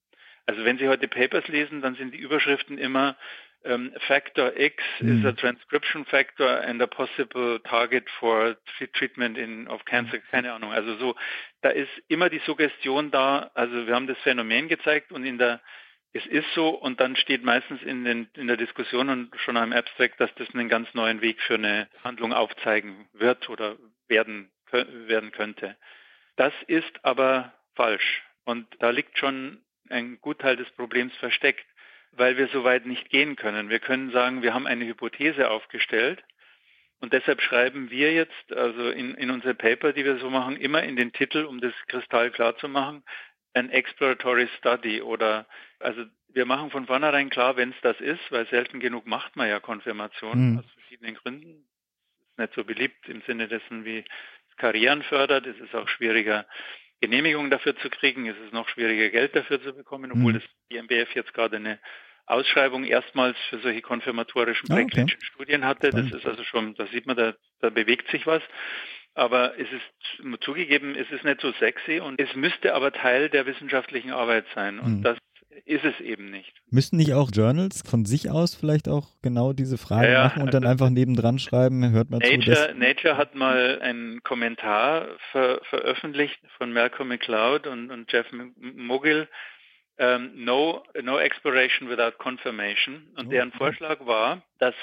[0.46, 3.18] Also wenn Sie heute Papers lesen, dann sind die Überschriften immer
[3.66, 5.20] um, Factor X mhm.
[5.20, 8.56] is a transcription factor and a possible target for
[8.94, 10.72] treatment in, of cancer, keine Ahnung.
[10.72, 11.16] Also so,
[11.66, 15.62] da ist immer die Suggestion da, also wir haben das Phänomen gezeigt und in der
[16.14, 19.74] es ist so und dann steht meistens in, den, in der Diskussion und schon am
[19.74, 23.78] Abstract, dass das einen ganz neuen Weg für eine Handlung aufzeigen wird oder
[24.08, 25.76] werden, werden könnte.
[26.36, 31.66] Das ist aber falsch und da liegt schon ein Gutteil des Problems versteckt,
[32.12, 33.72] weil wir so weit nicht gehen können.
[33.72, 36.24] Wir können sagen, wir haben eine Hypothese aufgestellt
[37.02, 40.84] Und deshalb schreiben wir jetzt, also in, in unsere Paper, die wir so machen, immer
[40.84, 43.04] in den Titel, um das kristallklar zu machen,
[43.54, 45.46] ein Exploratory Study oder,
[45.80, 49.48] also wir machen von vornherein klar, wenn es das ist, weil selten genug macht man
[49.48, 50.60] ja Konfirmation mhm.
[50.60, 51.66] aus verschiedenen Gründen.
[52.32, 55.48] Ist nicht so beliebt im Sinne dessen, wie es Karrieren fördert.
[55.48, 56.46] Es ist auch schwieriger,
[57.00, 58.28] Genehmigungen dafür zu kriegen.
[58.28, 60.42] Es ist noch schwieriger, Geld dafür zu bekommen, obwohl mhm.
[60.42, 61.80] das IMBF jetzt gerade eine
[62.28, 65.32] Ausschreibung erstmals für solche konfirmatorischen ah, präklinischen okay.
[65.34, 65.92] Studien hatte.
[65.92, 68.42] Das ist also schon, da sieht man, da, da bewegt sich was.
[69.14, 73.46] Aber es ist zugegeben, es ist nicht so sexy und es müsste aber Teil der
[73.46, 74.80] wissenschaftlichen Arbeit sein.
[74.80, 75.04] Und mhm.
[75.04, 75.18] das
[75.64, 76.52] ist es eben nicht.
[76.70, 80.54] Müssten nicht auch Journals von sich aus vielleicht auch genau diese Frage ja, machen und
[80.54, 82.78] dann also einfach nebendran schreiben, hört mal Nature, zu.
[82.78, 88.28] Nature hat mal einen Kommentar ver veröffentlicht von Malcolm McLeod und, und Jeff
[88.58, 89.30] Mogil,
[89.98, 93.08] ähm, no, no Exploration without Confirmation.
[93.16, 94.76] Und oh, deren Vorschlag war, dass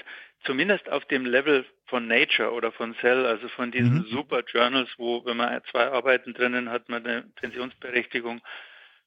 [0.44, 4.06] zumindest auf dem Level von Nature oder von Cell, also von diesen mhm.
[4.06, 8.40] Super Journals, wo, wenn man zwei Arbeiten drinnen hat, man eine Pensionsberechtigung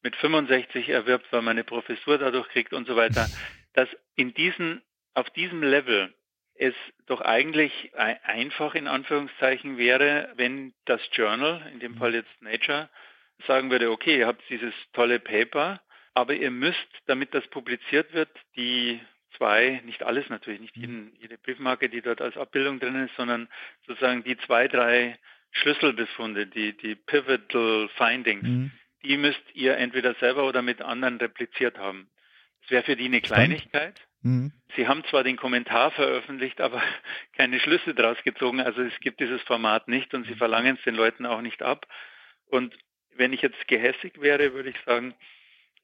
[0.04, 3.28] mit 65 erwirbt, weil man eine Professur dadurch kriegt und so weiter,
[3.74, 4.82] dass in diesen,
[5.14, 6.14] auf diesem Level
[6.58, 6.76] es
[7.08, 11.98] doch eigentlich einfach in Anführungszeichen wäre, wenn das Journal, in dem mhm.
[11.98, 12.90] Fall jetzt Nature,
[13.48, 15.82] sagen würde, okay, ihr habt dieses tolle Paper,
[16.16, 19.00] aber ihr müsst, damit das publiziert wird, die
[19.38, 20.82] zwei, nicht alles natürlich, nicht mhm.
[20.82, 23.48] jeden, jede Briefmarke, die dort als Abbildung drin ist, sondern
[23.86, 25.20] sozusagen die zwei, drei
[25.52, 28.72] Schlüsselbefunde, die, die Pivotal Findings, mhm.
[29.04, 32.10] die müsst ihr entweder selber oder mit anderen repliziert haben.
[32.62, 34.00] Das wäre für die eine Kleinigkeit.
[34.22, 34.54] Mhm.
[34.76, 36.82] Sie haben zwar den Kommentar veröffentlicht, aber
[37.38, 38.62] keine Schlüsse daraus gezogen.
[38.62, 40.38] Also es gibt dieses Format nicht und sie mhm.
[40.38, 41.86] verlangen es den Leuten auch nicht ab.
[42.48, 42.74] Und
[43.16, 45.14] wenn ich jetzt gehässig wäre, würde ich sagen,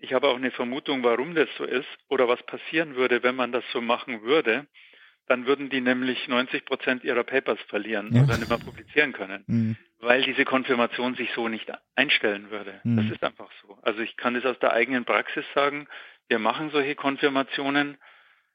[0.02, 3.52] ich habe auch eine Vermutung, warum das so ist oder was passieren würde, wenn man
[3.52, 4.68] das so machen würde.
[5.28, 8.24] Dann würden die nämlich 90 Prozent ihrer Papers verlieren ja.
[8.24, 9.78] oder nicht mehr publizieren können, mhm.
[10.00, 12.82] weil diese Konfirmation sich so nicht einstellen würde.
[12.84, 12.98] Mhm.
[12.98, 13.78] Das ist einfach so.
[13.84, 15.88] Also ich kann das aus der eigenen Praxis sagen.
[16.28, 17.98] Wir machen solche Konfirmationen,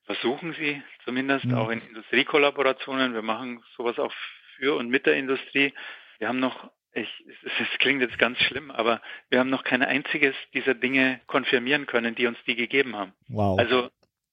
[0.05, 1.55] versuchen sie zumindest mhm.
[1.55, 3.15] auch in Industriekollaborationen.
[3.15, 4.13] Wir machen sowas auch
[4.57, 5.73] für und mit der Industrie.
[6.19, 10.35] Wir haben noch ich, es, klingt jetzt ganz schlimm, aber wir haben noch kein einziges
[10.55, 13.13] dieser Dinge konfirmieren können, die uns die gegeben haben.
[13.29, 13.59] Wow.
[13.59, 13.91] Also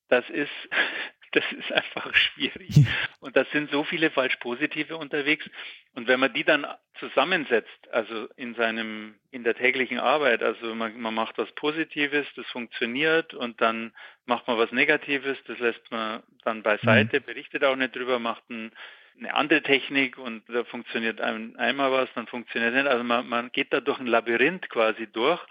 [0.07, 0.51] das ist,
[1.33, 2.85] das ist einfach schwierig.
[3.19, 5.49] Und das sind so viele falsch positive unterwegs.
[5.93, 6.65] Und wenn man die dann
[6.99, 12.45] zusammensetzt, also in seinem, in der täglichen Arbeit, also man, man macht was Positives, das
[12.47, 13.93] funktioniert und dann
[14.25, 17.25] macht man was Negatives, das lässt man dann beiseite, mhm.
[17.25, 18.71] berichtet auch nicht drüber, macht ein
[19.17, 22.87] eine andere Technik und da funktioniert ein, einmal was, dann funktioniert nicht.
[22.87, 25.41] Also man, man geht da durch ein Labyrinth quasi durch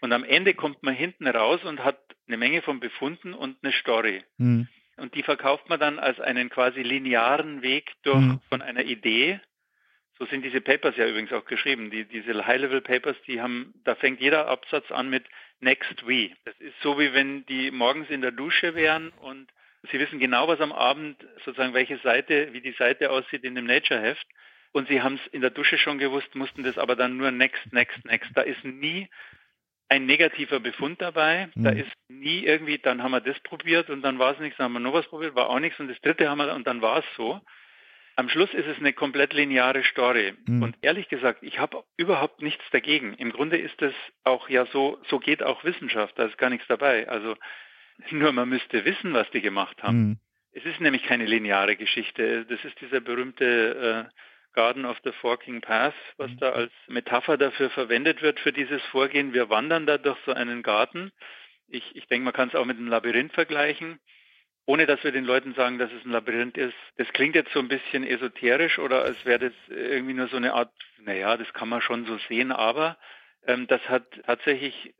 [0.00, 3.72] und am Ende kommt man hinten raus und hat eine Menge von Befunden und eine
[3.72, 4.22] Story.
[4.36, 4.68] Mhm.
[4.96, 8.40] Und die verkauft man dann als einen quasi linearen Weg durch mhm.
[8.48, 9.40] von einer Idee.
[10.18, 11.90] So sind diese Papers ja übrigens auch geschrieben.
[11.90, 15.24] Die, diese High-Level-Papers, die haben, da fängt jeder Absatz an mit
[15.60, 16.30] Next We.
[16.44, 19.48] Das ist so wie wenn die morgens in der Dusche wären und
[19.90, 23.66] Sie wissen genau, was am Abend sozusagen welche Seite, wie die Seite aussieht in dem
[23.66, 24.26] Nature-Heft.
[24.72, 27.72] Und Sie haben es in der Dusche schon gewusst, mussten das aber dann nur next,
[27.72, 28.30] next, next.
[28.34, 29.08] Da ist nie
[29.88, 31.48] ein negativer Befund dabei.
[31.54, 31.64] Mhm.
[31.64, 34.64] Da ist nie irgendwie, dann haben wir das probiert und dann war es nichts, dann
[34.64, 36.82] haben wir noch was probiert, war auch nichts und das dritte haben wir und dann
[36.82, 37.40] war es so.
[38.16, 40.34] Am Schluss ist es eine komplett lineare Story.
[40.46, 40.62] Mhm.
[40.62, 43.14] Und ehrlich gesagt, ich habe überhaupt nichts dagegen.
[43.14, 43.94] Im Grunde ist es
[44.24, 47.08] auch ja so, so geht auch Wissenschaft, da ist gar nichts dabei.
[47.08, 47.36] Also
[48.10, 49.98] nur man müsste wissen, was die gemacht haben.
[49.98, 50.18] Mhm.
[50.52, 52.44] Es ist nämlich keine lineare Geschichte.
[52.46, 54.18] Das ist dieser berühmte äh,
[54.54, 56.38] Garden of the Forking Path, was mhm.
[56.38, 59.32] da als Metapher dafür verwendet wird für dieses Vorgehen.
[59.32, 61.12] Wir wandern da durch so einen Garten.
[61.68, 64.00] Ich, ich denke, man kann es auch mit einem Labyrinth vergleichen,
[64.64, 66.74] ohne dass wir den Leuten sagen, dass es ein Labyrinth ist.
[66.96, 70.54] Das klingt jetzt so ein bisschen esoterisch oder als wäre das irgendwie nur so eine
[70.54, 70.72] Art,
[71.02, 72.96] naja, das kann man schon so sehen, aber
[73.46, 74.94] ähm, das hat tatsächlich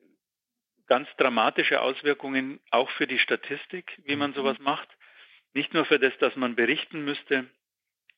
[0.89, 4.35] ganz dramatische Auswirkungen auch für die Statistik, wie man mhm.
[4.35, 4.89] sowas macht.
[5.55, 7.47] Nicht nur für das, dass man berichten müsste,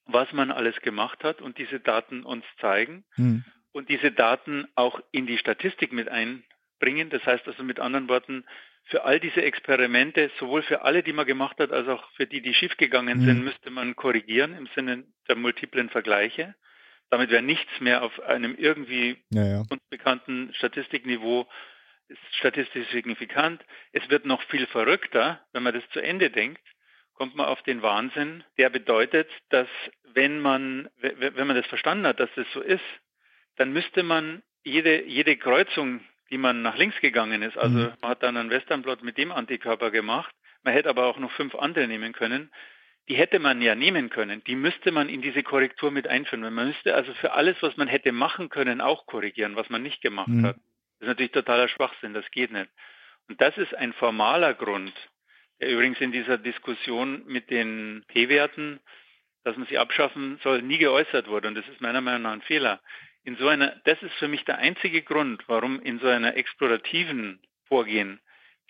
[0.07, 3.45] was man alles gemacht hat und diese Daten uns zeigen mhm.
[3.73, 7.11] und diese Daten auch in die Statistik mit einbringen.
[7.11, 8.45] Das heißt also mit anderen Worten,
[8.85, 12.41] für all diese Experimente, sowohl für alle, die man gemacht hat, als auch für die,
[12.41, 13.25] die schiefgegangen mhm.
[13.25, 16.55] sind, müsste man korrigieren im Sinne der multiplen Vergleiche.
[17.11, 19.59] Damit wäre nichts mehr auf einem irgendwie ja, ja.
[19.69, 21.49] uns bekannten Statistikniveau
[22.11, 23.65] ist statistisch signifikant.
[23.93, 26.63] Es wird noch viel verrückter, wenn man das zu Ende denkt,
[27.15, 29.69] kommt man auf den Wahnsinn, der bedeutet, dass
[30.15, 32.85] wenn man, wenn man das verstanden hat, dass das so ist,
[33.57, 36.01] dann müsste man jede, jede Kreuzung,
[36.31, 37.93] die man nach links gegangen ist, also mhm.
[38.01, 41.55] man hat dann einen Westernblot mit dem Antikörper gemacht, man hätte aber auch noch fünf
[41.55, 42.51] andere nehmen können,
[43.09, 44.43] die hätte man ja nehmen können.
[44.45, 46.43] Die müsste man in diese Korrektur mit einführen.
[46.43, 50.01] Man müsste also für alles, was man hätte machen können, auch korrigieren, was man nicht
[50.01, 50.47] gemacht mhm.
[50.47, 50.57] hat.
[51.01, 52.69] Das ist natürlich totaler Schwachsinn, das geht nicht.
[53.29, 54.93] Und das ist ein formaler Grund,
[55.61, 58.81] der übrigens in dieser Diskussion mit den P-Werten,
[59.45, 61.49] dass man sie abschaffen soll, nie geäußert wurde.
[61.49, 62.81] Und das ist meiner Meinung nach ein Fehler.
[63.25, 67.41] In so einer, das ist für mich der einzige Grund, warum in so einer explorativen
[67.67, 68.21] Vorgehen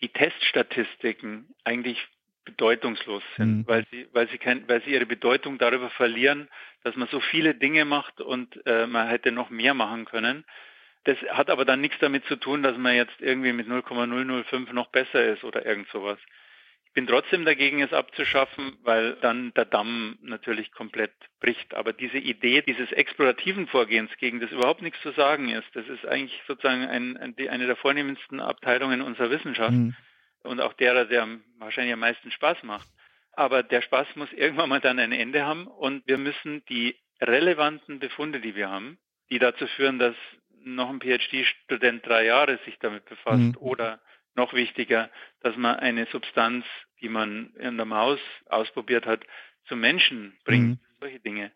[0.01, 1.99] die Teststatistiken eigentlich
[2.45, 3.67] bedeutungslos sind, mhm.
[3.67, 6.49] weil sie, weil sie kein, weil sie ihre Bedeutung darüber verlieren,
[6.85, 10.45] dass man so viele Dinge macht und äh, man hätte noch mehr machen können.
[11.05, 14.89] Das hat aber dann nichts damit zu tun, dass man jetzt irgendwie mit 0,005 noch
[14.89, 16.19] besser ist oder irgend sowas.
[16.91, 21.73] Ich bin trotzdem dagegen, es abzuschaffen, weil dann der Damm natürlich komplett bricht.
[21.73, 26.05] Aber diese Idee dieses explorativen Vorgehens, gegen das überhaupt nichts zu sagen ist, das ist
[26.05, 29.95] eigentlich sozusagen ein, eine der vornehmendsten Abteilungen unserer Wissenschaft mhm.
[30.43, 31.29] und auch derer, der
[31.59, 32.89] wahrscheinlich am meisten Spaß macht.
[33.35, 38.01] Aber der Spaß muss irgendwann mal dann ein Ende haben und wir müssen die relevanten
[38.01, 38.99] Befunde, die wir haben,
[39.31, 40.17] die dazu führen, dass
[40.65, 43.57] noch ein PhD-Student drei Jahre sich damit befasst mhm.
[43.59, 44.01] oder
[44.35, 45.11] noch wichtiger,
[45.41, 46.65] dass man eine Substanz,
[47.01, 49.25] die man in der Maus ausprobiert hat,
[49.67, 50.81] zum Menschen bringt.
[50.81, 50.87] Mhm.
[51.01, 51.53] Solche Dinge.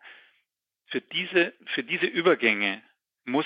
[0.87, 2.81] Für diese, für diese Übergänge
[3.25, 3.45] muss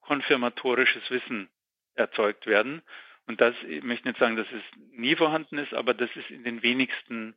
[0.00, 1.48] konfirmatorisches Wissen
[1.94, 2.82] erzeugt werden.
[3.26, 4.62] Und das, ich möchte nicht sagen, dass es
[4.92, 7.34] nie vorhanden ist, aber das ist in den wenigsten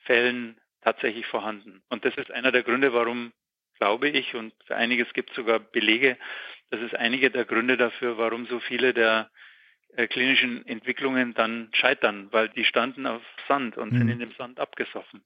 [0.00, 1.82] Fällen tatsächlich vorhanden.
[1.88, 3.32] Und das ist einer der Gründe, warum,
[3.78, 6.18] glaube ich, und für einiges gibt es sogar Belege,
[6.72, 9.28] das ist einige der Gründe dafür, warum so viele der
[9.94, 13.98] äh, klinischen Entwicklungen dann scheitern, weil die standen auf Sand und mhm.
[13.98, 15.20] sind in dem Sand abgesoffen.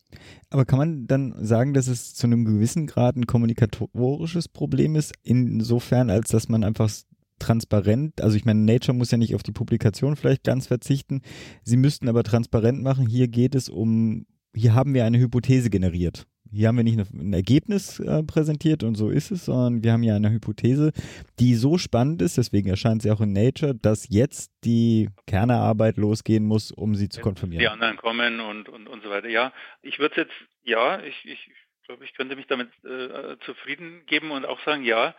[0.51, 5.15] Aber kann man dann sagen, dass es zu einem gewissen Grad ein kommunikatorisches Problem ist,
[5.23, 6.91] insofern, als dass man einfach
[7.39, 11.23] transparent, also ich meine, Nature muss ja nicht auf die Publikation vielleicht ganz verzichten,
[11.63, 16.27] sie müssten aber transparent machen, hier geht es um, hier haben wir eine Hypothese generiert.
[16.53, 20.03] Hier haben wir nicht ein Ergebnis äh, präsentiert und so ist es, sondern wir haben
[20.03, 20.93] ja eine Hypothese,
[21.39, 26.45] die so spannend ist, deswegen erscheint sie auch in Nature, dass jetzt die Kernearbeit losgehen
[26.45, 27.61] muss, um sie zu konfirmieren.
[27.61, 29.29] Die anderen kommen und, und, und so weiter.
[29.29, 29.53] Ja,
[29.83, 31.51] ich würde jetzt, ja, ich, ich
[31.87, 35.15] glaube, ich könnte mich damit äh, zufrieden geben und auch sagen, ja,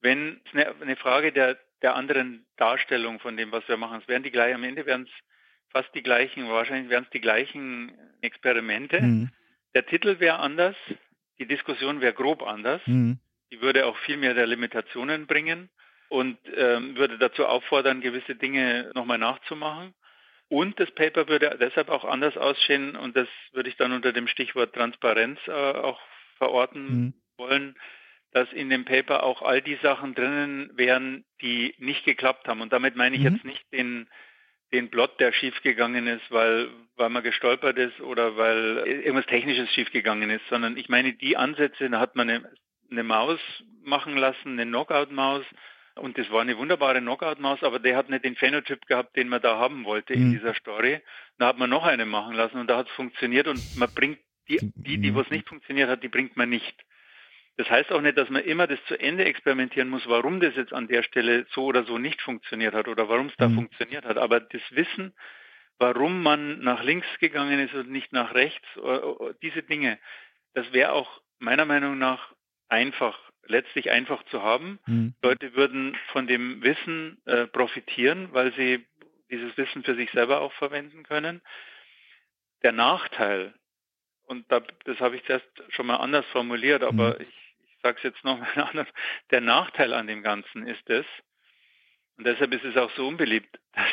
[0.00, 4.08] wenn es eine, eine Frage der, der anderen Darstellung von dem, was wir machen, es
[4.08, 5.24] werden die gleichen, am Ende werden es
[5.70, 9.00] fast die gleichen, wahrscheinlich werden es die gleichen Experimente.
[9.00, 9.30] Mhm
[9.74, 10.76] der Titel wäre anders,
[11.38, 12.80] die Diskussion wäre grob anders.
[12.86, 13.18] Mhm.
[13.50, 15.68] Die würde auch viel mehr der Limitationen bringen
[16.08, 19.94] und ähm, würde dazu auffordern, gewisse Dinge nochmal nachzumachen.
[20.48, 24.28] Und das Paper würde deshalb auch anders aussehen und das würde ich dann unter dem
[24.28, 26.00] Stichwort Transparenz äh, auch
[26.36, 27.14] verorten mhm.
[27.38, 27.74] wollen,
[28.32, 32.60] dass in dem Paper auch all die Sachen drinnen wären, die nicht geklappt haben.
[32.60, 33.34] Und damit meine ich mhm.
[33.34, 34.08] jetzt nicht den
[34.72, 40.30] den Plot, der schiefgegangen ist, weil, weil man gestolpert ist oder weil irgendwas Technisches schiefgegangen
[40.30, 42.50] ist, sondern ich meine, die Ansätze, da hat man eine,
[42.90, 43.38] eine Maus
[43.84, 45.44] machen lassen, eine Knockout-Maus,
[45.94, 49.42] und das war eine wunderbare Knockout-Maus, aber der hat nicht den Phänotyp gehabt, den man
[49.42, 50.22] da haben wollte mhm.
[50.22, 51.00] in dieser Story.
[51.38, 54.18] Da hat man noch eine machen lassen und da hat es funktioniert und man bringt
[54.48, 56.74] die, die, die was nicht funktioniert hat, die bringt man nicht.
[57.56, 60.72] Das heißt auch nicht, dass man immer das zu Ende experimentieren muss, warum das jetzt
[60.72, 63.56] an der Stelle so oder so nicht funktioniert hat oder warum es da mhm.
[63.56, 64.16] funktioniert hat.
[64.16, 65.12] Aber das Wissen,
[65.78, 69.98] warum man nach links gegangen ist und nicht nach rechts, äh, äh, diese Dinge,
[70.54, 72.32] das wäre auch meiner Meinung nach
[72.68, 74.78] einfach, letztlich einfach zu haben.
[74.86, 75.14] Mhm.
[75.22, 78.86] Leute würden von dem Wissen äh, profitieren, weil sie
[79.30, 81.42] dieses Wissen für sich selber auch verwenden können.
[82.62, 83.52] Der Nachteil,
[84.26, 87.26] und da, das habe ich zuerst schon mal anders formuliert, aber mhm.
[87.28, 87.41] ich
[87.82, 88.88] sage es jetzt nochmal anders,
[89.30, 91.06] der Nachteil an dem Ganzen ist es,
[92.18, 93.86] und deshalb ist es auch so unbeliebt, dass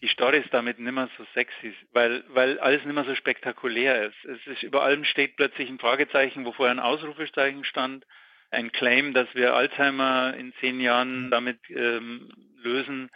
[0.00, 4.24] die Stories damit nicht mehr so sexy, weil, weil alles nicht mehr so spektakulär ist.
[4.24, 8.04] Es ist über allem steht plötzlich ein Fragezeichen, wo vorher ein Ausrufezeichen stand,
[8.50, 12.32] ein Claim, dass wir Alzheimer in zehn Jahren damit ähm,
[12.62, 13.10] lösen,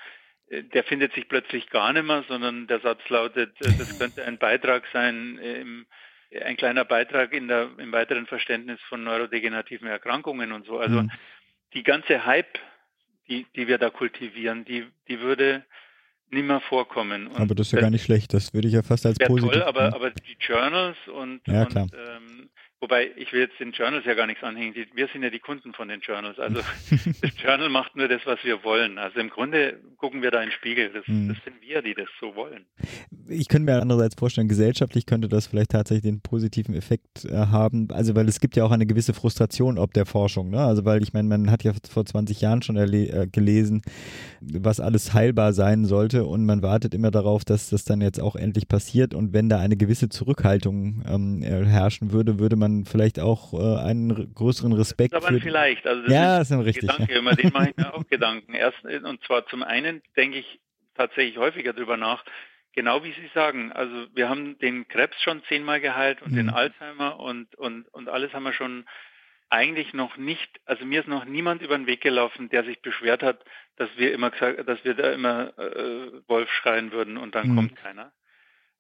[0.49, 4.25] äh, der findet sich plötzlich gar nicht mehr, sondern der Satz lautet, äh, das könnte
[4.25, 5.87] ein Beitrag sein im
[6.45, 10.79] ein kleiner Beitrag in der, im weiteren Verständnis von neurodegenerativen Erkrankungen und so.
[10.79, 11.11] Also mhm.
[11.75, 12.59] die ganze Hype,
[13.29, 15.65] die, die wir da kultivieren, die, die würde
[16.31, 17.27] nicht mehr vorkommen.
[17.27, 19.53] Und aber das ist ja gar nicht schlecht, das würde ich ja fast als positiv.
[19.53, 22.51] Toll, aber, aber die Journals und, ja, und ähm,
[22.83, 24.75] Wobei, ich will jetzt den Journals ja gar nichts anhängen.
[24.75, 26.41] Wir sind ja die Kunden von den Journals.
[26.41, 26.63] Also
[27.23, 28.99] das Journal macht nur das, was wir wollen.
[28.99, 30.91] Also im Grunde gucken wir da in den Spiegel.
[30.93, 31.29] Das, mhm.
[31.29, 32.65] das sind wir, die das so wollen.
[33.29, 37.87] Ich könnte mir andererseits vorstellen, gesellschaftlich könnte das vielleicht tatsächlich den positiven Effekt äh, haben.
[37.93, 40.51] Also weil es gibt ja auch eine gewisse Frustration ob der Forschung.
[40.51, 40.59] Ne?
[40.59, 43.83] Also weil ich meine, man hat ja vor 20 Jahren schon äh, gelesen,
[44.41, 48.35] was alles heilbar sein sollte und man wartet immer darauf, dass das dann jetzt auch
[48.35, 49.15] endlich passiert.
[49.15, 53.81] Und wenn da eine gewisse Zurückhaltung ähm, herrschen würde, würde man dann vielleicht auch äh,
[53.85, 55.15] einen größeren Respekt.
[55.15, 55.87] Das aber vielleicht.
[55.87, 56.91] Also das ja, ist, ist richtig.
[56.91, 58.55] Gedanke, über den mache ich mir auch Gedanken.
[58.55, 60.61] Erst, und zwar zum einen denke ich
[60.95, 62.25] tatsächlich häufiger darüber nach,
[62.75, 63.73] genau wie Sie sagen.
[63.73, 66.37] Also wir haben den Krebs schon zehnmal geheilt und mhm.
[66.37, 68.85] den Alzheimer und, und, und alles haben wir schon
[69.51, 73.23] eigentlich noch nicht, also mir ist noch niemand über den Weg gelaufen, der sich beschwert
[73.23, 73.45] hat,
[73.77, 77.57] dass wir immer gesagt, dass wir da immer äh, Wolf schreien würden und dann mhm.
[77.57, 78.13] kommt keiner.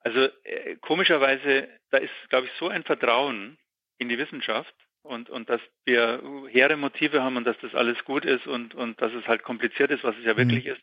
[0.00, 3.58] Also äh, komischerweise, da ist, glaube ich, so ein Vertrauen
[4.02, 8.24] in die Wissenschaft und, und dass wir hehre Motive haben und dass das alles gut
[8.24, 10.72] ist und, und dass es halt kompliziert ist, was es ja wirklich mhm.
[10.72, 10.82] ist.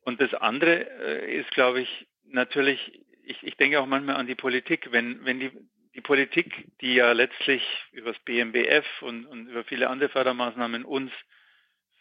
[0.00, 4.34] Und das andere äh, ist, glaube ich, natürlich, ich, ich denke auch manchmal an die
[4.34, 4.92] Politik.
[4.92, 5.50] Wenn, wenn die,
[5.94, 11.12] die Politik, die ja letztlich über das BMBF und, und über viele andere Fördermaßnahmen uns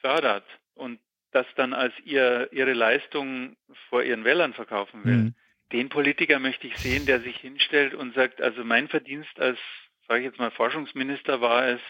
[0.02, 0.46] fördert
[0.76, 1.00] und
[1.32, 3.58] das dann als ihr, ihre Leistung
[3.90, 5.36] vor ihren Wählern verkaufen will, mhm.
[5.72, 9.60] den Politiker möchte ich sehen, der sich hinstellt und sagt, also mein Verdienst als
[10.08, 11.82] sage ich jetzt mal, Forschungsminister war es,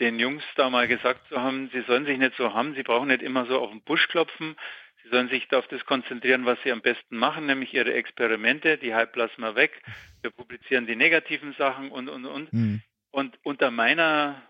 [0.00, 3.08] den Jungs da mal gesagt zu haben, sie sollen sich nicht so haben, sie brauchen
[3.08, 4.56] nicht immer so auf den Busch klopfen,
[5.02, 8.94] sie sollen sich auf das konzentrieren, was sie am besten machen, nämlich ihre Experimente, die
[8.94, 9.82] Hype lassen wir weg,
[10.22, 12.52] wir publizieren die negativen Sachen und, und, und.
[12.52, 12.82] Mhm.
[13.10, 14.42] Und unter meiner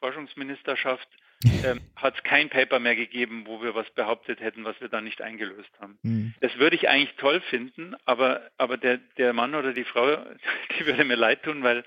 [0.00, 1.08] Forschungsministerschaft
[1.64, 5.04] ähm, hat es kein Paper mehr gegeben, wo wir was behauptet hätten, was wir dann
[5.04, 5.98] nicht eingelöst haben.
[6.02, 6.34] Mhm.
[6.40, 10.16] Das würde ich eigentlich toll finden, aber, aber der, der Mann oder die Frau,
[10.78, 11.84] die würde mir leid tun, weil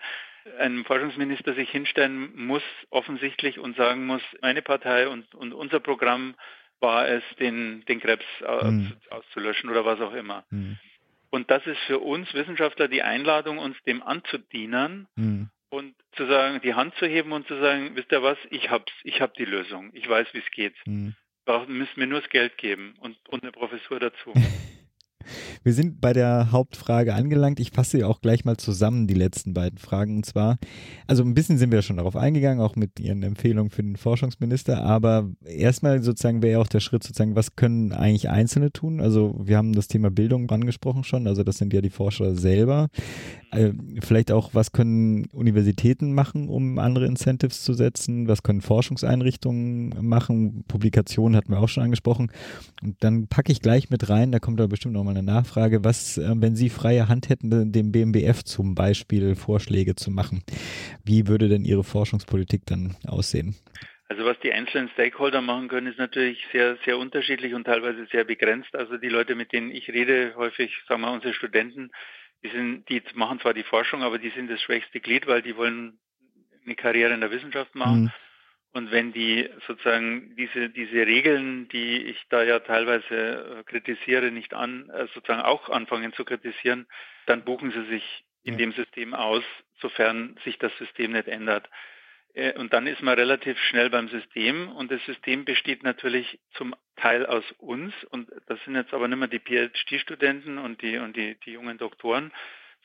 [0.57, 6.35] ein Forschungsminister sich hinstellen muss, offensichtlich, und sagen muss, meine Partei und, und unser Programm
[6.79, 8.93] war es, den, den Krebs mhm.
[9.09, 10.45] auszulöschen oder was auch immer.
[10.49, 10.77] Mhm.
[11.29, 15.49] Und das ist für uns Wissenschaftler die Einladung, uns dem anzudienen mhm.
[15.69, 18.91] und zu sagen, die Hand zu heben und zu sagen, wisst ihr was, ich hab's,
[19.03, 20.75] ich hab die Lösung, ich weiß, wie es geht.
[20.85, 21.15] Mhm.
[21.67, 24.33] Müssen mir nur das Geld geben und, und eine Professur dazu.
[25.63, 27.59] Wir sind bei der Hauptfrage angelangt.
[27.59, 30.17] Ich fasse auch gleich mal zusammen, die letzten beiden Fragen.
[30.17, 30.57] Und zwar,
[31.07, 34.83] also ein bisschen sind wir schon darauf eingegangen, auch mit Ihren Empfehlungen für den Forschungsminister.
[34.83, 39.01] Aber erstmal sozusagen wäre ja auch der Schritt sozusagen, was können eigentlich Einzelne tun?
[39.01, 41.27] Also wir haben das Thema Bildung angesprochen schon.
[41.27, 42.89] Also das sind ja die Forscher selber.
[43.51, 48.27] Äh, vielleicht auch, was können Universitäten machen, um andere Incentives zu setzen?
[48.27, 50.63] Was können Forschungseinrichtungen machen?
[50.67, 52.31] Publikationen hatten wir auch schon angesprochen.
[52.83, 55.83] Und dann packe ich gleich mit rein, da kommt da bestimmt noch mal eine Nachfrage,
[55.83, 60.43] was, äh, wenn Sie freie Hand hätten, dem BMBF zum Beispiel Vorschläge zu machen,
[61.03, 63.55] wie würde denn Ihre Forschungspolitik dann aussehen?
[64.07, 68.23] Also was die einzelnen Stakeholder machen können, ist natürlich sehr, sehr unterschiedlich und teilweise sehr
[68.23, 68.73] begrenzt.
[68.75, 71.91] Also die Leute, mit denen ich rede, häufig, sagen wir, unsere Studenten,
[72.43, 75.55] die sind, die machen zwar die Forschung, aber die sind das schwächste Glied, weil die
[75.55, 75.99] wollen
[76.65, 78.03] eine Karriere in der Wissenschaft machen.
[78.03, 78.11] Mhm.
[78.71, 84.53] Und wenn die sozusagen diese, diese Regeln, die ich da ja teilweise äh, kritisiere, nicht
[84.53, 86.85] an, äh, sozusagen auch anfangen zu kritisieren,
[87.25, 89.43] dann buchen sie sich in dem System aus,
[89.81, 91.67] sofern sich das System nicht ändert.
[92.33, 96.75] Äh, und dann ist man relativ schnell beim System und das System besteht natürlich zum
[96.95, 101.15] Teil aus uns und das sind jetzt aber nicht mehr die PhD-Studenten und die, und
[101.15, 102.31] die, die jungen Doktoren,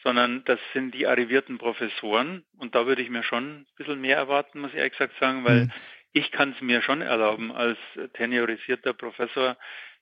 [0.05, 2.45] sondern das sind die arrivierten Professoren.
[2.59, 5.45] Und da würde ich mir schon ein bisschen mehr erwarten, muss ich ehrlich gesagt sagen,
[5.45, 5.73] weil mhm.
[6.13, 7.79] ich kann es mir schon erlauben, als
[8.13, 9.57] teniorisierter Professor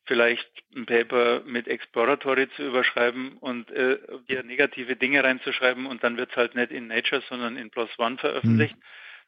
[0.04, 6.16] vielleicht ein Paper mit Exploratory zu überschreiben und äh, hier negative Dinge reinzuschreiben und dann
[6.16, 8.74] wird es halt nicht in Nature, sondern in PLOS ONE veröffentlicht.
[8.76, 8.82] Mhm.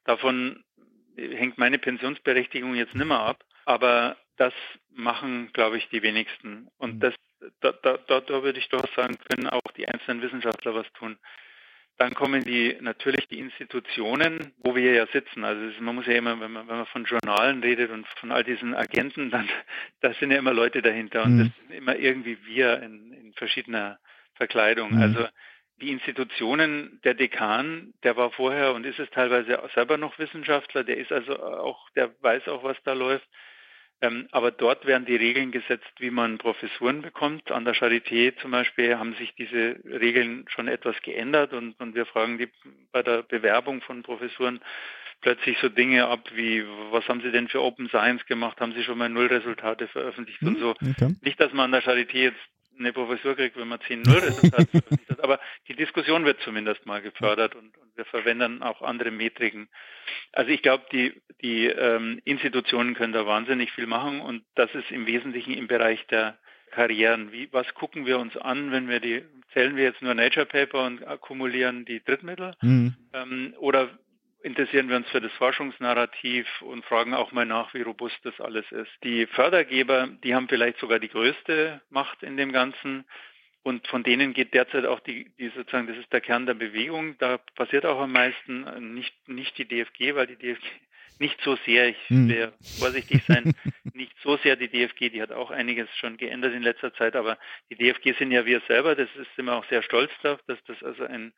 [0.05, 0.65] Davon
[1.17, 4.53] hängt meine Pensionsberechtigung jetzt nimmer ab, aber das
[4.91, 6.67] machen, glaube ich, die wenigsten.
[6.77, 7.01] Und mhm.
[7.01, 7.15] das
[7.61, 11.19] da, da, da, da würde ich doch sagen, können auch die einzelnen Wissenschaftler was tun.
[11.97, 15.45] Dann kommen die natürlich die Institutionen, wo wir ja sitzen.
[15.45, 18.33] Also ist, man muss ja immer, wenn man, wenn man von Journalen redet und von
[18.33, 19.49] all diesen Agenten, dann
[20.01, 21.39] da sind ja immer Leute dahinter und mhm.
[21.39, 23.99] das sind immer irgendwie wir in, in verschiedener
[24.35, 24.95] Verkleidung.
[24.95, 25.03] Mhm.
[25.03, 25.29] Also
[25.81, 30.99] die Institutionen, der Dekan, der war vorher und ist es teilweise selber noch Wissenschaftler, der
[30.99, 33.29] ist also auch, der weiß auch, was da läuft.
[34.01, 37.51] Ähm, aber dort werden die Regeln gesetzt, wie man Professuren bekommt.
[37.51, 42.07] An der Charité zum Beispiel haben sich diese Regeln schon etwas geändert und, und wir
[42.07, 42.49] fragen die
[42.93, 44.61] bei der Bewerbung von Professuren
[45.21, 48.61] plötzlich so Dinge ab wie, was haben Sie denn für Open Science gemacht?
[48.61, 50.71] Haben Sie schon mal Nullresultate veröffentlicht hm, und so?
[50.71, 51.15] Okay.
[51.23, 54.69] Nicht, dass man an der Charité jetzt eine Professur kriegt, wenn man 10-0 Resultat
[55.09, 55.21] hat.
[55.25, 59.69] Aber die Diskussion wird zumindest mal gefördert und, und wir verwenden auch andere Metriken.
[60.33, 64.91] Also ich glaube, die, die ähm, Institutionen können da wahnsinnig viel machen und das ist
[64.91, 66.39] im Wesentlichen im Bereich der
[66.71, 67.33] Karrieren.
[67.33, 69.23] Wie, was gucken wir uns an, wenn wir die,
[69.53, 72.55] zählen wir jetzt nur Nature Paper und akkumulieren die Drittmittel?
[72.63, 72.95] Mhm.
[73.13, 73.91] Ähm, oder
[74.45, 78.71] interessieren wir uns für das Forschungsnarrativ und fragen auch mal nach, wie robust das alles
[78.71, 78.91] ist.
[79.03, 83.07] Die Fördergeber, die haben vielleicht sogar die größte Macht in dem Ganzen.
[83.63, 87.17] Und von denen geht derzeit auch die, die sozusagen, das ist der Kern der Bewegung.
[87.19, 90.63] Da passiert auch am meisten nicht, nicht die DFG, weil die DFG
[91.19, 92.29] nicht so sehr, ich hm.
[92.29, 93.55] will vorsichtig sein,
[93.95, 97.39] nicht so sehr die DFG, die hat auch einiges schon geändert in letzter Zeit, aber
[97.71, 100.83] die DFG sind ja wir selber, das ist immer auch sehr stolz darauf, dass das
[100.83, 101.33] also ein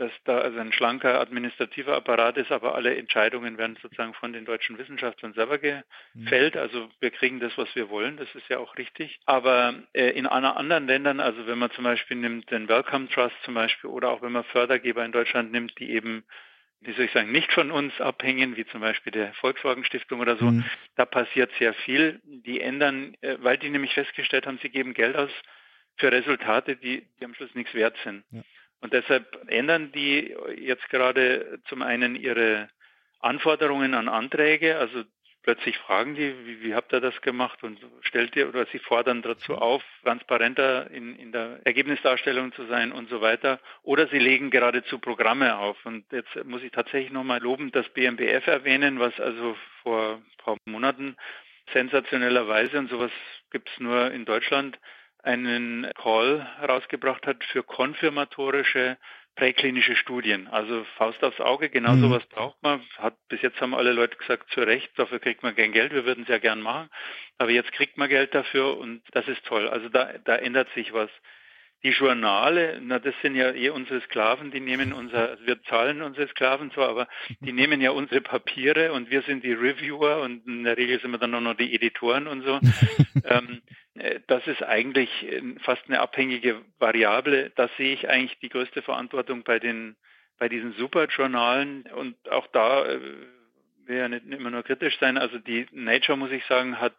[0.00, 4.46] dass da also ein schlanker administrativer Apparat ist, aber alle Entscheidungen werden sozusagen von den
[4.46, 6.54] deutschen Wissenschaftlern selber gefällt.
[6.54, 6.60] Mhm.
[6.60, 9.20] Also wir kriegen das, was wir wollen, das ist ja auch richtig.
[9.26, 13.52] Aber äh, in anderen Ländern, also wenn man zum Beispiel nimmt den Welcome Trust zum
[13.52, 16.24] Beispiel oder auch wenn man Fördergeber in Deutschland nimmt, die eben
[16.82, 20.38] wie soll ich sagen, nicht von uns abhängen, wie zum Beispiel der Volkswagen Stiftung oder
[20.38, 20.46] so.
[20.46, 20.64] Mhm.
[20.96, 22.22] Da passiert sehr viel.
[22.24, 25.30] Die ändern, äh, weil die nämlich festgestellt haben, sie geben Geld aus
[25.98, 28.24] für Resultate, die, die am Schluss nichts wert sind.
[28.30, 28.40] Ja.
[28.80, 32.68] Und deshalb ändern die jetzt gerade zum einen ihre
[33.20, 35.04] Anforderungen an Anträge, also
[35.42, 39.22] plötzlich fragen die, wie, wie habt ihr das gemacht und stellt ihr oder sie fordern
[39.22, 43.60] dazu auf, transparenter in, in der Ergebnisdarstellung zu sein und so weiter.
[43.82, 45.84] Oder sie legen geradezu Programme auf.
[45.84, 50.56] Und jetzt muss ich tatsächlich nochmal lobend das BMBF erwähnen, was also vor ein paar
[50.64, 51.16] Monaten
[51.72, 53.12] sensationellerweise und sowas
[53.50, 54.78] gibt es nur in Deutschland
[55.22, 58.96] einen Call herausgebracht hat für konfirmatorische
[59.36, 60.48] präklinische Studien.
[60.48, 62.02] Also Faust aufs Auge, genau mhm.
[62.02, 62.82] sowas braucht man.
[62.98, 66.04] Hat, bis jetzt haben alle Leute gesagt, zu Recht, dafür kriegt man kein Geld, wir
[66.04, 66.90] würden es ja gern machen.
[67.38, 69.68] Aber jetzt kriegt man Geld dafür und das ist toll.
[69.68, 71.10] Also da, da ändert sich was.
[71.82, 76.02] Die Journale, na das sind ja eh unsere Sklaven, die nehmen unser, also wir zahlen
[76.02, 77.08] unsere Sklaven zwar, aber
[77.40, 81.10] die nehmen ja unsere Papiere und wir sind die Reviewer und in der Regel sind
[81.10, 82.60] wir dann auch noch die Editoren und so.
[83.24, 83.62] ähm,
[83.94, 87.50] äh, das ist eigentlich äh, fast eine abhängige Variable.
[87.56, 89.96] Da sehe ich eigentlich die größte Verantwortung bei den
[90.40, 92.98] bei diesen Superjournalen und auch da äh,
[93.84, 95.18] will ja nicht immer nur kritisch sein.
[95.18, 96.96] Also die Nature, muss ich sagen, hat,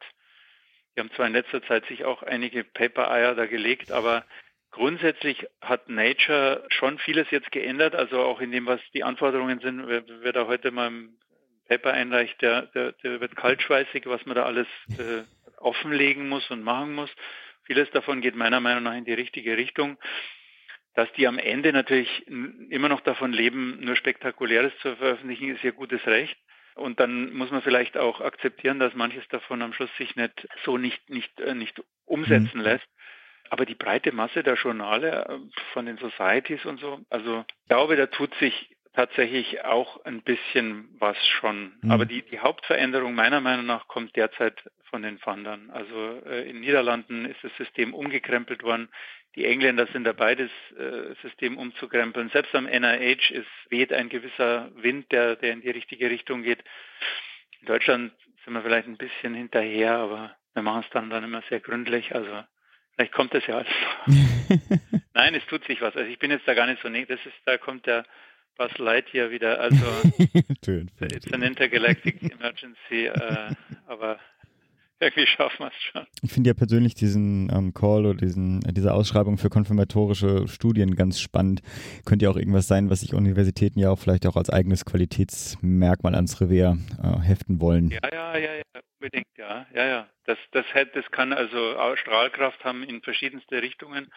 [0.96, 4.26] die haben zwar in letzter Zeit sich auch einige Paper-Eier da gelegt, aber
[4.72, 9.86] Grundsätzlich hat Nature schon vieles jetzt geändert, also auch in dem, was die Anforderungen sind.
[9.88, 11.18] Wer, wer da heute mal ein
[11.68, 14.68] Paper einreicht, der, der, der wird kaltschweißig, was man da alles
[14.98, 15.24] äh,
[15.58, 17.10] offenlegen muss und machen muss.
[17.64, 19.98] Vieles davon geht meiner Meinung nach in die richtige Richtung.
[20.94, 25.72] Dass die am Ende natürlich immer noch davon leben, nur Spektakuläres zu veröffentlichen, ist ihr
[25.72, 26.38] gutes Recht.
[26.76, 30.78] Und dann muss man vielleicht auch akzeptieren, dass manches davon am Schluss sich nicht so
[30.78, 32.64] nicht, nicht, äh, nicht umsetzen mhm.
[32.64, 32.88] lässt.
[33.52, 37.98] Aber die breite Masse der Journale äh, von den Societies und so, also ich glaube,
[37.98, 41.74] da tut sich tatsächlich auch ein bisschen was schon.
[41.82, 41.92] Mhm.
[41.92, 45.70] Aber die, die Hauptveränderung meiner Meinung nach kommt derzeit von den Fundern.
[45.70, 48.88] Also äh, in Niederlanden ist das System umgekrempelt worden.
[49.36, 52.30] Die Engländer sind dabei, das äh, System umzukrempeln.
[52.30, 56.64] Selbst am NIH ist, weht ein gewisser Wind, der, der in die richtige Richtung geht.
[57.60, 58.14] In Deutschland
[58.46, 62.16] sind wir vielleicht ein bisschen hinterher, aber wir machen es dann, dann immer sehr gründlich.
[62.16, 62.44] Also
[62.96, 63.68] Vielleicht kommt das ja alles.
[65.14, 65.96] Nein, es tut sich was.
[65.96, 68.06] Also ich bin jetzt da gar nicht so nee, das ist, da kommt der
[68.58, 69.60] Buzz Lightyear wieder.
[69.60, 69.86] Also
[70.68, 73.56] it's an intergalactic emergency, äh,
[73.88, 74.20] aber
[75.02, 76.08] irgendwie schaffen wir es schon.
[76.22, 81.20] Ich finde ja persönlich diesen ähm, Call oder diesen, diese Ausschreibung für konfirmatorische Studien ganz
[81.20, 81.62] spannend.
[82.06, 86.16] Könnte ja auch irgendwas sein, was sich Universitäten ja auch vielleicht auch als eigenes Qualitätsmerkmal
[86.16, 87.90] ans Revier äh, heften wollen.
[87.90, 90.08] Ja, ja, ja, ja, unbedingt, ja, ja, ja.
[90.26, 94.12] Das, das, das kann also Strahlkraft haben in verschiedenste Richtungen.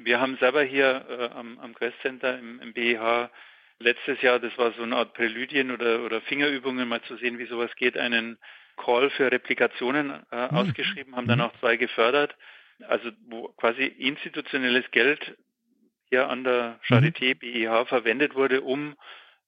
[0.00, 3.30] Wir haben selber hier äh, am, am Quest Center im, im BEH
[3.80, 7.46] letztes Jahr, das war so eine Art Präludien oder, oder Fingerübungen, mal zu sehen, wie
[7.46, 8.38] sowas geht, einen
[8.78, 10.56] Call für Replikationen äh, mhm.
[10.56, 11.44] ausgeschrieben, haben dann mhm.
[11.44, 12.34] auch zwei gefördert.
[12.86, 15.36] Also wo quasi institutionelles Geld
[16.08, 17.38] hier an der Charité mhm.
[17.38, 18.96] BIH verwendet wurde, um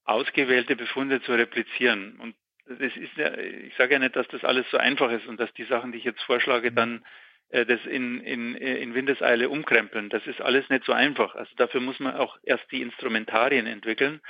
[0.03, 2.17] ausgewählte Befunde zu replizieren.
[2.19, 2.35] Und
[2.67, 5.53] das ist ja, ich sage ja nicht, dass das alles so einfach ist und dass
[5.53, 6.75] die Sachen, die ich jetzt vorschlage, mhm.
[6.75, 7.05] dann
[7.49, 10.09] äh, das in, in, in Windeseile umkrempeln.
[10.09, 11.35] Das ist alles nicht so einfach.
[11.35, 14.21] Also dafür muss man auch erst die Instrumentarien entwickeln.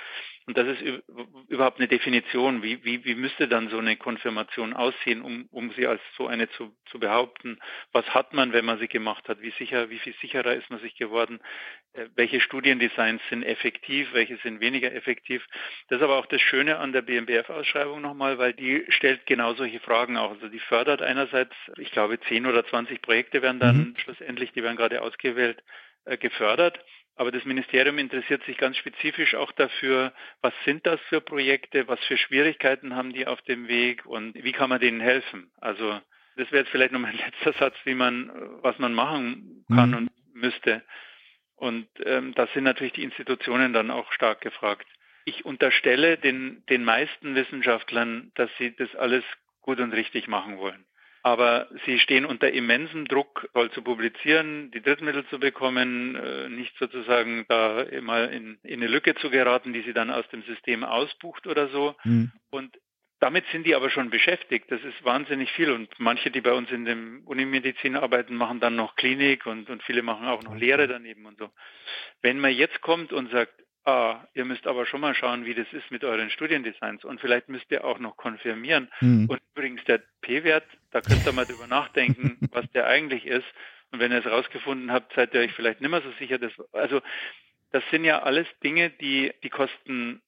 [0.47, 1.03] Und das ist
[1.49, 2.63] überhaupt eine Definition.
[2.63, 6.49] Wie, wie, wie müsste dann so eine Konfirmation aussehen, um, um sie als so eine
[6.51, 7.59] zu, zu behaupten?
[7.91, 9.41] Was hat man, wenn man sie gemacht hat?
[9.41, 11.39] Wie sicher, wie viel sicherer ist man sich geworden?
[11.93, 14.13] Äh, welche Studiendesigns sind effektiv?
[14.13, 15.45] Welche sind weniger effektiv?
[15.89, 19.79] Das ist aber auch das Schöne an der BMBF-Ausschreibung nochmal, weil die stellt genau solche
[19.79, 20.31] Fragen auch.
[20.31, 23.95] Also die fördert einerseits, ich glaube, 10 oder 20 Projekte werden dann mhm.
[23.97, 25.61] schlussendlich, die werden gerade ausgewählt,
[26.05, 26.79] äh, gefördert.
[27.15, 31.99] Aber das Ministerium interessiert sich ganz spezifisch auch dafür, was sind das für Projekte, was
[32.05, 35.51] für Schwierigkeiten haben die auf dem Weg und wie kann man denen helfen.
[35.59, 35.99] Also
[36.37, 38.31] das wäre jetzt vielleicht noch mein letzter Satz, wie man,
[38.61, 39.97] was man machen kann mhm.
[39.97, 40.83] und müsste.
[41.55, 44.87] Und ähm, da sind natürlich die Institutionen dann auch stark gefragt.
[45.25, 49.23] Ich unterstelle den, den meisten Wissenschaftlern, dass sie das alles
[49.61, 50.83] gut und richtig machen wollen.
[51.23, 56.75] Aber sie stehen unter immensem Druck, voll zu publizieren, die Drittmittel zu bekommen, äh, nicht
[56.79, 60.83] sozusagen da mal in, in, eine Lücke zu geraten, die sie dann aus dem System
[60.83, 61.95] ausbucht oder so.
[62.03, 62.31] Mhm.
[62.49, 62.75] Und
[63.21, 64.71] damit sind die aber schon beschäftigt.
[64.71, 65.71] Das ist wahnsinnig viel.
[65.71, 69.83] Und manche, die bei uns in dem Unimedizin arbeiten, machen dann noch Klinik und, und
[69.83, 71.51] viele machen auch noch Lehre daneben und so.
[72.23, 73.53] Wenn man jetzt kommt und sagt,
[73.85, 77.49] ah, ihr müsst aber schon mal schauen, wie das ist mit euren Studiendesigns und vielleicht
[77.49, 78.91] müsst ihr auch noch konfirmieren.
[79.01, 79.27] Mhm.
[79.29, 83.47] Und übrigens der P-Wert, da könnt ihr mal drüber nachdenken, was der eigentlich ist.
[83.91, 86.37] Und wenn ihr es rausgefunden habt, seid ihr euch vielleicht nicht mehr so sicher.
[86.37, 87.01] Dass, also
[87.71, 90.21] das sind ja alles Dinge, die, die kosten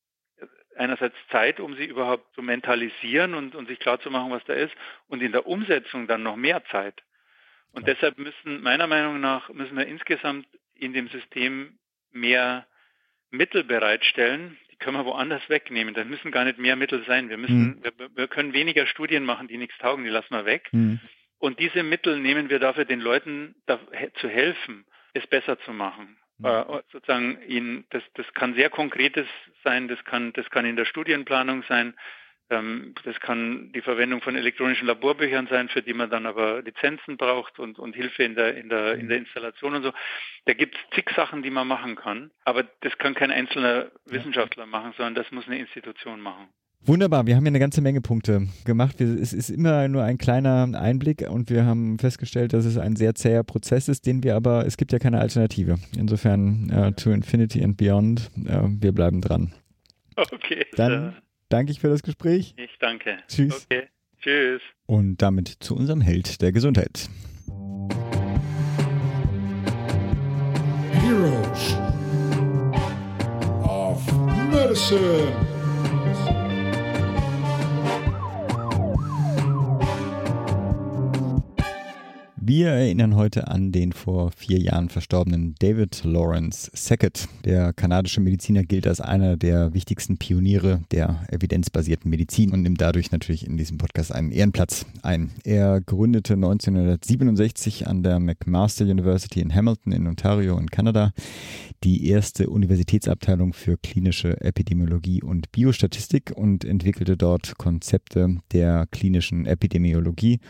[0.75, 4.73] einerseits Zeit, um sie überhaupt zu mentalisieren und, und sich klarzumachen, was da ist,
[5.07, 6.95] und in der Umsetzung dann noch mehr Zeit.
[7.71, 11.77] Und deshalb müssen, meiner Meinung nach, müssen wir insgesamt in dem System
[12.11, 12.67] mehr
[13.33, 15.93] Mittel bereitstellen, die können wir woanders wegnehmen.
[15.93, 17.29] Da müssen gar nicht mehr Mittel sein.
[17.29, 17.83] Wir müssen, mhm.
[17.83, 20.69] wir, wir, können weniger Studien machen, die nichts taugen, die lassen wir weg.
[20.71, 20.99] Mhm.
[21.39, 23.79] Und diese Mittel nehmen wir dafür, den Leuten da,
[24.21, 26.15] zu helfen, es besser zu machen.
[26.37, 26.45] Mhm.
[26.45, 29.27] Äh, sozusagen ihnen, das, das kann sehr Konkretes
[29.63, 31.95] sein, das kann, das kann in der Studienplanung sein,
[33.03, 37.59] das kann die Verwendung von elektronischen Laborbüchern sein, für die man dann aber Lizenzen braucht
[37.59, 39.93] und, und Hilfe in der, in, der, in der Installation und so.
[40.45, 44.65] Da gibt es zig Sachen, die man machen kann, aber das kann kein einzelner Wissenschaftler
[44.65, 46.47] machen, sondern das muss eine Institution machen.
[46.85, 48.99] Wunderbar, wir haben ja eine ganze Menge Punkte gemacht.
[48.99, 53.15] Es ist immer nur ein kleiner Einblick und wir haben festgestellt, dass es ein sehr
[53.15, 55.77] zäher Prozess ist, den wir aber, es gibt ja keine Alternative.
[55.97, 59.53] Insofern, uh, to Infinity and Beyond, uh, wir bleiben dran.
[60.17, 60.65] Okay.
[60.75, 61.15] Dann
[61.53, 62.55] danke ich für das Gespräch.
[62.57, 63.17] Ich danke.
[63.27, 63.67] Tschüss.
[63.69, 63.87] Okay.
[64.19, 64.61] Tschüss.
[64.87, 67.07] Und damit zu unserem Held der Gesundheit.
[70.91, 71.77] Heroes
[73.63, 74.01] of
[74.51, 75.52] Medicine.
[82.45, 87.29] Wir erinnern heute an den vor vier Jahren verstorbenen David Lawrence Sackett.
[87.45, 93.13] Der kanadische Mediziner gilt als einer der wichtigsten Pioniere der evidenzbasierten Medizin und nimmt dadurch
[93.13, 95.31] natürlich in diesem Podcast einen Ehrenplatz ein.
[95.45, 101.13] Er gründete 1967 an der McMaster University in Hamilton in Ontario in Kanada
[101.85, 110.41] die erste Universitätsabteilung für klinische Epidemiologie und Biostatistik und entwickelte dort Konzepte der klinischen Epidemiologie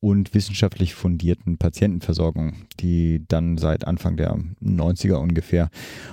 [0.00, 5.70] und wissenschaftlich fundierten Patientenversorgung, die dann seit Anfang der 90er ungefähr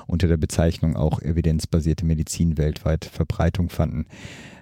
[0.08, 4.06] unter der Bezeichnung auch evidenzbasierte Medizin weltweit Verbreitung fanden.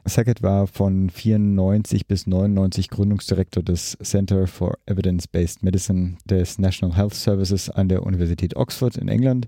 [0.07, 7.15] Sackett war von 94 bis 99 Gründungsdirektor des Center for Evidence-Based Medicine des National Health
[7.15, 9.47] Services an der Universität Oxford in England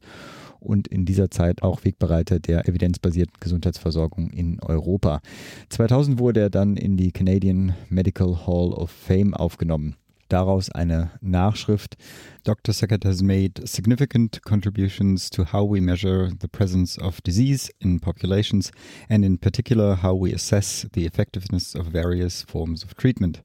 [0.59, 5.21] und in dieser Zeit auch Wegbereiter der evidenzbasierten Gesundheitsversorgung in Europa.
[5.69, 9.95] 2000 wurde er dann in die Canadian Medical Hall of Fame aufgenommen.
[10.29, 11.95] Daraus eine Nachschrift
[12.47, 12.71] Dr.
[12.71, 18.71] Sackett has made significant contributions to how we measure the presence of disease in populations,
[19.09, 23.41] and in particular, how we assess the effectiveness of various forms of treatment.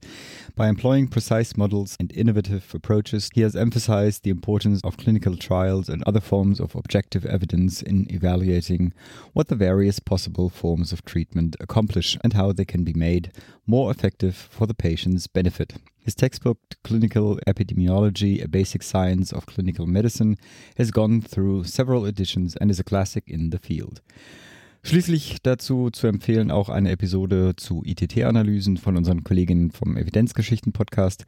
[0.55, 5.89] By employing precise models and innovative approaches, he has emphasized the importance of clinical trials
[5.89, 8.93] and other forms of objective evidence in evaluating
[9.33, 13.33] what the various possible forms of treatment accomplish and how they can be made
[13.67, 15.75] more effective for the patient's benefit.
[16.05, 20.37] His textbook, Clinical Epidemiology, a Basic Science of Clinical Medicine
[20.77, 24.01] has gone through several editions and is a classic in the field.
[24.85, 31.25] Schließlich dazu zu empfehlen auch eine Episode zu ITT-Analysen von unseren Kolleginnen vom Evidenzgeschichten-Podcast.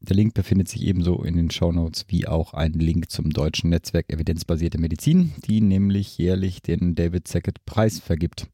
[0.00, 4.12] Der Link befindet sich ebenso in den Shownotes wie auch ein Link zum deutschen Netzwerk
[4.12, 8.48] Evidenzbasierte Medizin, die nämlich jährlich den David Sackett Preis vergibt.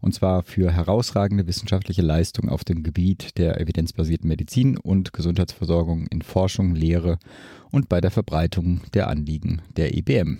[0.00, 6.22] Und zwar für herausragende wissenschaftliche Leistung auf dem Gebiet der evidenzbasierten Medizin und Gesundheitsversorgung in
[6.22, 7.20] Forschung, Lehre
[7.70, 10.38] und bei der Verbreitung der Anliegen der IBM.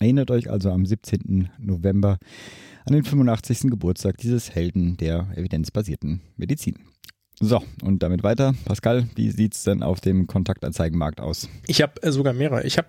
[0.00, 1.50] Erinnert euch also am 17.
[1.58, 2.18] November
[2.90, 3.70] an den 85.
[3.70, 6.76] Geburtstag dieses Helden der evidenzbasierten Medizin.
[7.38, 8.54] So, und damit weiter.
[8.64, 11.48] Pascal, wie sieht's denn auf dem Kontaktanzeigenmarkt aus?
[11.68, 12.64] Ich habe äh, sogar mehrere.
[12.66, 12.88] Ich habe,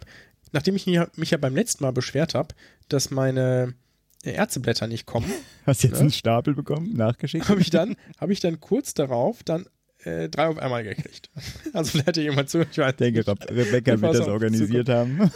[0.51, 2.53] nachdem ich mich, ja beim letzten Mal beschwert habe,
[2.89, 3.75] dass meine
[4.23, 5.31] äh, Ärzteblätter nicht kommen,
[5.65, 6.01] Hast du jetzt Ja.
[6.01, 7.47] einen Stapel bekommen, nachgeschickt?
[7.47, 9.67] habe ich dann, habe ich dann kurz darauf dann
[10.03, 11.29] äh, drei auf einmal gekriegt.
[11.73, 12.61] Also vielleicht ja jemand zu.
[12.69, 13.27] Ich weiß denke, nicht.
[13.29, 15.31] Re- Rebecca Ich wird das organisiert haben.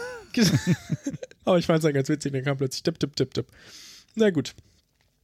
[1.45, 3.45] Aber ich fand es dann ganz witzig, dann kam plötzlich tipp, tipp, tipp, tipp.
[4.15, 4.55] Na gut.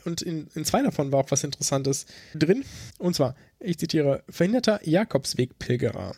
[0.04, 2.64] Und in, in zwei davon war auch was Interessantes drin.
[2.98, 6.16] Und zwar, ich zitiere, verhinderter Jakobsweg-Pilgerer.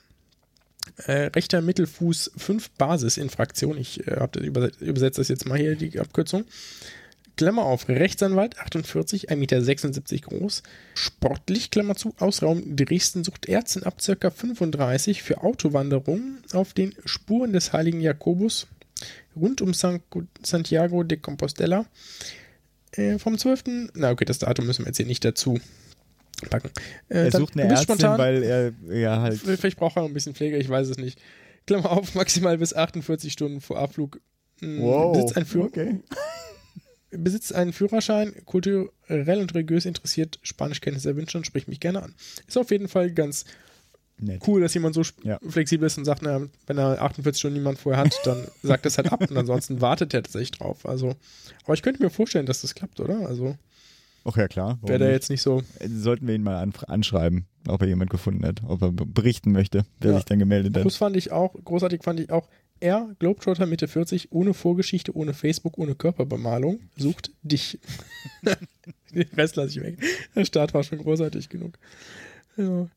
[1.05, 3.77] Äh, rechter Mittelfuß 5 Basisinfraktion.
[3.77, 6.45] Ich äh, habe überset, übersetze das jetzt mal hier, die Abkürzung.
[7.35, 10.61] Klammer auf, Rechtsanwalt, 48, 1,76 Meter groß.
[10.93, 14.29] Sportlich, Klammer zu, Ausraum Dresden sucht Ärztin ab ca.
[14.29, 18.67] 35 für Autowanderungen auf den Spuren des heiligen Jakobus
[19.35, 20.01] rund um San
[20.43, 21.85] Santiago de Compostela.
[22.95, 23.63] Äh, vom 12.
[23.95, 25.59] Na okay, das Datum müssen wir jetzt hier nicht dazu
[26.49, 26.69] packen.
[27.09, 28.17] Äh, Er sucht eine Ärztin, spontan.
[28.19, 29.39] weil er ja halt.
[29.39, 31.19] Vielleicht braucht er ein bisschen Pflege, ich weiß es nicht.
[31.65, 34.19] Klammer auf, maximal bis 48 Stunden vor Abflug.
[34.61, 35.99] mh, Besitzt, ein Führ okay.
[37.11, 42.15] besitzt einen Führerschein, kulturell und religiös interessiert, Spanischkenntnisse erwünscht und spricht mich gerne an.
[42.47, 43.45] Ist auf jeden Fall ganz
[44.19, 44.41] Nett.
[44.47, 45.39] cool, dass jemand so Ja.
[45.47, 48.97] flexibel ist und sagt, na, wenn er 48 Stunden niemand vorher hat, dann sagt das
[48.97, 50.85] halt ab und ansonsten wartet er tatsächlich drauf.
[50.85, 51.15] Also,
[51.65, 53.27] aber ich könnte mir vorstellen, dass das klappt, oder?
[53.27, 53.57] Also
[54.25, 54.79] Ach ja, klar.
[54.83, 55.63] wäre der jetzt nicht so.
[55.85, 60.11] Sollten wir ihn mal anschreiben, ob er jemand gefunden hat, ob er berichten möchte, wer
[60.11, 60.17] Ja.
[60.17, 60.83] sich dann gemeldet hat.
[60.83, 62.47] Groß fand ich auch, großartig fand ich auch,
[62.79, 67.79] er, Globetrotter Mitte 40, ohne Vorgeschichte, ohne Facebook, ohne Körperbemalung, sucht dich.
[69.13, 69.97] Den Rest lasse ich weg.
[70.35, 71.77] Der Start war schon großartig genug.
[72.57, 72.87] Ja.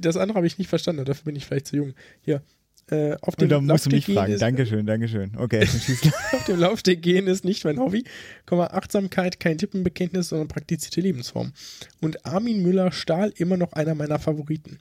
[0.00, 1.94] Das andere habe ich nicht verstanden, dafür bin ich vielleicht zu jung.
[2.22, 2.42] Hier.
[2.90, 4.32] Äh, auf dem Und da musst du Laufsteg mich gehen fragen.
[4.32, 5.32] ist- Dankeschön, Dankeschön.
[5.36, 5.62] Okay,
[6.32, 8.04] Auf dem Laufsteg gehen ist nicht mein Hobby.
[8.44, 11.52] Komma, Achtsamkeit, kein Tippenbekenntnis, sondern praktizierte Lebensform.
[12.00, 14.78] Und Armin Müller-Stahl immer noch einer meiner Favoriten.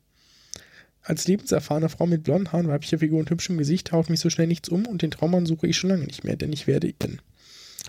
[1.04, 4.48] Als lebenserfahrene Frau mit blonden Haaren, weiblicher Figur und hübschem Gesicht haut mich so schnell
[4.48, 7.22] nichts um und den Traummann suche ich schon lange nicht mehr, denn ich werde ihn.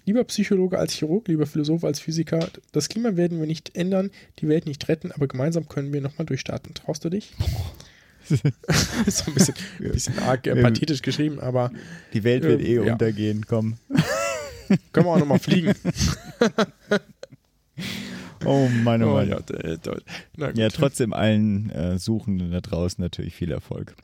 [0.05, 2.49] Lieber Psychologe als Chirurg, lieber Philosoph als Physiker.
[2.73, 4.11] Das Klima werden wir nicht ändern,
[4.41, 6.74] die Welt nicht retten, aber gemeinsam können wir nochmal durchstarten.
[6.74, 7.33] Traust du dich?
[8.29, 11.70] ist so ein bisschen, ein bisschen arg äh, pathetisch geschrieben, aber
[12.12, 12.93] Die Welt wird Ähm, eh ja.
[12.93, 13.79] untergehen, komm.
[14.93, 15.74] können wir auch nochmal fliegen.
[18.45, 19.29] Oh Mann, oh Oh, Mann.
[19.29, 19.97] ja, äh, da-
[20.37, 20.59] na gut.
[20.59, 23.95] Ja, trotzdem allen äh, Suchenden da draußen natürlich viel Erfolg.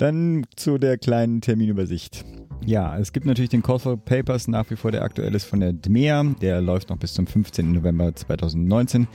[0.00, 2.24] Dann zu der kleinen Terminübersicht.
[2.64, 5.60] Ja, es gibt natürlich den Call for Papers nach wie vor, der aktuell ist von
[5.60, 6.24] der DMEA.
[6.40, 7.72] Der läuft noch bis zum 15.
[7.72, 9.06] November 2019.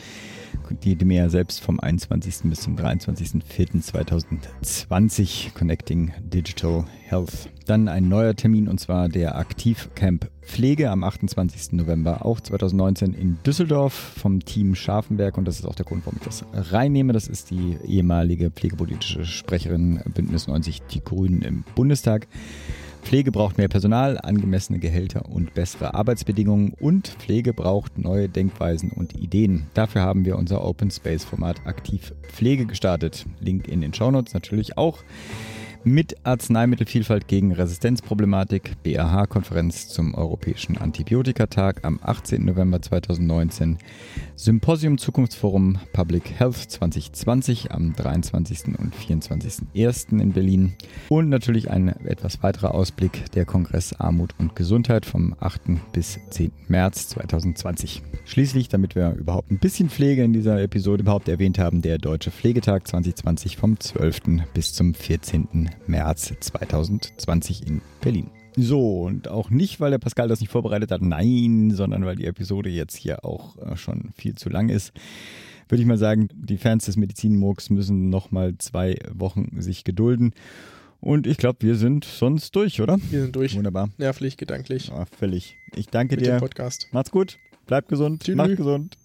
[0.83, 2.41] Die DMEA selbst vom 21.
[2.43, 7.49] bis zum 23.04.2020 Connecting Digital Health.
[7.65, 11.73] Dann ein neuer Termin und zwar der Aktivcamp Pflege am 28.
[11.73, 16.19] November auch 2019 in Düsseldorf vom Team Scharfenberg und das ist auch der Grund, warum
[16.19, 17.13] ich das reinnehme.
[17.13, 22.27] Das ist die ehemalige pflegepolitische Sprecherin Bündnis 90 Die Grünen im Bundestag.
[23.01, 29.15] Pflege braucht mehr Personal, angemessene Gehälter und bessere Arbeitsbedingungen und Pflege braucht neue Denkweisen und
[29.15, 29.67] Ideen.
[29.73, 33.25] Dafür haben wir unser Open Space Format Aktiv Pflege gestartet.
[33.39, 35.03] Link in den Shownotes natürlich auch.
[35.87, 42.43] Mit Arzneimittelvielfalt gegen Resistenzproblematik, BAH-Konferenz zum Europäischen Antibiotikatag am 18.
[42.43, 43.77] November 2019,
[44.37, 48.77] Symposium Zukunftsforum Public Health 2020 am 23.
[48.77, 50.19] und 24.01.
[50.19, 50.75] in Berlin
[51.07, 55.61] und natürlich ein etwas weiterer Ausblick der Kongress Armut und Gesundheit vom 8.
[55.93, 56.51] bis 10.
[56.67, 58.03] März 2020.
[58.25, 62.31] Schließlich, damit wir überhaupt ein bisschen Pflege in dieser Episode überhaupt erwähnt haben, der Deutsche
[62.31, 64.43] Pflegetag 2020 vom 12.
[64.53, 65.69] bis zum 14.
[65.87, 68.29] März 2020 in Berlin.
[68.57, 72.25] So, und auch nicht, weil der Pascal das nicht vorbereitet hat, nein, sondern weil die
[72.25, 74.93] Episode jetzt hier auch äh, schon viel zu lang ist.
[75.67, 80.33] Würde ich mal sagen, die Fans des Medizinmurks müssen nochmal zwei Wochen sich gedulden.
[81.01, 82.97] Und ich glaube, wir sind sonst durch, oder?
[83.09, 83.55] Wir sind durch.
[83.55, 83.89] Wunderbar.
[83.97, 84.87] Nervlich, gedanklich.
[84.87, 85.57] Ja, völlig.
[85.75, 86.39] Ich danke mit dem dir.
[86.39, 86.87] Podcast.
[86.91, 87.37] Macht's gut.
[87.65, 88.23] Bleibt gesund.
[88.23, 88.35] Tschüss.
[88.35, 88.97] Macht gesund.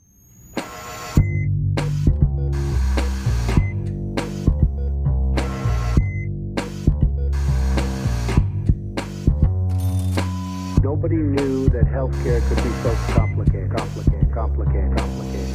[10.82, 15.54] Nobody knew that healthcare could be so complicated, complicated, complicated, complicated,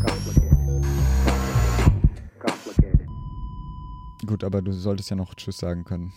[0.00, 0.54] complicated, complicated,
[2.38, 3.08] complicated.
[4.24, 6.12] Gut, aber du solltest ja noch Tschüss sagen können.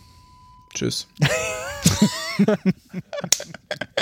[0.72, 1.08] Tschüss.